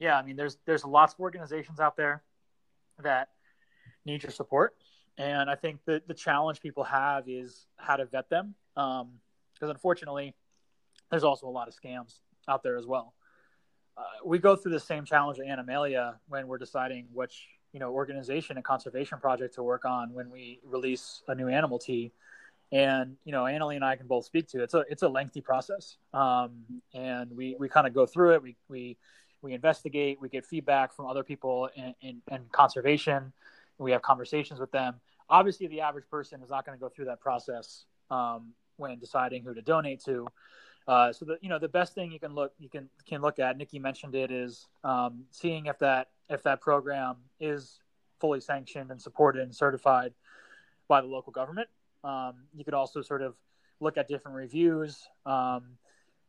Yeah, 0.00 0.18
I 0.18 0.22
mean, 0.22 0.34
there's 0.34 0.56
there's 0.64 0.84
lots 0.84 1.14
of 1.14 1.20
organizations 1.20 1.78
out 1.78 1.96
there 1.96 2.22
that 3.02 3.28
need 4.06 4.22
your 4.22 4.32
support, 4.32 4.74
and 5.18 5.50
I 5.50 5.54
think 5.54 5.84
that 5.84 6.08
the 6.08 6.14
challenge 6.14 6.60
people 6.60 6.84
have 6.84 7.28
is 7.28 7.66
how 7.76 7.96
to 7.96 8.06
vet 8.06 8.30
them, 8.30 8.54
because 8.74 9.02
um, 9.02 9.70
unfortunately, 9.70 10.34
there's 11.10 11.22
also 11.22 11.46
a 11.46 11.50
lot 11.50 11.68
of 11.68 11.74
scams 11.74 12.20
out 12.48 12.62
there 12.62 12.78
as 12.78 12.86
well. 12.86 13.12
Uh, 13.96 14.02
we 14.24 14.38
go 14.38 14.56
through 14.56 14.72
the 14.72 14.80
same 14.80 15.04
challenge 15.04 15.38
at 15.38 15.46
Animalia 15.46 16.14
when 16.28 16.48
we're 16.48 16.58
deciding 16.58 17.06
which 17.12 17.46
you 17.72 17.78
know 17.78 17.90
organization 17.90 18.56
and 18.56 18.64
conservation 18.64 19.18
project 19.18 19.54
to 19.56 19.62
work 19.62 19.84
on 19.84 20.14
when 20.14 20.30
we 20.30 20.60
release 20.64 21.22
a 21.28 21.34
new 21.34 21.48
animal 21.48 21.78
tee 21.78 22.10
and 22.72 23.16
you 23.24 23.32
know 23.32 23.44
Annalie 23.44 23.76
and 23.76 23.84
I 23.84 23.96
can 23.96 24.06
both 24.06 24.24
speak 24.24 24.48
to 24.48 24.62
it's 24.62 24.74
a 24.74 24.84
it's 24.88 25.02
a 25.02 25.08
lengthy 25.08 25.40
process 25.40 25.96
um, 26.12 26.64
and 26.94 27.30
we 27.30 27.56
we 27.60 27.68
kind 27.68 27.86
of 27.86 27.94
go 27.94 28.06
through 28.06 28.34
it. 28.34 28.42
We 28.42 28.56
we 28.68 28.96
we 29.42 29.54
investigate 29.54 30.20
we 30.20 30.28
get 30.28 30.44
feedback 30.44 30.92
from 30.94 31.06
other 31.06 31.22
people 31.22 31.68
in, 31.76 31.94
in, 32.00 32.22
in 32.30 32.40
conservation 32.52 33.32
we 33.78 33.92
have 33.92 34.02
conversations 34.02 34.60
with 34.60 34.70
them 34.72 35.00
obviously 35.28 35.66
the 35.66 35.80
average 35.80 36.08
person 36.10 36.42
is 36.42 36.50
not 36.50 36.64
going 36.66 36.76
to 36.76 36.80
go 36.80 36.88
through 36.88 37.04
that 37.04 37.20
process 37.20 37.84
um, 38.10 38.52
when 38.76 38.98
deciding 38.98 39.42
who 39.42 39.54
to 39.54 39.62
donate 39.62 40.02
to 40.02 40.26
uh, 40.88 41.12
so 41.12 41.24
the 41.24 41.38
you 41.40 41.48
know 41.48 41.58
the 41.58 41.68
best 41.68 41.94
thing 41.94 42.10
you 42.10 42.18
can 42.18 42.34
look 42.34 42.52
you 42.58 42.68
can 42.68 42.88
can 43.06 43.20
look 43.20 43.38
at 43.38 43.56
Nicki 43.56 43.78
mentioned 43.78 44.14
it 44.14 44.30
is 44.30 44.66
um, 44.84 45.24
seeing 45.30 45.66
if 45.66 45.78
that 45.78 46.08
if 46.28 46.42
that 46.42 46.60
program 46.60 47.16
is 47.38 47.78
fully 48.20 48.40
sanctioned 48.40 48.90
and 48.90 49.00
supported 49.00 49.42
and 49.42 49.54
certified 49.54 50.12
by 50.88 51.00
the 51.00 51.06
local 51.06 51.32
government 51.32 51.68
um, 52.02 52.34
you 52.54 52.64
could 52.64 52.74
also 52.74 53.02
sort 53.02 53.22
of 53.22 53.36
look 53.80 53.96
at 53.96 54.08
different 54.08 54.36
reviews. 54.36 55.08
Um, 55.26 55.76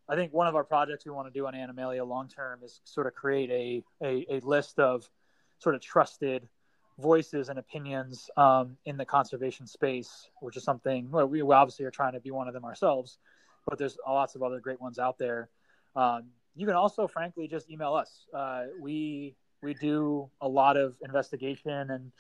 I 0.10 0.16
think 0.16 0.34
one 0.34 0.48
of 0.48 0.56
our 0.56 0.64
projects 0.64 1.06
we 1.06 1.12
want 1.12 1.34
to 1.34 1.38
do 1.38 1.48
on 1.48 1.54
Animalia 1.54 2.06
long 2.06 2.28
term 2.28 2.60
is 2.64 2.82
sort 2.84 3.08
of 3.08 3.14
create 3.14 3.50
a, 3.50 4.06
a, 4.06 4.26
a, 4.30 4.40
list 4.42 4.80
of 4.80 5.10
sort 5.60 5.76
of 5.76 5.82
trusted 5.82 6.48
voices 7.00 7.50
and 7.50 7.58
opinions 7.58 8.30
um, 8.38 8.78
in 8.86 8.98
the 8.98 9.06
conservation 9.06 9.66
space, 9.66 10.30
which 10.42 10.58
is 10.58 10.64
something 10.64 11.10
well, 11.12 11.28
we 11.28 11.42
obviously 11.42 11.86
are 11.86 11.92
trying 11.92 12.14
to 12.14 12.20
be 12.20 12.32
one 12.32 12.48
of 12.48 12.54
them 12.54 12.66
ourselves, 12.66 13.20
but 13.68 13.78
there's 13.78 13.98
lots 14.08 14.36
of 14.36 14.44
other 14.44 14.60
great 14.60 14.82
ones 14.82 15.00
out 15.00 15.18
there. 15.18 15.50
Um, 15.96 16.26
you 16.56 16.66
can 16.66 16.76
also, 16.76 17.08
frankly, 17.08 17.48
just 17.48 17.70
email 17.70 17.94
us. 17.94 18.26
Uh, 18.34 18.66
we 18.80 19.36
we 19.62 19.74
do 19.76 20.30
a 20.42 20.48
lot 20.48 20.76
of 20.76 20.98
investigation 21.04 21.92
and 21.92 22.12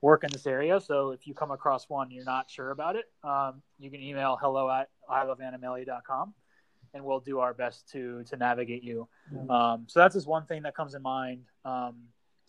work 0.00 0.24
in 0.24 0.30
this 0.30 0.46
area. 0.46 0.80
So 0.80 1.10
if 1.10 1.26
you 1.26 1.34
come 1.34 1.50
across 1.50 1.88
one 1.88 2.10
you're 2.10 2.24
not 2.24 2.50
sure 2.50 2.70
about 2.70 2.96
it, 2.96 3.06
um, 3.24 3.62
you 3.78 3.90
can 3.90 4.00
email 4.00 4.36
hello 4.40 4.70
at 4.70 4.90
iloveanimalia.com 5.08 6.34
and 6.94 7.04
we'll 7.04 7.20
do 7.20 7.38
our 7.38 7.54
best 7.54 7.88
to 7.92 8.22
to 8.24 8.36
navigate 8.36 8.82
you. 8.82 9.08
Um, 9.48 9.84
so 9.86 10.00
that's 10.00 10.14
just 10.14 10.26
one 10.26 10.44
thing 10.46 10.62
that 10.62 10.74
comes 10.74 10.94
in 10.94 11.02
mind 11.02 11.44
um, 11.64 11.94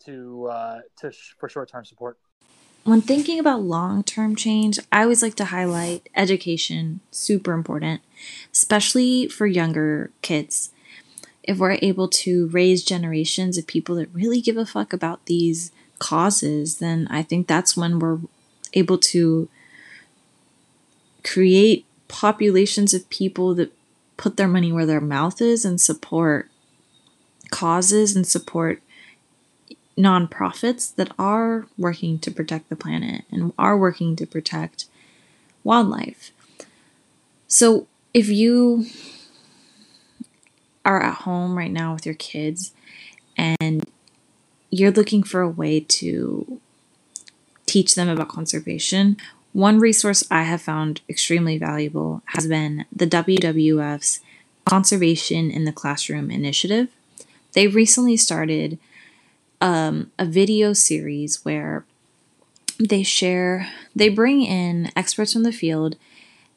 to 0.04 0.46
uh, 0.46 0.80
to 0.98 1.12
sh- 1.12 1.34
for 1.38 1.48
short 1.48 1.68
term 1.68 1.84
support. 1.84 2.18
When 2.84 3.00
thinking 3.00 3.38
about 3.38 3.62
long 3.62 4.02
term 4.02 4.36
change, 4.36 4.78
I 4.92 5.02
always 5.02 5.22
like 5.22 5.36
to 5.36 5.46
highlight 5.46 6.08
education, 6.14 7.00
super 7.10 7.52
important, 7.52 8.02
especially 8.52 9.26
for 9.28 9.46
younger 9.46 10.10
kids. 10.20 10.70
If 11.42 11.58
we're 11.58 11.78
able 11.82 12.08
to 12.08 12.48
raise 12.48 12.84
generations 12.84 13.58
of 13.58 13.66
people 13.66 13.96
that 13.96 14.14
really 14.14 14.40
give 14.40 14.56
a 14.56 14.66
fuck 14.66 14.92
about 14.92 15.26
these 15.26 15.72
causes, 15.98 16.78
then 16.78 17.06
I 17.10 17.22
think 17.22 17.46
that's 17.46 17.76
when 17.76 17.98
we're 17.98 18.18
able 18.74 18.98
to 18.98 19.48
create 21.22 21.86
populations 22.08 22.92
of 22.94 23.08
people 23.08 23.54
that 23.54 23.72
put 24.16 24.36
their 24.36 24.48
money 24.48 24.72
where 24.72 24.86
their 24.86 25.00
mouth 25.00 25.40
is 25.40 25.64
and 25.64 25.80
support 25.80 26.48
causes 27.50 28.16
and 28.16 28.26
support 28.26 28.82
nonprofits 29.96 30.94
that 30.96 31.12
are 31.18 31.66
working 31.78 32.18
to 32.18 32.30
protect 32.30 32.68
the 32.68 32.76
planet 32.76 33.24
and 33.30 33.52
are 33.58 33.76
working 33.76 34.16
to 34.16 34.26
protect 34.26 34.86
wildlife. 35.62 36.32
So 37.46 37.86
if 38.12 38.28
you 38.28 38.86
are 40.84 41.02
at 41.02 41.18
home 41.18 41.56
right 41.56 41.70
now 41.70 41.94
with 41.94 42.04
your 42.04 42.14
kids 42.14 42.72
and 43.36 43.84
you're 44.70 44.90
looking 44.90 45.22
for 45.22 45.40
a 45.40 45.48
way 45.48 45.80
to 45.80 46.60
teach 47.66 47.94
them 47.94 48.08
about 48.08 48.28
conservation, 48.28 49.16
one 49.54 49.78
resource 49.78 50.24
I 50.32 50.42
have 50.42 50.60
found 50.60 51.00
extremely 51.08 51.58
valuable 51.58 52.22
has 52.26 52.48
been 52.48 52.86
the 52.94 53.06
WWF's 53.06 54.18
Conservation 54.64 55.48
in 55.50 55.64
the 55.64 55.72
Classroom 55.72 56.28
initiative. 56.28 56.88
They 57.52 57.68
recently 57.68 58.16
started 58.16 58.78
um, 59.60 60.10
a 60.18 60.26
video 60.26 60.72
series 60.72 61.44
where 61.44 61.84
they 62.80 63.04
share, 63.04 63.68
they 63.94 64.08
bring 64.08 64.42
in 64.42 64.90
experts 64.96 65.32
from 65.32 65.44
the 65.44 65.52
field 65.52 65.94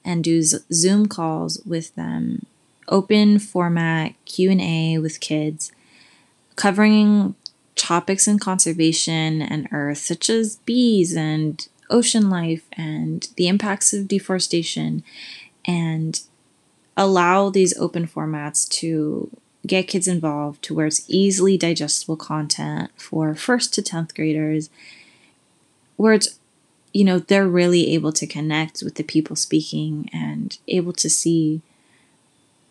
and 0.03 0.23
do 0.23 0.41
Zoom 0.41 1.05
calls 1.05 1.62
with 1.67 1.93
them, 1.93 2.47
open 2.88 3.38
format 3.38 4.13
Q&A 4.25 4.97
with 4.97 5.19
kids, 5.19 5.71
covering 6.55 7.36
topics 7.75 8.27
in 8.27 8.39
conservation 8.39 9.43
and 9.43 9.67
earth, 9.71 9.99
such 9.99 10.31
as 10.31 10.55
bees 10.65 11.15
and 11.15 11.67
ocean 11.89 12.30
life 12.30 12.63
and 12.73 13.30
the 13.38 13.47
impacts 13.47 13.93
of 13.93 14.08
deforestation, 14.08 15.04
and 15.65 16.21
allow 16.95 17.50
these 17.50 17.78
open 17.78 18.08
formats 18.08 18.67
to 18.69 19.30
get 19.65 19.88
kids 19.88 20.08
involved 20.08 20.62
to 20.63 20.73
where 20.73 20.88
it's 20.88 21.04
easily 21.08 21.58
digestible 21.58 22.17
content 22.17 22.92
for 22.98 23.35
first 23.35 23.73
to 23.73 23.81
10th 23.81 24.15
graders, 24.15 24.69
where 25.98 26.13
it's 26.13 26.40
you 26.94 27.04
know, 27.04 27.19
they're 27.19 27.48
really 27.48 27.94
able 27.94 28.12
to 28.12 28.25
connect 28.25 28.81
with 28.81 28.96
the 28.96 29.04
people 29.04 29.35
speaking 29.35 30.10
and 30.12 30.58
able 30.67 30.94
to 30.94 31.10
see 31.10 31.62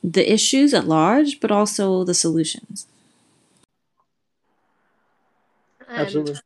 the 0.02 0.32
issues 0.32 0.72
at 0.74 0.86
large, 0.86 1.40
but 1.40 1.50
also 1.50 2.04
the 2.04 2.14
solutions. 2.14 2.86
Absolutely. 5.88 6.40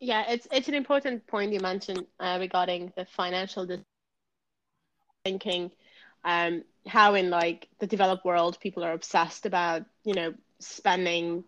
Yeah, 0.00 0.24
it's 0.28 0.46
it's 0.52 0.68
an 0.68 0.74
important 0.74 1.26
point 1.26 1.52
you 1.52 1.60
mentioned 1.60 2.06
uh, 2.20 2.38
regarding 2.40 2.92
the 2.96 3.04
financial 3.04 3.66
thinking. 5.24 5.70
Um, 6.24 6.64
how 6.86 7.14
in 7.14 7.30
like 7.30 7.68
the 7.78 7.86
developed 7.86 8.24
world, 8.24 8.58
people 8.60 8.84
are 8.84 8.92
obsessed 8.92 9.46
about 9.46 9.84
you 10.04 10.14
know 10.14 10.34
spending 10.60 11.44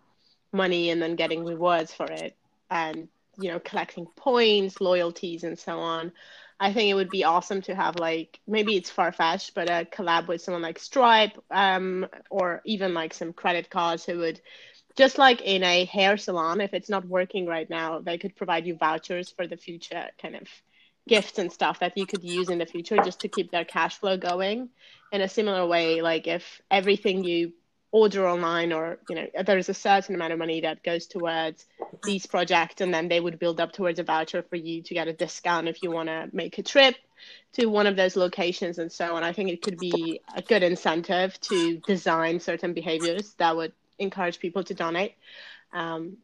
money 0.53 0.91
and 0.91 1.01
then 1.01 1.17
getting 1.17 1.45
rewards 1.45 1.93
for 1.95 2.07
it, 2.11 2.37
and 2.71 3.09
you 3.39 3.51
know 3.51 3.61
collecting 3.61 4.07
points 4.17 4.81
loyalties 4.81 5.45
and 5.45 5.59
so 5.59 5.79
on 5.79 6.13
i 6.59 6.73
think 6.73 6.91
it 6.91 6.95
would 6.95 7.09
be 7.09 7.25
awesome 7.25 7.63
to 7.63 7.75
have 7.75 7.97
like 7.97 8.39
maybe 8.47 8.77
it's 8.77 8.91
far-fetched 8.91 9.55
but 9.55 9.69
a 9.71 9.87
collab 9.91 10.27
with 10.29 10.43
someone 10.43 10.61
like 10.63 10.79
stripe 10.79 11.33
um, 11.51 12.07
or 12.29 12.61
even 12.67 12.93
like 12.93 13.15
some 13.15 13.33
credit 13.33 13.71
cards 13.71 14.05
who 14.05 14.19
would 14.19 14.41
just 14.97 15.19
like 15.19 15.41
in 15.41 15.63
a 15.63 15.85
hair 15.85 16.17
salon 16.17 16.61
if 16.61 16.75
it's 16.75 16.89
not 16.89 17.07
working 17.07 17.47
right 17.47 17.71
now 17.71 18.01
they 18.01 18.19
could 18.19 18.37
provide 18.37 18.67
you 18.67 18.77
vouchers 18.77 19.31
for 19.31 19.47
the 19.47 19.57
future 19.57 20.07
kind 20.21 20.37
of 20.37 20.49
gifts 21.09 21.39
and 21.39 21.53
stuff 21.53 21.81
that 21.81 21.97
you 21.97 22.07
could 22.07 22.23
use 22.23 22.49
in 22.51 22.59
the 22.59 22.67
future 22.67 22.97
just 22.99 23.21
to 23.21 23.29
keep 23.29 23.51
their 23.51 23.65
cash 23.65 23.99
flow 23.99 24.17
going. 24.17 24.69
In 25.13 25.21
a 25.23 25.29
similar 25.29 25.67
way 25.67 26.03
like 26.03 26.29
if 26.29 26.61
everything 26.71 27.25
you 27.25 27.53
order 27.91 28.29
online 28.29 28.73
or 28.73 29.01
you 29.09 29.17
know 29.17 29.27
there's 29.45 29.69
a 29.69 29.75
certain 29.75 30.15
amount 30.15 30.33
of 30.33 30.39
money 30.39 30.61
that 30.61 30.85
goes 30.85 31.09
towards 31.09 31.67
these 32.05 32.27
projects 32.27 32.81
and 32.81 32.95
then 32.95 33.09
they 33.09 33.19
would 33.19 33.41
build 33.41 33.61
up 33.61 33.73
towards 33.73 33.99
a 33.99 34.05
voucher 34.05 34.45
for 34.49 34.55
you 34.55 34.83
to 34.85 34.95
get 34.95 35.09
a 35.09 35.13
discount 35.13 35.67
if 35.67 35.83
you 35.83 35.91
want 35.91 36.09
to 36.09 36.29
make 36.33 36.57
a 36.59 36.63
trip 36.63 36.95
to 37.55 37.67
one 37.67 37.89
of 37.89 37.97
those 37.97 38.15
locations 38.15 38.79
and 38.79 38.93
so 38.93 39.17
on. 39.17 39.25
I 39.25 39.33
think 39.33 39.51
it 39.51 39.63
could 39.63 39.81
be 39.81 40.21
a 40.33 40.41
good 40.41 40.63
incentive 40.63 41.39
to 41.41 41.79
design 41.79 42.39
certain 42.39 42.73
behaviors 42.73 43.35
that 43.39 43.57
would 43.57 43.73
encourage 44.01 44.39
people 44.39 44.65
to 44.65 44.75
donate. 44.75 45.15
Um, 45.73 46.17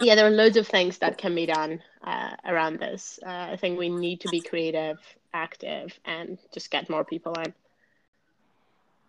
yeah 0.00 0.14
there 0.14 0.26
are 0.26 0.30
loads 0.30 0.56
of 0.56 0.66
things 0.66 0.96
that 0.98 1.18
can 1.18 1.34
be 1.34 1.46
done 1.46 1.82
uh, 2.02 2.34
around 2.46 2.78
this. 2.78 3.20
Uh, 3.24 3.48
i 3.52 3.56
think 3.56 3.78
we 3.78 3.88
need 3.88 4.20
to 4.20 4.28
be 4.28 4.40
creative 4.40 4.98
active 5.32 5.98
and 6.04 6.38
just 6.52 6.70
get 6.70 6.88
more 6.90 7.04
people 7.04 7.32
in. 7.34 7.52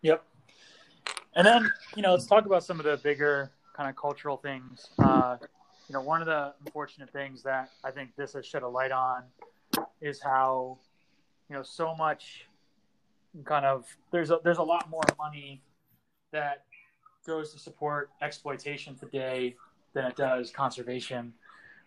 Yep. 0.01 0.23
And 1.35 1.45
then, 1.47 1.71
you 1.95 2.01
know, 2.01 2.11
let's 2.11 2.25
talk 2.25 2.45
about 2.45 2.63
some 2.63 2.79
of 2.79 2.85
the 2.85 2.97
bigger 2.97 3.51
kind 3.75 3.89
of 3.89 3.95
cultural 3.95 4.37
things. 4.37 4.89
Uh, 4.99 5.37
you 5.87 5.93
know, 5.93 6.01
one 6.01 6.21
of 6.21 6.27
the 6.27 6.53
unfortunate 6.65 7.11
things 7.11 7.43
that 7.43 7.69
I 7.83 7.91
think 7.91 8.15
this 8.15 8.33
has 8.33 8.45
shed 8.45 8.63
a 8.63 8.67
light 8.67 8.91
on 8.91 9.23
is 10.01 10.21
how, 10.21 10.77
you 11.49 11.55
know, 11.55 11.63
so 11.63 11.95
much 11.95 12.45
kind 13.45 13.65
of 13.65 13.85
there's 14.11 14.29
a 14.29 14.39
there's 14.43 14.57
a 14.57 14.63
lot 14.63 14.89
more 14.89 15.03
money 15.17 15.61
that 16.31 16.65
goes 17.25 17.53
to 17.53 17.59
support 17.59 18.09
exploitation 18.21 18.95
today 18.95 19.55
than 19.93 20.05
it 20.05 20.15
does 20.15 20.51
conservation. 20.51 21.33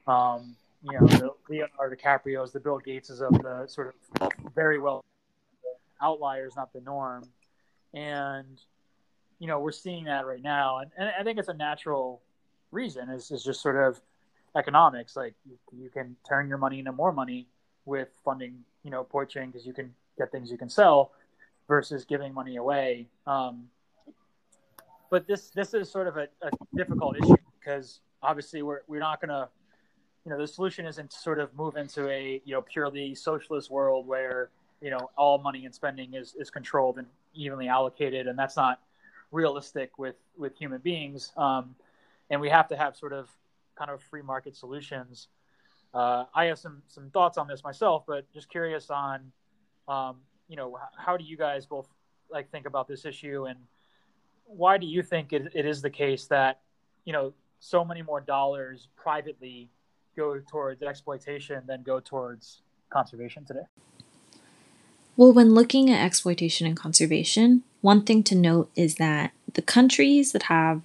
Um, 0.06 0.56
you 0.82 0.98
know, 0.98 1.06
the 1.06 1.30
Leonardo 1.48 1.96
DiCaprio's, 1.96 2.52
the 2.52 2.60
Bill 2.60 2.78
Gateses 2.78 3.20
of 3.20 3.42
the 3.42 3.66
sort 3.66 3.94
of 4.20 4.30
very 4.54 4.78
well 4.78 5.04
outliers, 6.02 6.54
not 6.56 6.72
the 6.72 6.80
norm. 6.80 7.24
And 7.94 8.60
you 9.38 9.46
know, 9.46 9.60
we're 9.60 9.72
seeing 9.72 10.04
that 10.04 10.26
right 10.26 10.42
now, 10.42 10.78
and, 10.78 10.90
and 10.96 11.10
I 11.18 11.22
think 11.22 11.38
it's 11.38 11.48
a 11.48 11.54
natural 11.54 12.20
reason. 12.70 13.08
Is 13.10 13.30
is 13.30 13.42
just 13.42 13.60
sort 13.60 13.76
of 13.76 14.00
economics. 14.56 15.16
Like 15.16 15.34
you, 15.46 15.58
you 15.76 15.90
can 15.90 16.16
turn 16.28 16.48
your 16.48 16.58
money 16.58 16.78
into 16.78 16.92
more 16.92 17.12
money 17.12 17.46
with 17.84 18.08
funding, 18.24 18.64
you 18.82 18.90
know, 18.90 19.04
poaching 19.04 19.50
because 19.50 19.66
you 19.66 19.72
can 19.72 19.94
get 20.18 20.30
things 20.30 20.50
you 20.50 20.58
can 20.58 20.68
sell 20.68 21.12
versus 21.68 22.04
giving 22.04 22.32
money 22.32 22.56
away. 22.56 23.06
Um, 23.26 23.68
but 25.10 25.26
this 25.26 25.50
this 25.50 25.74
is 25.74 25.90
sort 25.90 26.08
of 26.08 26.16
a, 26.16 26.28
a 26.42 26.50
difficult 26.74 27.16
issue 27.16 27.36
because 27.58 28.00
obviously 28.22 28.62
we're 28.62 28.80
we're 28.86 29.00
not 29.00 29.20
going 29.20 29.28
to, 29.28 29.48
you 30.24 30.30
know, 30.30 30.38
the 30.38 30.46
solution 30.46 30.86
isn't 30.86 31.10
to 31.10 31.18
sort 31.18 31.38
of 31.38 31.54
move 31.56 31.76
into 31.76 32.08
a 32.08 32.40
you 32.44 32.52
know 32.54 32.62
purely 32.62 33.14
socialist 33.14 33.70
world 33.70 34.06
where 34.06 34.50
you 34.80 34.90
know 34.90 35.10
all 35.16 35.38
money 35.38 35.64
and 35.64 35.74
spending 35.74 36.14
is 36.14 36.34
is 36.38 36.50
controlled 36.50 36.98
and 36.98 37.06
evenly 37.34 37.68
allocated, 37.68 38.26
and 38.26 38.38
that's 38.38 38.56
not 38.56 38.80
realistic 39.30 39.98
with 39.98 40.16
with 40.36 40.56
human 40.56 40.80
beings, 40.80 41.32
um, 41.36 41.74
and 42.30 42.40
we 42.40 42.48
have 42.48 42.68
to 42.68 42.76
have 42.76 42.96
sort 42.96 43.12
of 43.12 43.28
kind 43.76 43.90
of 43.90 44.02
free 44.02 44.22
market 44.22 44.56
solutions. 44.56 45.28
Uh, 45.92 46.24
I 46.34 46.46
have 46.46 46.58
some 46.58 46.82
some 46.88 47.10
thoughts 47.10 47.38
on 47.38 47.46
this 47.46 47.62
myself, 47.62 48.04
but 48.06 48.30
just 48.32 48.48
curious 48.48 48.90
on, 48.90 49.32
um, 49.86 50.16
you 50.48 50.56
know, 50.56 50.78
how 50.96 51.16
do 51.16 51.24
you 51.24 51.36
guys 51.36 51.66
both 51.66 51.88
like 52.30 52.50
think 52.50 52.66
about 52.66 52.88
this 52.88 53.04
issue, 53.04 53.46
and 53.46 53.58
why 54.46 54.78
do 54.78 54.86
you 54.86 55.02
think 55.02 55.32
it, 55.32 55.52
it 55.54 55.66
is 55.66 55.82
the 55.82 55.90
case 55.90 56.26
that 56.26 56.60
you 57.04 57.12
know 57.12 57.32
so 57.60 57.84
many 57.84 58.02
more 58.02 58.20
dollars 58.20 58.88
privately 58.96 59.70
go 60.16 60.40
towards 60.50 60.82
exploitation 60.82 61.62
than 61.66 61.82
go 61.82 62.00
towards 62.00 62.62
conservation 62.90 63.44
today? 63.44 63.66
Well, 65.16 65.32
when 65.32 65.54
looking 65.54 65.90
at 65.90 66.04
exploitation 66.04 66.66
and 66.66 66.76
conservation, 66.76 67.62
one 67.80 68.02
thing 68.02 68.22
to 68.24 68.34
note 68.34 68.70
is 68.74 68.96
that 68.96 69.32
the 69.52 69.62
countries 69.62 70.32
that 70.32 70.44
have 70.44 70.82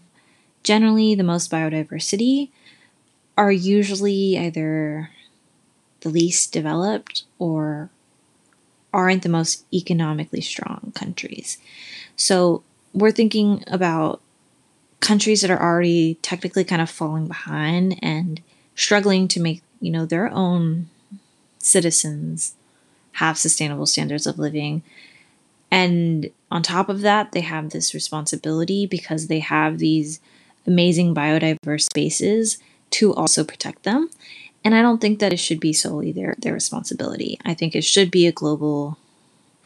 generally 0.63 1.15
the 1.15 1.23
most 1.23 1.51
biodiversity 1.51 2.49
are 3.37 3.51
usually 3.51 4.37
either 4.37 5.09
the 6.01 6.09
least 6.09 6.51
developed 6.51 7.23
or 7.39 7.89
aren't 8.93 9.23
the 9.23 9.29
most 9.29 9.65
economically 9.73 10.41
strong 10.41 10.91
countries. 10.95 11.57
So 12.15 12.63
we're 12.93 13.11
thinking 13.11 13.63
about 13.67 14.21
countries 14.99 15.41
that 15.41 15.51
are 15.51 15.61
already 15.61 16.15
technically 16.21 16.63
kind 16.63 16.81
of 16.81 16.89
falling 16.89 17.27
behind 17.27 17.97
and 18.01 18.41
struggling 18.75 19.27
to 19.29 19.39
make, 19.39 19.61
you 19.79 19.91
know, 19.91 20.05
their 20.05 20.29
own 20.31 20.89
citizens 21.59 22.55
have 23.13 23.37
sustainable 23.37 23.85
standards 23.85 24.27
of 24.27 24.39
living. 24.39 24.83
And 25.71 26.31
on 26.51 26.63
top 26.63 26.89
of 26.89 27.01
that, 27.01 27.31
they 27.31 27.41
have 27.41 27.69
this 27.69 27.93
responsibility 27.93 28.85
because 28.85 29.27
they 29.27 29.39
have 29.39 29.77
these 29.77 30.19
amazing 30.65 31.13
biodiverse 31.13 31.83
spaces 31.83 32.57
to 32.91 33.13
also 33.13 33.43
protect 33.43 33.83
them. 33.83 34.09
And 34.63 34.75
I 34.75 34.81
don't 34.81 34.99
think 34.99 35.19
that 35.19 35.31
it 35.31 35.37
should 35.37 35.59
be 35.59 35.73
solely 35.73 36.11
their, 36.11 36.35
their 36.39 36.53
responsibility. 36.53 37.39
I 37.45 37.53
think 37.53 37.75
it 37.75 37.83
should 37.83 38.11
be 38.11 38.27
a 38.27 38.31
global 38.31 38.97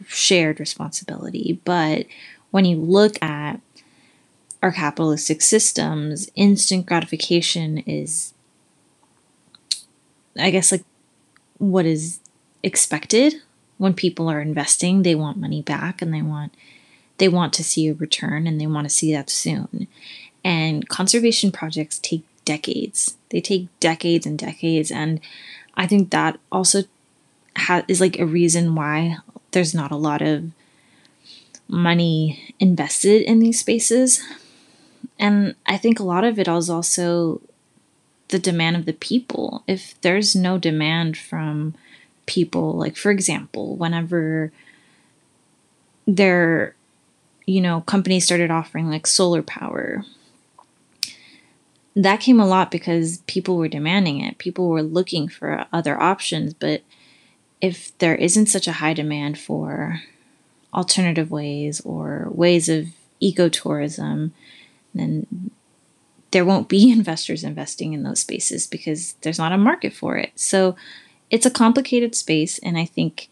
shared 0.08 0.60
responsibility. 0.60 1.60
But 1.64 2.06
when 2.54 2.66
you 2.66 2.78
look 2.78 3.16
at 3.20 3.60
our 4.62 4.72
capitalistic 4.72 5.42
systems, 5.42 6.30
instant 6.36 6.86
gratification 6.86 7.80
is, 7.80 8.36
I 10.38 10.52
guess, 10.52 10.72
like 10.72 10.84
what 11.58 11.88
is 11.88 12.20
expected. 12.62 13.42
When 13.80 13.96
people 13.96 14.30
are 14.30 14.40
investing 14.40 15.02
they 15.02 15.16
want 15.16 15.40
money 15.40 15.64
back 15.64 16.00
and 16.00 16.14
they 16.14 16.22
want 16.22 16.54
they 17.18 17.28
want 17.28 17.54
to 17.54 17.64
see 17.64 17.88
a 17.88 17.96
return 17.96 18.46
and 18.46 18.62
they 18.62 18.68
want 18.68 18.86
to 18.86 18.96
see 18.96 19.12
that 19.14 19.32
soon. 19.32 19.88
And 20.44 20.88
conservation 20.88 21.52
projects 21.52 21.98
take 21.98 22.24
decades. 22.46 23.18
They 23.30 23.42
take 23.42 23.68
decades 23.80 24.28
and 24.28 24.38
decades. 24.38 24.92
And 24.92 25.20
i 25.76 25.88
think 25.88 26.12
that 26.12 26.40
also 26.52 26.84
ha- 27.58 27.84
is 27.88 28.00
like 28.00 28.20
a 28.20 28.28
reason 28.28 28.76
why 28.76 29.18
there's 29.52 29.74
not 29.74 29.92
a 29.92 29.96
lot 29.96 30.22
of 30.22 30.52
money 31.74 32.54
invested 32.60 33.24
in 33.24 33.40
these 33.40 33.60
spaces. 33.60 34.24
And 35.20 35.56
i 35.66 35.78
think 35.78 36.00
a 36.00 36.04
lot 36.04 36.24
of 36.24 36.40
it 36.40 36.48
is 36.48 36.70
also 36.70 37.42
the 38.30 38.40
demand 38.40 38.76
of 38.76 38.86
the 38.86 38.94
people. 38.94 39.64
If 39.68 40.00
there's 40.02 40.36
no 40.36 40.58
demand 40.58 41.18
from 41.18 41.76
people 42.26 42.74
like 42.74 42.96
for 42.96 43.12
example 43.12 43.76
whenever 43.76 44.50
their 46.08 46.74
you 47.46 47.60
know 47.60 47.82
companies 47.82 48.24
started 48.24 48.50
offering 48.50 48.90
like 48.90 49.06
solar 49.06 49.44
power 49.44 50.06
that 51.96 52.20
came 52.20 52.40
a 52.40 52.48
lot 52.48 52.72
because 52.72 53.20
people 53.28 53.58
were 53.58 53.68
demanding 53.68 54.20
it. 54.22 54.38
People 54.38 54.70
were 54.70 54.82
looking 54.82 55.28
for 55.28 55.66
other 55.72 56.02
options. 56.02 56.54
But 56.54 56.82
if 57.62 57.96
there 58.00 58.16
isn't 58.16 58.48
such 58.48 58.68
a 58.68 58.74
high 58.74 58.94
demand 58.94 59.38
for 59.38 60.02
alternative 60.74 61.32
ways 61.32 61.82
or 61.82 62.28
ways 62.32 62.70
of 62.70 62.88
ecotourism 63.22 64.32
then 64.94 65.52
there 66.34 66.44
won't 66.44 66.68
be 66.68 66.92
investors 67.00 67.44
investing 67.44 67.94
in 67.94 68.04
those 68.04 68.20
spaces 68.20 68.68
because 68.68 69.14
there's 69.22 69.40
not 69.40 69.54
a 69.54 69.58
market 69.58 69.94
for 69.94 70.18
it. 70.18 70.32
So 70.36 70.76
it's 71.30 71.46
a 71.46 71.52
complicated 71.52 72.14
space, 72.16 72.60
and 72.60 72.78
I 72.78 72.86
think 72.86 73.30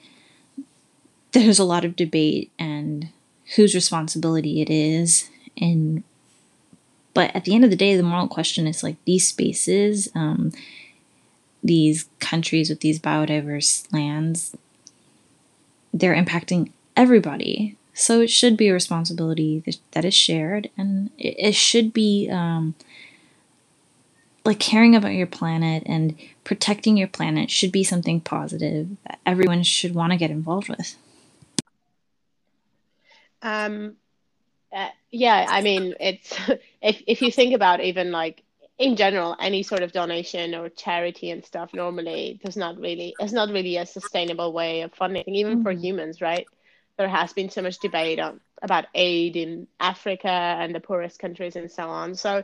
there's 1.34 1.60
a 1.60 1.66
lot 1.66 1.86
of 1.86 1.96
debate 1.96 2.52
and 2.58 3.10
whose 3.56 3.76
responsibility 3.76 4.62
it 4.62 4.70
is. 4.70 5.30
And 5.58 6.04
but 7.14 7.36
at 7.36 7.44
the 7.44 7.54
end 7.54 7.66
of 7.66 7.70
the 7.70 7.76
day 7.76 7.98
the 7.98 8.04
moral 8.04 8.28
question 8.28 8.68
is 8.68 8.84
like 8.84 8.96
these 9.04 9.28
spaces 9.28 10.08
um, 10.16 10.54
these 11.62 12.06
countries 12.20 12.70
with 12.70 12.80
these 12.80 13.00
biodiverse 13.00 13.92
lands 13.92 14.56
they're 15.94 16.16
impacting 16.16 16.72
everybody 17.02 17.76
so 17.94 18.22
it 18.22 18.30
should 18.30 18.56
be 18.56 18.68
a 18.70 18.74
responsibility 18.74 19.64
that 19.92 20.06
is 20.06 20.14
shared 20.14 20.70
and 20.78 21.10
it 21.18 21.56
should 21.56 21.92
be 21.92 22.30
um, 22.32 22.76
like 24.46 24.60
caring 24.60 24.96
about 24.96 25.14
your 25.14 25.28
planet 25.28 25.84
and 25.86 26.16
protecting 26.44 26.98
your 26.98 27.08
planet 27.08 27.52
should 27.52 27.72
be 27.72 27.84
something 27.84 28.22
positive 28.22 28.90
that 29.06 29.20
everyone 29.26 29.64
should 29.64 29.94
want 29.94 30.12
to 30.12 30.18
get 30.18 30.32
involved 30.32 30.70
with. 30.70 30.96
Um, 33.42 33.96
uh, 34.72 34.90
yeah, 35.12 35.46
I 35.50 35.62
mean, 35.62 35.96
it's 36.00 36.34
if 36.82 37.02
if 37.08 37.22
you 37.22 37.32
think 37.32 37.54
about 37.54 37.82
even 37.82 38.12
like 38.12 38.44
in 38.78 38.96
general, 38.96 39.36
any 39.40 39.64
sort 39.64 39.84
of 39.84 39.92
donation 39.92 40.56
or 40.56 40.70
charity 40.70 41.30
and 41.30 41.46
stuff 41.46 41.74
normally 41.74 42.40
does 42.44 42.58
not 42.58 42.80
really 42.80 43.16
it's 43.20 43.34
not 43.34 43.50
really 43.50 43.78
a 43.78 43.86
sustainable 43.86 44.54
way 44.54 44.82
of 44.82 44.94
funding, 44.94 45.24
even 45.28 45.56
mm-hmm. 45.56 45.64
for 45.64 45.72
humans, 45.72 46.22
right? 46.22 46.48
There 46.98 47.10
has 47.10 47.34
been 47.34 47.50
so 47.50 47.62
much 47.62 47.80
debate 47.80 48.20
on 48.20 48.40
about 48.62 48.86
aid 48.94 49.36
in 49.36 49.68
Africa 49.80 50.30
and 50.30 50.74
the 50.74 50.80
poorest 50.80 51.20
countries 51.20 51.56
and 51.56 51.72
so 51.72 51.90
on. 51.90 52.16
So, 52.16 52.44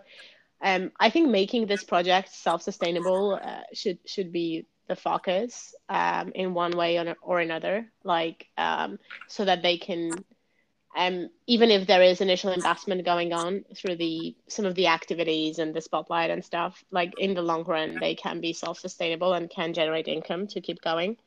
um, 0.62 0.92
I 1.00 1.10
think 1.10 1.30
making 1.30 1.68
this 1.68 1.84
project 1.84 2.34
self-sustainable 2.34 3.40
uh, 3.42 3.62
should 3.74 4.00
should 4.06 4.32
be 4.32 4.66
the 4.88 4.96
focus 4.96 5.76
um, 5.90 6.32
in 6.34 6.54
one 6.54 6.76
way 6.76 7.16
or 7.22 7.40
another, 7.40 7.92
like 8.04 8.48
um, 8.58 8.98
so 9.28 9.46
that 9.46 9.62
they 9.62 9.78
can 9.78 10.12
um, 10.98 11.30
even 11.46 11.70
if 11.70 11.86
there 11.86 12.02
is 12.02 12.22
initial 12.22 12.52
investment 12.52 13.06
going 13.06 13.32
on 13.32 13.64
through 13.76 13.98
the 13.98 14.36
some 14.48 14.66
of 14.66 14.74
the 14.74 14.88
activities 14.88 15.60
and 15.60 15.74
the 15.74 15.82
spotlight 15.82 16.32
and 16.32 16.44
stuff, 16.44 16.84
like 16.90 17.14
in 17.20 17.36
the 17.36 17.42
long 17.42 17.64
run, 17.66 18.00
they 18.00 18.16
can 18.16 18.42
be 18.42 18.52
self-sustainable 18.52 19.34
and 19.34 19.50
can 19.50 19.74
generate 19.74 20.08
income 20.08 20.48
to 20.48 20.62
keep 20.62 20.82
going. 20.82 21.18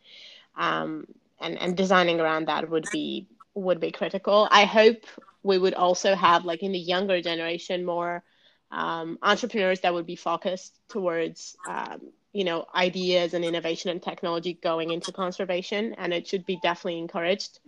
And 1.40 1.58
and 1.60 1.76
designing 1.76 2.20
around 2.20 2.46
that 2.46 2.68
would 2.68 2.88
be 2.92 3.26
would 3.54 3.80
be 3.80 3.90
critical. 3.90 4.48
I 4.50 4.64
hope 4.64 5.04
we 5.42 5.58
would 5.58 5.74
also 5.74 6.14
have 6.14 6.44
like 6.44 6.62
in 6.62 6.72
the 6.72 6.78
younger 6.78 7.20
generation 7.20 7.84
more 7.84 8.22
um, 8.70 9.18
entrepreneurs 9.22 9.80
that 9.80 9.94
would 9.94 10.06
be 10.06 10.16
focused 10.16 10.78
towards 10.88 11.56
um, 11.68 12.12
you 12.32 12.44
know 12.44 12.66
ideas 12.74 13.34
and 13.34 13.44
innovation 13.44 13.90
and 13.90 14.02
technology 14.02 14.54
going 14.54 14.90
into 14.90 15.12
conservation, 15.12 15.94
and 15.94 16.12
it 16.12 16.26
should 16.26 16.46
be 16.46 16.58
definitely 16.62 16.98
encouraged. 16.98 17.60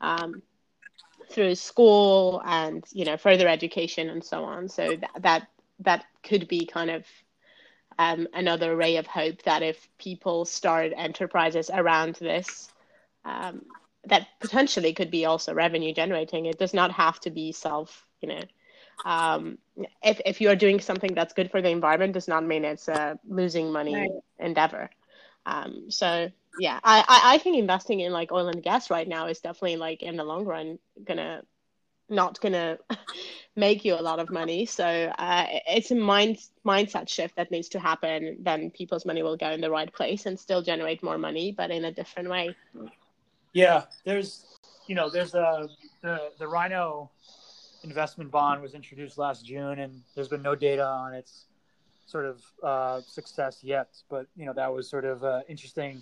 Um, 0.00 0.42
through 1.30 1.54
school 1.54 2.40
and 2.44 2.84
you 2.92 3.04
know 3.04 3.16
further 3.16 3.48
education 3.48 4.08
and 4.08 4.24
so 4.24 4.44
on. 4.44 4.68
So 4.68 4.96
that 4.96 5.10
that, 5.20 5.48
that 5.80 6.04
could 6.22 6.48
be 6.48 6.66
kind 6.66 6.90
of 6.90 7.04
um, 7.98 8.28
another 8.32 8.76
ray 8.76 8.96
of 8.96 9.06
hope 9.06 9.42
that 9.42 9.62
if 9.62 9.88
people 9.98 10.44
start 10.44 10.92
enterprises 10.96 11.70
around 11.72 12.14
this, 12.16 12.70
um, 13.24 13.62
that 14.04 14.28
potentially 14.40 14.92
could 14.92 15.10
be 15.10 15.24
also 15.24 15.54
revenue 15.54 15.92
generating. 15.92 16.46
It 16.46 16.58
does 16.58 16.74
not 16.74 16.92
have 16.92 17.20
to 17.20 17.30
be 17.30 17.52
self, 17.52 18.04
you 18.20 18.28
know. 18.28 18.42
Um, 19.04 19.58
if 20.02 20.20
if 20.26 20.40
you 20.40 20.50
are 20.50 20.56
doing 20.56 20.80
something 20.80 21.14
that's 21.14 21.34
good 21.34 21.50
for 21.50 21.62
the 21.62 21.70
environment, 21.70 22.14
does 22.14 22.28
not 22.28 22.44
mean 22.44 22.64
it's 22.64 22.88
a 22.88 23.18
losing 23.28 23.72
money 23.72 23.94
right. 23.94 24.10
endeavor. 24.38 24.90
Um, 25.46 25.90
so 25.90 26.30
yeah, 26.58 26.80
I, 26.82 27.04
I 27.08 27.38
think 27.38 27.56
investing 27.56 28.00
in 28.00 28.12
like 28.12 28.32
oil 28.32 28.48
and 28.48 28.62
gas 28.62 28.90
right 28.90 29.06
now 29.06 29.26
is 29.26 29.40
definitely 29.40 29.76
like 29.76 30.02
in 30.02 30.16
the 30.16 30.24
long 30.24 30.44
run 30.44 30.78
gonna 31.04 31.42
not 32.08 32.40
gonna 32.40 32.78
make 33.56 33.84
you 33.84 33.94
a 33.94 34.02
lot 34.02 34.18
of 34.18 34.30
money. 34.30 34.66
So 34.66 34.84
uh, 34.84 35.46
it's 35.68 35.90
a 35.90 35.94
mind 35.94 36.38
mindset 36.66 37.08
shift 37.08 37.36
that 37.36 37.50
needs 37.50 37.68
to 37.70 37.78
happen. 37.78 38.38
Then 38.40 38.70
people's 38.70 39.06
money 39.06 39.22
will 39.22 39.36
go 39.36 39.50
in 39.50 39.60
the 39.60 39.70
right 39.70 39.92
place 39.92 40.26
and 40.26 40.38
still 40.38 40.62
generate 40.62 41.02
more 41.02 41.18
money, 41.18 41.52
but 41.52 41.70
in 41.70 41.84
a 41.84 41.92
different 41.92 42.28
way. 42.28 42.56
Yeah, 43.58 43.86
there's 44.04 44.46
you 44.86 44.94
know 44.94 45.10
there's 45.10 45.34
a 45.34 45.68
the 46.00 46.30
the 46.38 46.46
Rhino 46.46 47.10
investment 47.82 48.30
bond 48.30 48.62
was 48.62 48.72
introduced 48.72 49.18
last 49.18 49.44
June, 49.44 49.80
and 49.80 50.00
there's 50.14 50.28
been 50.28 50.42
no 50.42 50.54
data 50.54 50.86
on 50.86 51.12
its 51.12 51.46
sort 52.06 52.24
of 52.24 52.40
uh, 52.62 53.00
success 53.00 53.58
yet. 53.64 53.88
But 54.08 54.28
you 54.36 54.46
know 54.46 54.52
that 54.52 54.72
was 54.72 54.88
sort 54.88 55.04
of 55.04 55.24
an 55.24 55.42
interesting 55.48 56.00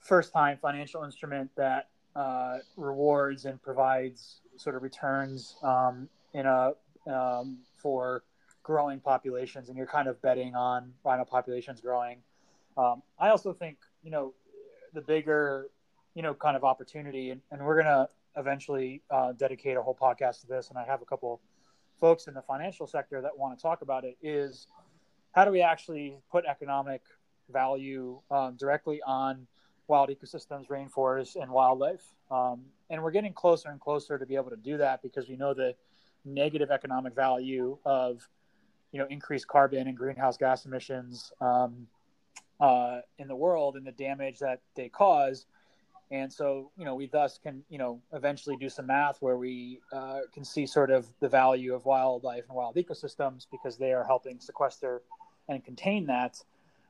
first 0.00 0.32
time 0.32 0.56
financial 0.56 1.04
instrument 1.04 1.50
that 1.54 1.90
uh, 2.14 2.60
rewards 2.78 3.44
and 3.44 3.60
provides 3.60 4.40
sort 4.56 4.74
of 4.74 4.82
returns 4.82 5.56
um, 5.62 6.08
in 6.32 6.46
a 6.46 6.72
um, 7.06 7.58
for 7.76 8.22
growing 8.62 9.00
populations, 9.00 9.68
and 9.68 9.76
you're 9.76 9.86
kind 9.86 10.08
of 10.08 10.22
betting 10.22 10.54
on 10.54 10.94
rhino 11.04 11.26
populations 11.26 11.82
growing. 11.82 12.22
Um, 12.78 13.02
I 13.18 13.28
also 13.28 13.52
think 13.52 13.76
you 14.02 14.10
know 14.10 14.32
the 14.94 15.02
bigger 15.02 15.68
you 16.16 16.22
know 16.22 16.34
kind 16.34 16.56
of 16.56 16.64
opportunity, 16.64 17.30
and, 17.30 17.40
and 17.52 17.64
we're 17.64 17.80
gonna 17.80 18.08
eventually 18.36 19.02
uh, 19.10 19.32
dedicate 19.32 19.76
a 19.76 19.82
whole 19.82 19.94
podcast 19.94 20.40
to 20.40 20.48
this, 20.48 20.70
and 20.70 20.78
I 20.78 20.84
have 20.84 21.00
a 21.02 21.04
couple 21.04 21.40
folks 22.00 22.26
in 22.26 22.34
the 22.34 22.42
financial 22.42 22.88
sector 22.88 23.20
that 23.20 23.38
want 23.38 23.56
to 23.56 23.62
talk 23.62 23.82
about 23.82 24.04
it. 24.04 24.16
Is 24.20 24.66
how 25.32 25.44
do 25.44 25.52
we 25.52 25.62
actually 25.62 26.16
put 26.32 26.44
economic 26.44 27.02
value 27.48 28.20
um, 28.30 28.56
directly 28.56 29.00
on 29.06 29.46
wild 29.88 30.10
ecosystems, 30.10 30.66
rainforests, 30.68 31.40
and 31.40 31.50
wildlife. 31.50 32.02
Um, 32.30 32.62
and 32.90 33.02
we're 33.02 33.10
getting 33.10 33.32
closer 33.32 33.68
and 33.68 33.80
closer 33.80 34.18
to 34.18 34.26
be 34.26 34.36
able 34.36 34.50
to 34.50 34.56
do 34.56 34.78
that 34.78 35.02
because 35.02 35.28
we 35.28 35.36
know 35.36 35.54
the 35.54 35.74
negative 36.24 36.70
economic 36.70 37.14
value 37.14 37.78
of, 37.84 38.28
you 38.92 38.98
know, 38.98 39.06
increased 39.08 39.46
carbon 39.46 39.86
and 39.86 39.96
greenhouse 39.96 40.36
gas 40.36 40.66
emissions 40.66 41.32
um, 41.40 41.86
uh, 42.60 43.00
in 43.18 43.28
the 43.28 43.36
world 43.36 43.76
and 43.76 43.86
the 43.86 43.92
damage 43.92 44.38
that 44.40 44.60
they 44.74 44.88
cause. 44.88 45.46
And 46.10 46.32
so, 46.32 46.70
you 46.76 46.84
know, 46.84 46.94
we 46.94 47.06
thus 47.06 47.38
can, 47.42 47.64
you 47.68 47.78
know, 47.78 48.00
eventually 48.12 48.56
do 48.56 48.68
some 48.68 48.86
math 48.86 49.16
where 49.20 49.36
we 49.36 49.80
uh, 49.92 50.20
can 50.32 50.44
see 50.44 50.64
sort 50.66 50.90
of 50.90 51.06
the 51.20 51.28
value 51.28 51.74
of 51.74 51.84
wildlife 51.84 52.44
and 52.48 52.56
wild 52.56 52.76
ecosystems 52.76 53.46
because 53.50 53.76
they 53.76 53.92
are 53.92 54.04
helping 54.04 54.38
sequester 54.38 55.02
and 55.48 55.64
contain 55.64 56.06
that. 56.06 56.42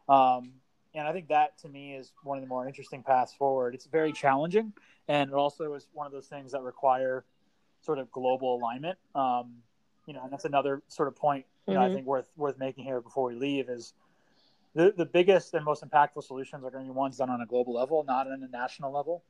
Um, 0.08 0.52
and 0.94 1.08
I 1.08 1.12
think 1.12 1.28
that 1.28 1.58
to 1.58 1.68
me 1.68 1.94
is 1.94 2.12
one 2.24 2.36
of 2.36 2.42
the 2.42 2.48
more 2.48 2.66
interesting 2.66 3.02
paths 3.02 3.32
forward. 3.32 3.74
It's 3.74 3.86
very 3.86 4.12
challenging, 4.12 4.72
and 5.08 5.30
it 5.30 5.34
also 5.34 5.74
is 5.74 5.86
one 5.92 6.06
of 6.06 6.12
those 6.12 6.26
things 6.26 6.52
that 6.52 6.62
require 6.62 7.24
sort 7.82 7.98
of 7.98 8.10
global 8.10 8.56
alignment. 8.56 8.98
Um, 9.14 9.56
you 10.06 10.14
know, 10.14 10.22
and 10.22 10.32
that's 10.32 10.44
another 10.44 10.82
sort 10.88 11.08
of 11.08 11.16
point 11.16 11.44
you 11.66 11.74
know 11.74 11.80
mm-hmm. 11.80 11.90
I 11.90 11.94
think 11.94 12.06
worth 12.06 12.30
worth 12.36 12.58
making 12.58 12.84
here 12.84 13.00
before 13.00 13.28
we 13.28 13.34
leave 13.34 13.68
is 13.68 13.94
the 14.76 14.92
the 14.94 15.06
biggest 15.06 15.54
and 15.54 15.64
most 15.64 15.82
impactful 15.82 16.22
solutions 16.22 16.62
are 16.62 16.70
going 16.70 16.84
to 16.84 16.92
be 16.92 16.94
ones 16.94 17.16
done 17.16 17.30
on 17.30 17.40
a 17.40 17.46
global 17.46 17.72
level, 17.72 18.04
not 18.06 18.26
on 18.26 18.42
a 18.42 18.48
national 18.48 18.92
level. 18.92 19.24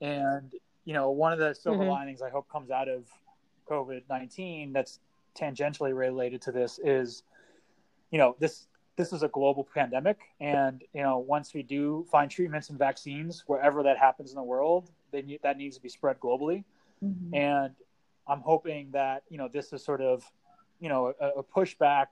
And 0.00 0.52
you 0.84 0.94
know, 0.94 1.10
one 1.10 1.32
of 1.32 1.40
the 1.40 1.54
silver 1.54 1.80
mm-hmm. 1.80 1.90
linings 1.90 2.22
I 2.22 2.30
hope 2.30 2.48
comes 2.48 2.70
out 2.70 2.88
of 2.88 3.04
COVID 3.68 4.02
nineteen 4.08 4.72
that's 4.72 5.00
tangentially 5.36 5.94
related 5.94 6.40
to 6.42 6.52
this 6.52 6.78
is, 6.82 7.24
you 8.10 8.18
know, 8.18 8.36
this 8.38 8.68
this 8.96 9.12
is 9.12 9.22
a 9.22 9.28
global 9.28 9.66
pandemic 9.74 10.18
and 10.40 10.82
you 10.94 11.02
know 11.02 11.18
once 11.18 11.52
we 11.52 11.62
do 11.62 12.06
find 12.10 12.30
treatments 12.30 12.70
and 12.70 12.78
vaccines 12.78 13.44
wherever 13.46 13.82
that 13.82 13.98
happens 13.98 14.30
in 14.30 14.36
the 14.36 14.42
world 14.42 14.90
they 15.10 15.38
that 15.42 15.58
needs 15.58 15.76
to 15.76 15.82
be 15.82 15.88
spread 15.90 16.18
globally 16.18 16.64
mm-hmm. 17.04 17.34
and 17.34 17.74
i'm 18.26 18.40
hoping 18.40 18.88
that 18.90 19.22
you 19.28 19.36
know 19.36 19.48
this 19.52 19.70
is 19.74 19.84
sort 19.84 20.00
of 20.00 20.24
you 20.80 20.88
know 20.88 21.12
a, 21.20 21.40
a 21.40 21.42
pushback 21.42 22.06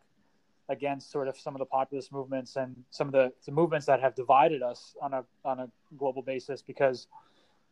against 0.68 1.10
sort 1.10 1.28
of 1.28 1.36
some 1.36 1.54
of 1.54 1.58
the 1.58 1.66
populist 1.66 2.12
movements 2.12 2.56
and 2.56 2.74
some 2.90 3.06
of 3.06 3.12
the, 3.12 3.32
the 3.44 3.52
movements 3.52 3.86
that 3.86 4.00
have 4.00 4.14
divided 4.14 4.62
us 4.62 4.94
on 5.02 5.12
a 5.12 5.24
on 5.44 5.60
a 5.60 5.68
global 5.98 6.22
basis 6.22 6.62
because 6.62 7.06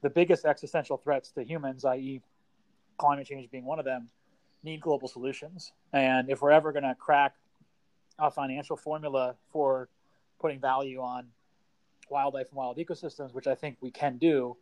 the 0.02 0.10
biggest 0.10 0.44
existential 0.44 0.96
threats 0.96 1.30
to 1.30 1.42
humans 1.42 1.84
i.e 1.84 2.20
climate 2.98 3.26
change 3.26 3.50
being 3.50 3.64
one 3.64 3.78
of 3.78 3.84
them 3.84 4.08
need 4.62 4.80
global 4.80 5.08
solutions 5.08 5.72
and 5.92 6.28
if 6.28 6.42
we're 6.42 6.50
ever 6.50 6.70
going 6.70 6.84
to 6.84 6.94
crack 6.94 7.34
a 8.18 8.30
financial 8.30 8.76
formula 8.76 9.34
for 9.50 9.88
putting 10.40 10.60
value 10.60 11.00
on 11.00 11.26
wildlife 12.10 12.48
and 12.48 12.56
wild 12.56 12.76
ecosystems, 12.76 13.32
which 13.32 13.46
I 13.46 13.54
think 13.54 13.78
we 13.80 13.90
can 13.90 14.18
do, 14.18 14.56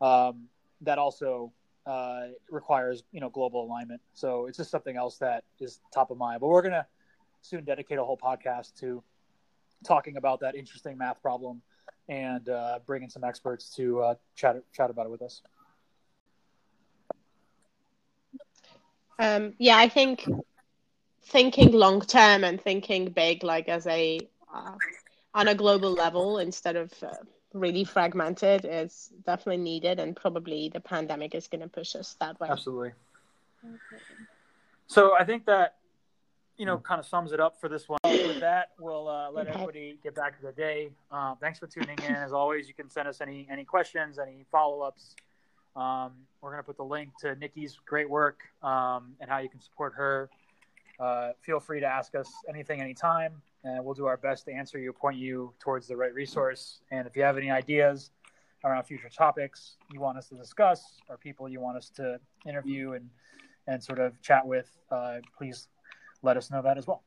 um, 0.00 0.48
that 0.82 0.98
also 0.98 1.52
uh, 1.86 2.28
requires 2.50 3.04
you 3.12 3.20
know 3.20 3.30
global 3.30 3.64
alignment. 3.64 4.00
So 4.12 4.46
it's 4.46 4.58
just 4.58 4.70
something 4.70 4.96
else 4.96 5.18
that 5.18 5.44
is 5.60 5.80
top 5.92 6.10
of 6.10 6.18
mind. 6.18 6.40
But 6.40 6.48
we're 6.48 6.62
gonna 6.62 6.86
soon 7.42 7.64
dedicate 7.64 7.98
a 7.98 8.04
whole 8.04 8.18
podcast 8.18 8.74
to 8.80 9.02
talking 9.84 10.16
about 10.16 10.40
that 10.40 10.54
interesting 10.54 10.98
math 10.98 11.20
problem 11.22 11.62
and 12.08 12.48
uh, 12.48 12.78
bringing 12.86 13.08
some 13.08 13.24
experts 13.24 13.74
to 13.76 14.00
uh, 14.02 14.14
chat 14.34 14.62
chat 14.72 14.90
about 14.90 15.06
it 15.06 15.10
with 15.10 15.22
us. 15.22 15.42
Um, 19.18 19.54
yeah, 19.58 19.76
I 19.76 19.88
think 19.88 20.26
thinking 21.24 21.72
long 21.72 22.00
term 22.00 22.42
and 22.44 22.60
thinking 22.60 23.10
big, 23.10 23.44
like 23.44 23.68
as 23.68 23.86
a 23.86 24.20
uh, 24.52 24.74
on 25.34 25.48
a 25.48 25.54
global 25.54 25.92
level 25.92 26.38
instead 26.38 26.76
of 26.76 26.92
uh, 27.02 27.14
really 27.52 27.84
fragmented, 27.84 28.66
is 28.68 29.12
definitely 29.24 29.62
needed, 29.62 30.00
and 30.00 30.16
probably 30.16 30.68
the 30.68 30.80
pandemic 30.80 31.34
is 31.34 31.46
going 31.48 31.60
to 31.60 31.68
push 31.68 31.94
us 31.94 32.16
that 32.20 32.40
way. 32.40 32.48
Absolutely. 32.50 32.92
Okay. 33.64 34.02
So 34.86 35.14
I 35.16 35.24
think 35.24 35.46
that 35.46 35.76
you 36.60 36.66
know 36.66 36.76
kind 36.78 37.00
of 37.00 37.06
sums 37.06 37.32
it 37.32 37.40
up 37.40 37.58
for 37.58 37.68
this 37.68 37.88
one. 37.88 37.98
With 38.04 38.40
that, 38.40 38.72
we'll 38.78 39.08
uh, 39.08 39.30
let 39.30 39.46
everybody 39.46 39.98
get 40.02 40.14
back 40.14 40.38
to 40.38 40.46
the 40.46 40.52
day. 40.52 40.90
Uh, 41.10 41.34
thanks 41.40 41.58
for 41.58 41.66
tuning 41.66 41.98
in. 42.06 42.14
As 42.14 42.32
always, 42.32 42.68
you 42.68 42.74
can 42.74 42.90
send 42.90 43.08
us 43.08 43.20
any 43.20 43.48
any 43.50 43.64
questions, 43.64 44.18
any 44.18 44.44
follow 44.52 44.82
ups. 44.82 45.16
Um, 45.74 46.12
we're 46.42 46.50
going 46.50 46.62
to 46.62 46.66
put 46.66 46.76
the 46.76 46.84
link 46.84 47.10
to 47.20 47.34
Nicki's 47.36 47.78
great 47.86 48.10
work 48.10 48.40
um, 48.62 49.14
and 49.20 49.30
how 49.30 49.38
you 49.38 49.48
can 49.48 49.60
support 49.60 49.94
her 49.94 50.28
uh, 51.00 51.30
feel 51.40 51.58
free 51.58 51.80
to 51.80 51.86
ask 51.86 52.14
us 52.14 52.30
anything 52.48 52.80
anytime, 52.80 53.32
and 53.64 53.82
we'll 53.82 53.94
do 53.94 54.04
our 54.04 54.18
best 54.18 54.44
to 54.44 54.52
answer 54.52 54.78
you, 54.78 54.92
point 54.92 55.16
you 55.16 55.52
towards 55.58 55.86
the 55.86 55.96
right 55.96 56.12
resource. 56.12 56.80
And 56.90 57.06
if 57.06 57.16
you 57.16 57.22
have 57.22 57.38
any 57.38 57.50
ideas 57.50 58.10
around 58.62 58.82
future 58.84 59.08
topics 59.08 59.78
you 59.90 59.98
want 59.98 60.18
us 60.18 60.28
to 60.28 60.34
discuss 60.34 61.00
or 61.08 61.16
people 61.16 61.48
you 61.48 61.58
want 61.60 61.78
us 61.78 61.88
to 61.88 62.20
interview 62.46 62.92
and, 62.92 63.08
and 63.66 63.82
sort 63.82 63.98
of 63.98 64.20
chat 64.20 64.46
with, 64.46 64.68
uh, 64.90 65.16
please 65.38 65.68
let 66.22 66.36
us 66.36 66.50
know 66.50 66.62
that 66.62 66.78
as 66.78 66.86
well. 66.86 67.02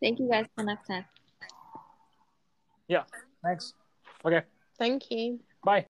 Thank 0.00 0.18
you 0.18 0.28
guys 0.28 0.46
for 0.54 0.64
next 0.64 0.86
time. 0.86 1.04
Yeah. 2.88 3.04
Thanks. 3.42 3.74
Okay. 4.24 4.42
Thank 4.78 5.10
you. 5.10 5.40
Bye. 5.64 5.86